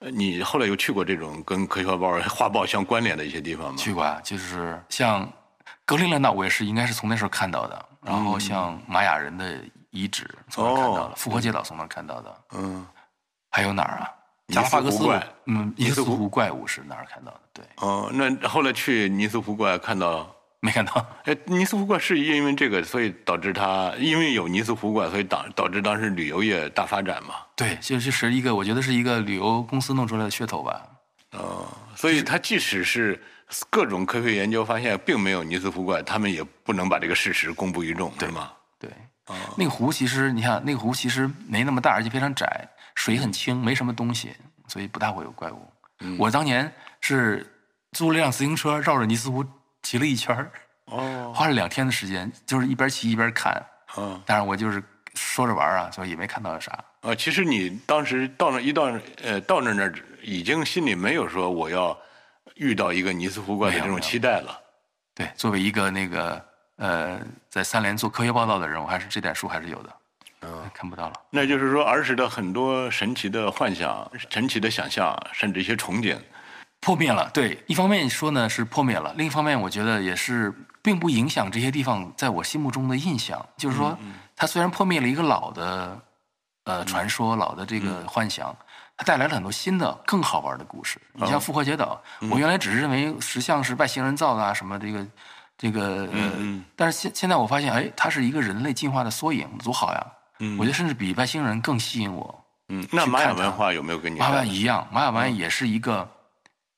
[0.00, 3.76] 呃你后来有去过这种跟科学画报画报相关联的一些地方吗？
[3.76, 5.30] 去过啊，就是像
[5.84, 7.86] 格陵兰岛，我也是应该是从那时候看到的。
[8.02, 9.58] 然后像玛雅人的
[9.90, 12.86] 遗址从那儿看到的，哦复活节岛从那儿看到的，嗯，
[13.50, 14.08] 还有哪儿啊？
[14.46, 17.40] 尼斯加拉帕戈斯湖怪，嗯，尼尼斯湖斯湖怪物是哪儿看到的？
[17.52, 21.04] 对，哦，那后来去尼斯湖怪看到没看到。
[21.24, 27.34] 哎，尼斯湖怪是因为这个，所以导致它因为有尼斯湖怪，所以导导致当时旅游业大发展嘛。
[27.56, 30.86] 对，就就是一个，我觉得是一个旅游公司弄出来的噱头吧。
[31.32, 33.20] 哦，所以它即使是
[33.70, 38.50] 各种科学研究发现并没有尼斯湖怪，他们也不能把这个事实公布于众，对吗？
[38.78, 38.90] 对，
[39.56, 44.32] 那个湖其实你看，那个湖其实没那么大，而且非常窄，水很清，没什么东西，
[44.66, 45.72] 所以不大会有怪物。
[46.18, 47.46] 我当年是
[47.92, 49.44] 租了辆自行车，绕着尼斯湖
[49.82, 50.50] 骑了一圈儿，
[50.86, 53.64] 哦， 花了两天的时间，就是一边骑一边看。
[53.96, 54.82] 嗯，但是我就是
[55.14, 56.72] 说着玩儿啊，所以也没看到啥。
[57.00, 58.84] 啊，其实你当时到那一到
[59.22, 61.98] 呃到那那儿，已经心里没有说我要
[62.54, 64.60] 遇到一个尼斯湖怪的这种期待了。
[65.14, 66.44] 对，作为一个那个
[66.76, 69.96] 呃在三联做科学报道的人，我还是这点数还是有的。
[70.42, 71.14] 嗯，看不到了。
[71.30, 76.16] 那就是说，儿时的很多神奇的幻想、神奇的想象，甚至一些憧憬，
[76.80, 77.30] 破灭了。
[77.32, 80.52] 对，一方面说呢是破灭了，另一方面我觉得也是
[80.82, 83.44] 并不影响这些地方在我心目中的印象。
[83.56, 83.96] 就是说，
[84.34, 86.00] 它虽然破灭了一个老的
[86.64, 88.54] 呃传说、老的这个幻想，
[88.96, 91.00] 它带来了很多新的、更好玩的故事。
[91.12, 95.06] 你像复活节岛，我原来只是认为石像是外星人造的啊，什么这个
[95.58, 100.06] 这个呃，但是现现在我发现，哎，它是一个人类进化的缩影，多好呀！
[100.58, 102.44] 我觉得甚至比外星人更吸引我。
[102.70, 106.08] 嗯，那玛雅文化有没有跟你玛雅一样，玛雅文化也是一个，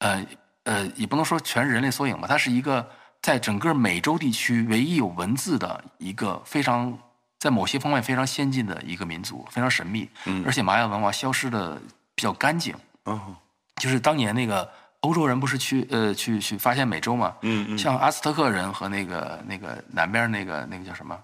[0.03, 0.27] 呃
[0.65, 2.89] 呃，也不能说全是人类缩影吧，它是一个
[3.23, 6.97] 在整个美洲地区唯一有文字的一个非常
[7.39, 11.81] 在某些方面非常先进的一个民族，非常神秘，嗯而且玛雅文化消失的
[12.15, 12.75] 比较干净。
[13.05, 13.37] 哦，
[13.77, 14.69] 就是当年那个
[15.01, 21.19] 欧洲人不是去呃去去发现美洲嘛，嗯嗯像阿斯特克人和那个那个南边那个那个叫什么？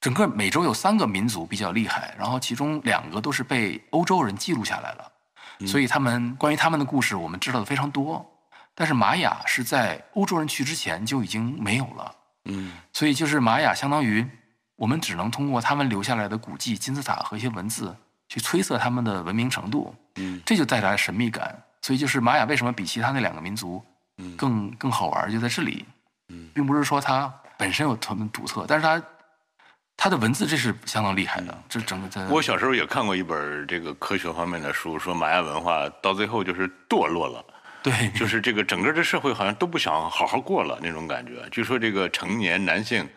[0.00, 5.12] 整个美洲有三个民族比较厉害，然后其中两个都是被欧洲人记录下来了，嗯
[5.64, 8.24] 所以他们关于他们的故事我们知道的非常多。
[8.74, 12.14] 但是玛雅是在欧洲人去之前就已经没有了，
[12.44, 12.72] 嗯。
[12.92, 14.26] 所以就是玛雅相当于
[14.74, 17.96] 我们只能通过他们留下来的古迹、金字塔和一些文字
[18.28, 20.42] 去推测他们的文明程度，嗯。
[20.44, 21.62] 这就带来神秘感。
[21.82, 23.80] 所以就是玛雅为什么比其他那两个民族
[24.36, 25.86] 更更好玩，就在这里，
[26.52, 29.00] 并不是说它本身有他们独特，但是它
[29.96, 37.44] 它的文字这是相当厉害的，这整个在我小时候也看过一本这个科学方面的书，说玛雅文化到最后就是堕落了。
[37.82, 41.48] 对就是这个整个这社会好像都不想好好过了那种感觉。
[41.52, 43.08] 据说这个成年男性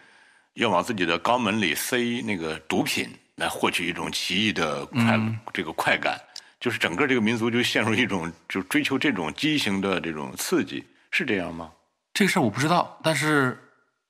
[0.53, 5.19] 要往自己的肛门里塞那个毒品，来获取一种奇异的快、
[5.51, 6.19] 这个快感，
[6.60, 11.72] 就是整个这个民族就陷入一种就追求这种畸形的这种刺激，是这样吗？
[12.14, 13.57] 这个事儿我不知道，但是，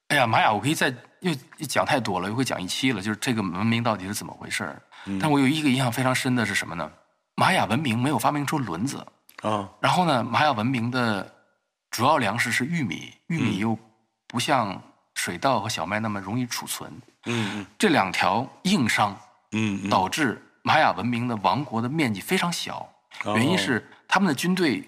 [0.09, 1.33] 哎呀，玛雅我可以再又
[1.67, 3.01] 讲太多了，又会讲一期了。
[3.01, 4.81] 就是这个文明到底是怎么回事儿？
[5.19, 6.91] 但我有一个印象非常深的是什么呢？
[7.35, 8.97] 玛雅文明没有发明出轮子，
[9.43, 11.33] 啊，然后呢，玛雅文明的
[11.89, 13.77] 主要粮食是玉米，玉米又
[14.27, 14.81] 不像
[15.13, 16.91] 水稻和小麦那么容易储存，
[17.25, 19.17] 嗯这两条硬伤
[19.53, 22.85] 嗯嗯导致玛雅文明的王国的面积非常小，
[23.23, 24.83] 哦原因是他们的军队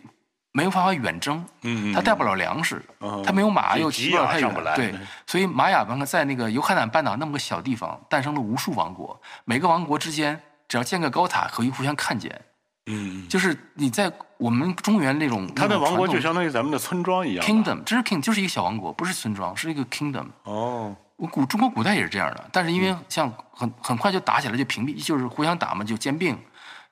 [0.53, 1.45] 没有办法远征，
[1.93, 4.93] 他带不了粮食哦，他没有马，急又骑不了太远对，
[5.25, 12.41] 所以玛雅文化在那个尤卡坦半岛那么个小地方诞生了无数王国，每个王国之间只要建个高塔，可以互相看见。
[12.87, 17.45] 嗯，就是你在我们中原那种他的王国就相当于咱们的村庄一样。
[17.45, 20.25] kingdom，这是 king，就是一个小王国，不是村庄，是一个 kingdom。
[20.43, 26.35] 哦，我古中国古代也是这样的，但是因为像很很快就打起来就屏蔽，就是互相打嘛，就兼并，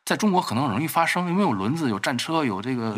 [0.09, 2.93] 在中国可能很容易发生，因为有轮子、有战车、有这个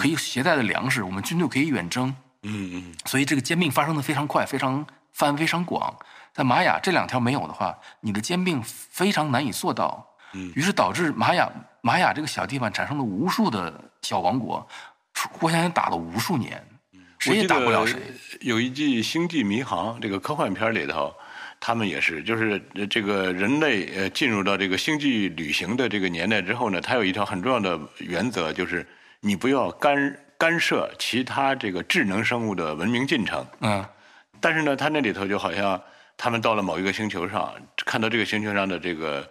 [0.00, 2.08] 可以携带的粮食，我们军队可以远征，
[2.44, 2.94] 嗯嗯。
[3.04, 5.94] 所以这个兼并发生的非常快，非常范围非常广。
[6.32, 10.02] 在玛雅这两条没有的话，你的兼并非常难以做到，
[10.32, 10.50] 嗯。
[10.56, 11.46] 于是导致玛雅
[11.82, 14.66] 玛雅这个小地方产生了无数的小王国，
[15.32, 16.66] 互相打了无数年，
[17.18, 18.00] 谁也打不了谁。
[18.40, 21.14] 有一季《星际迷航》这个科幻片里头，
[21.58, 28.86] 他们也是，就是呃这个人类呃进入到这个星际旅行的这个年代之后呢，它有一条很重要的原则，就是
[29.20, 33.44] 你不要干干涉其他这个智能生物的文明进程。
[33.60, 33.84] 嗯，
[34.40, 35.80] 但是呢，它那里头就好像
[36.16, 37.52] 他们到了某一个星球上，
[37.84, 39.28] 看到这个星球上的这个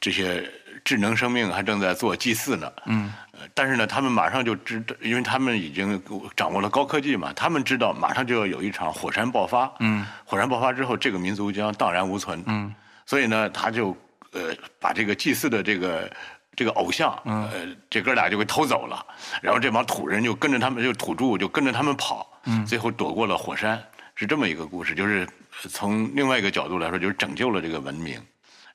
[0.00, 0.48] 这些
[0.84, 2.72] 智能生命还正在做祭祀呢。
[2.86, 6.02] 嗯，呃，但是呢，他们马上就知道，因为他们已经
[6.36, 9.72] 掌握了高科技嘛，他们知道马上就要有一场火山爆发。
[9.80, 12.42] 嗯，火山爆发之后，这个民族将荡然无存。
[12.46, 12.74] 嗯，
[13.04, 13.96] 所以呢，他就
[14.32, 16.10] 呃把这个祭祀的这个。
[16.58, 19.04] 这个偶像，嗯呃，这哥俩就给偷走了，
[19.42, 23.78] 然后这帮土人就跟着他们，就土著就跟着他们跑，嗯最后躲过了火山，
[24.14, 24.94] 是这么一个故事。
[24.94, 25.28] 就是
[25.68, 28.18] 从另外一个角度来说，就是拯救了这个文明。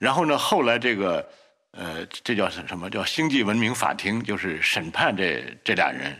[0.01, 1.23] 然后呢，后来这个，
[1.73, 6.19] 呃，这叫什么叫星际文明法庭，就是审判这这俩人，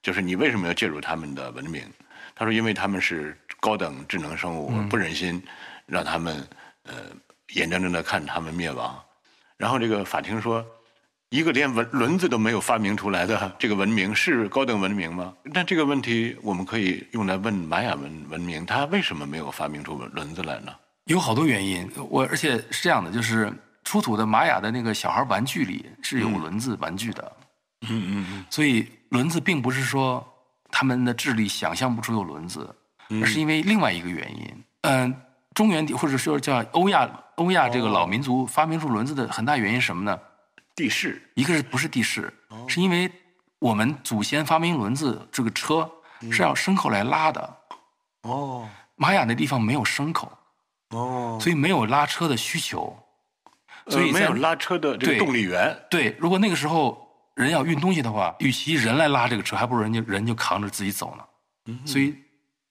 [0.00, 1.82] 就是你为什么要介入他们的文明？
[2.36, 5.42] 他说因为他们是高等智能生物，不忍心
[5.84, 6.48] 让他们
[6.84, 6.94] 呃
[7.54, 8.96] 眼睁睁的看他们灭亡。
[9.56, 10.64] 然后这个法庭说，
[11.30, 15.34] 一个连文轮子都没有发明出来的这个文明是高等文明吗？
[15.42, 20.72] 那这个问题我们可以用来问玛雅文文明，它为什么没有发明出轮子来呢？
[21.08, 23.52] 有好多原因，我而且是这样的，就是
[23.82, 27.36] 出土的玛雅的那个小孩玩具里是有轮子玩具的，
[27.88, 30.24] 嗯嗯嗯，所以轮子并不是说
[30.70, 32.74] 他们的智力想象不出有轮子，
[33.22, 34.64] 而是因为另外一个原因。
[34.82, 35.14] 嗯，
[35.54, 40.18] 中原地或者说叫欧亚欧亚这个老民族发明出轮子的很大原因是什么呢？
[40.76, 42.32] 地势，一个是不是地势，
[42.68, 43.10] 是因为
[43.58, 45.90] 我们祖先发明轮子这个车
[46.30, 47.56] 是要牲口来拉的，
[48.22, 48.68] 哦。
[49.00, 50.30] 玛雅那地方没有牲口。
[50.90, 52.96] 哦，所以没有拉车的需求，
[53.88, 55.76] 所以呃没有拉车的这个动力源。
[55.90, 56.16] 对。
[56.18, 61.24] 如果那个时候人要运东西的话，与其人来拉这个车，还不如人家人就扛着自己走呢。
[61.84, 62.16] 所以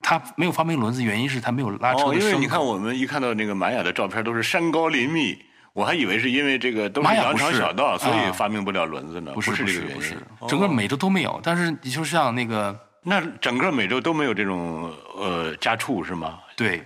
[0.02, 2.14] 他没有发明轮子，原因是他没有拉车。
[2.14, 5.38] 因为你看我们一看到那个玛雅的照片都是山高林密，
[5.74, 9.32] 我还以为是因为这个都是羊肠小道，所以啊发明不了轮子呢。
[9.34, 10.18] 不是是这个原因
[10.48, 11.40] 整个美洲都没有。
[11.44, 16.40] 但是你就像那个那整个美洲都没有这种呃家畜是吗？
[16.56, 16.84] 对，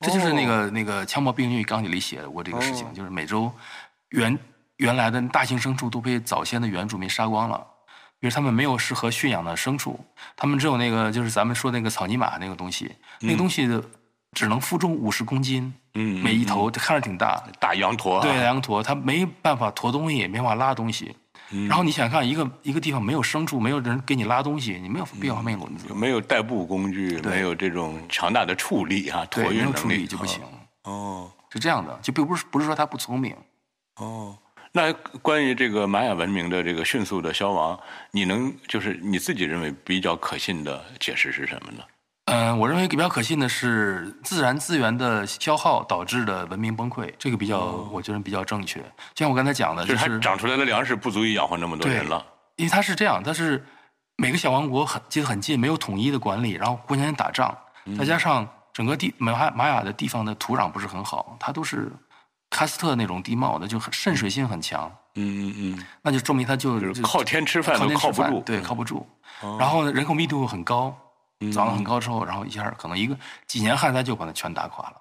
[0.00, 0.48] 这就是那哦。
[0.48, 2.90] 个、那个《枪炮、病菌与钢铁》里写的过这个事情，哦。
[2.94, 3.50] 就是美洲
[4.10, 4.38] 原
[4.76, 7.66] 原来的大型牲畜都被早先的原住民杀光了，
[8.18, 9.98] 比如他们没有适合驯养的牲畜，
[10.36, 13.66] 他们只有那个就是咱们说那个草泥马那个东西，那个东西
[14.32, 21.16] 只能负重五十公斤，嗯每一头看着挺大，大羊驼、啊，对，羊驼它没办法驮东西，也没办法拉东西。
[21.50, 21.68] 嗯。
[21.68, 30.42] 然后你想看一个一个地方没有牲畜，没有人给你拉东西，你没有必要发明轮子，没有代步工具，没有这种强大的处理啊，对，托运没有处能力理就不行，
[30.84, 31.30] 哦。
[31.48, 33.34] 是这样的，就并不是不是说他不聪明。
[33.96, 34.36] 哦。
[34.72, 34.92] 那
[35.22, 37.78] 关于这个玛雅文明的这个迅速的消亡，
[38.10, 41.82] 你能就是你自己认为比较可信的解释是什么呢？
[42.26, 47.58] 嗯，我认为比较可信的是自然资源的消耗导致的文明崩溃，这个比较，
[47.92, 48.80] 我觉得比较正确。
[49.14, 52.24] 就像我刚才讲的，哦就就是是它长出来的粮食不足以养活那么多人了。
[52.56, 53.64] 因为它是这样，它是
[54.16, 61.92] 每个小王国很接得很近，没有统一的管理，然后互相打仗，嗯再加上整个地玛雅玛雅的地方的土壤不是很好，它都是
[62.50, 68.42] 喀斯特那种地貌的，就很渗水性很强，嗯嗯嗯，那就证明它就就是靠天吃饭靠不住。
[68.44, 69.06] 对，靠不住。
[69.42, 70.96] 哦然后呢，人口密度很高，
[71.40, 74.96] 嗯长得很高之后，然后一下可能一个几年旱灾就把它全打垮了。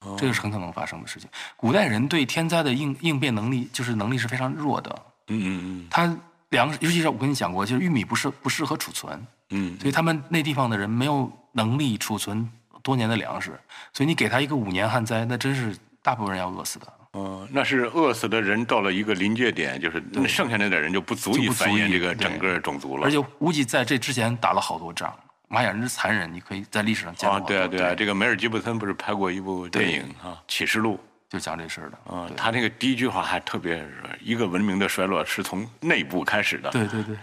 [0.00, 1.28] 哦这个是很可能发生的事情。
[1.56, 4.90] 古代人对天灾的应应变能力，就是能力是非常弱的。
[5.28, 6.16] 嗯嗯嗯他
[6.50, 12.48] 粮食，尤其是我跟你讲过，就是玉米不是不适合储存，嗯所以他们那地方的人没有能力储存
[12.82, 13.58] 多年的粮食，
[13.92, 16.86] 所以你给他一个五年旱灾，那真是大部分人要饿死的。
[17.14, 23.04] 嗯，哦，那是饿死的人到了一个临界点，就是那剩下那点人就不足以就不足以繁衍这个整个种族了。
[23.04, 25.12] 而且估计在这之前打了好多仗，
[25.48, 27.48] 玛雅人是残忍，你可以在历史上见到啊，好多。
[27.48, 30.94] 对啊对啊，这个梅尔吉布森不是拍过一部电影啊，《启示录》
[31.32, 31.98] 就讲这事儿的。
[32.12, 37.16] 啊，对他那个第一句话还特别是一个文明的衰落是从内部开始的。，对对对，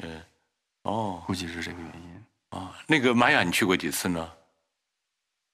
[0.84, 2.60] 哦估计是这个原因。
[2.60, 4.30] 啊，那个玛雅你去过几次呢？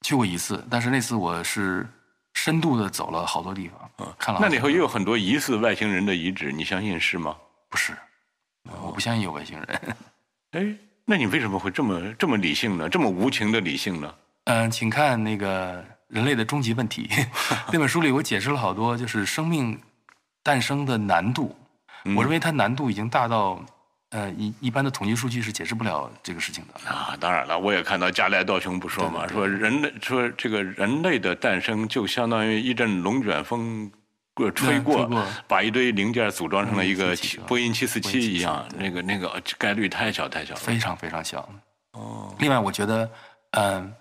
[0.02, 1.88] 去过一次，但是那次我是
[2.34, 4.40] 深度的走了好多地方，看了。
[4.41, 7.36] 那里头也有很多疑似外星人的遗址，你相信是吗？
[7.68, 7.94] 不是？
[8.84, 9.98] 我不相信有外星人。
[10.52, 10.76] 哎，
[11.10, 12.88] 那你为什么会这么这么理性呢？
[12.88, 14.14] 这么无情的理性呢？
[14.44, 17.07] 嗯，请看那个《人类的终极问题》
[17.73, 19.76] 那本书里，我解释了好多，就是生命
[20.44, 21.56] 诞生的难度。
[22.06, 23.60] 嗯我认为它难度已经大到，
[24.11, 26.88] 呃，一一般的统计数据是解释不了这个事情的。
[26.88, 33.91] 啊，当然了，我也看到加莱道雄不说嘛，对对对说人类说这个人类的诞生就相当于一阵龙卷风
[34.40, 40.60] 过吹过吹过，把一堆零件组装成了一个嗯747波音七四七一样，那个那个概率太小太小了。
[40.60, 41.48] 非常非常小。
[41.91, 43.10] 哦，另外，我觉得，
[43.52, 43.94] 嗯、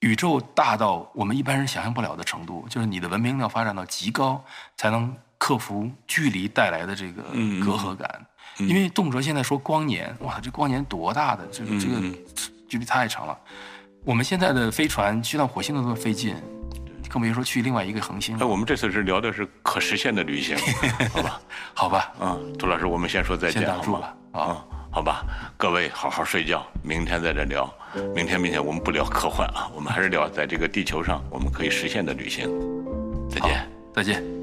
[0.00, 4.42] 宇宙大到我们一般人想象不了的程度，就是你的文明要发展到极高，
[4.76, 7.22] 才能克服距离带来的这个
[7.64, 8.26] 隔阂感。
[8.58, 12.18] 因为动辄现在说光年，哇，这光年多大的，这个这嗯个
[12.68, 13.38] 距离太长了。
[14.04, 16.34] 我们现在的飞船去到火星都那么费劲，
[17.18, 18.46] 更别说去另外一个恒星哎，了。
[18.46, 20.56] 我们这次是聊的是可实现的旅行，
[21.12, 21.40] 好吧？
[21.74, 24.14] 好吧，嗯，涂老师，我们先说再见，好吗打住吧？。
[24.30, 25.24] 啊，啊，好吧，
[25.56, 27.68] 各位好好睡觉，明天再这聊。
[28.14, 32.48] 明天，明天我们不聊科幻啊，我们还是聊在这个地球上我们可以实现的旅行。
[33.28, 33.68] 再见。
[33.92, 34.37] 再见。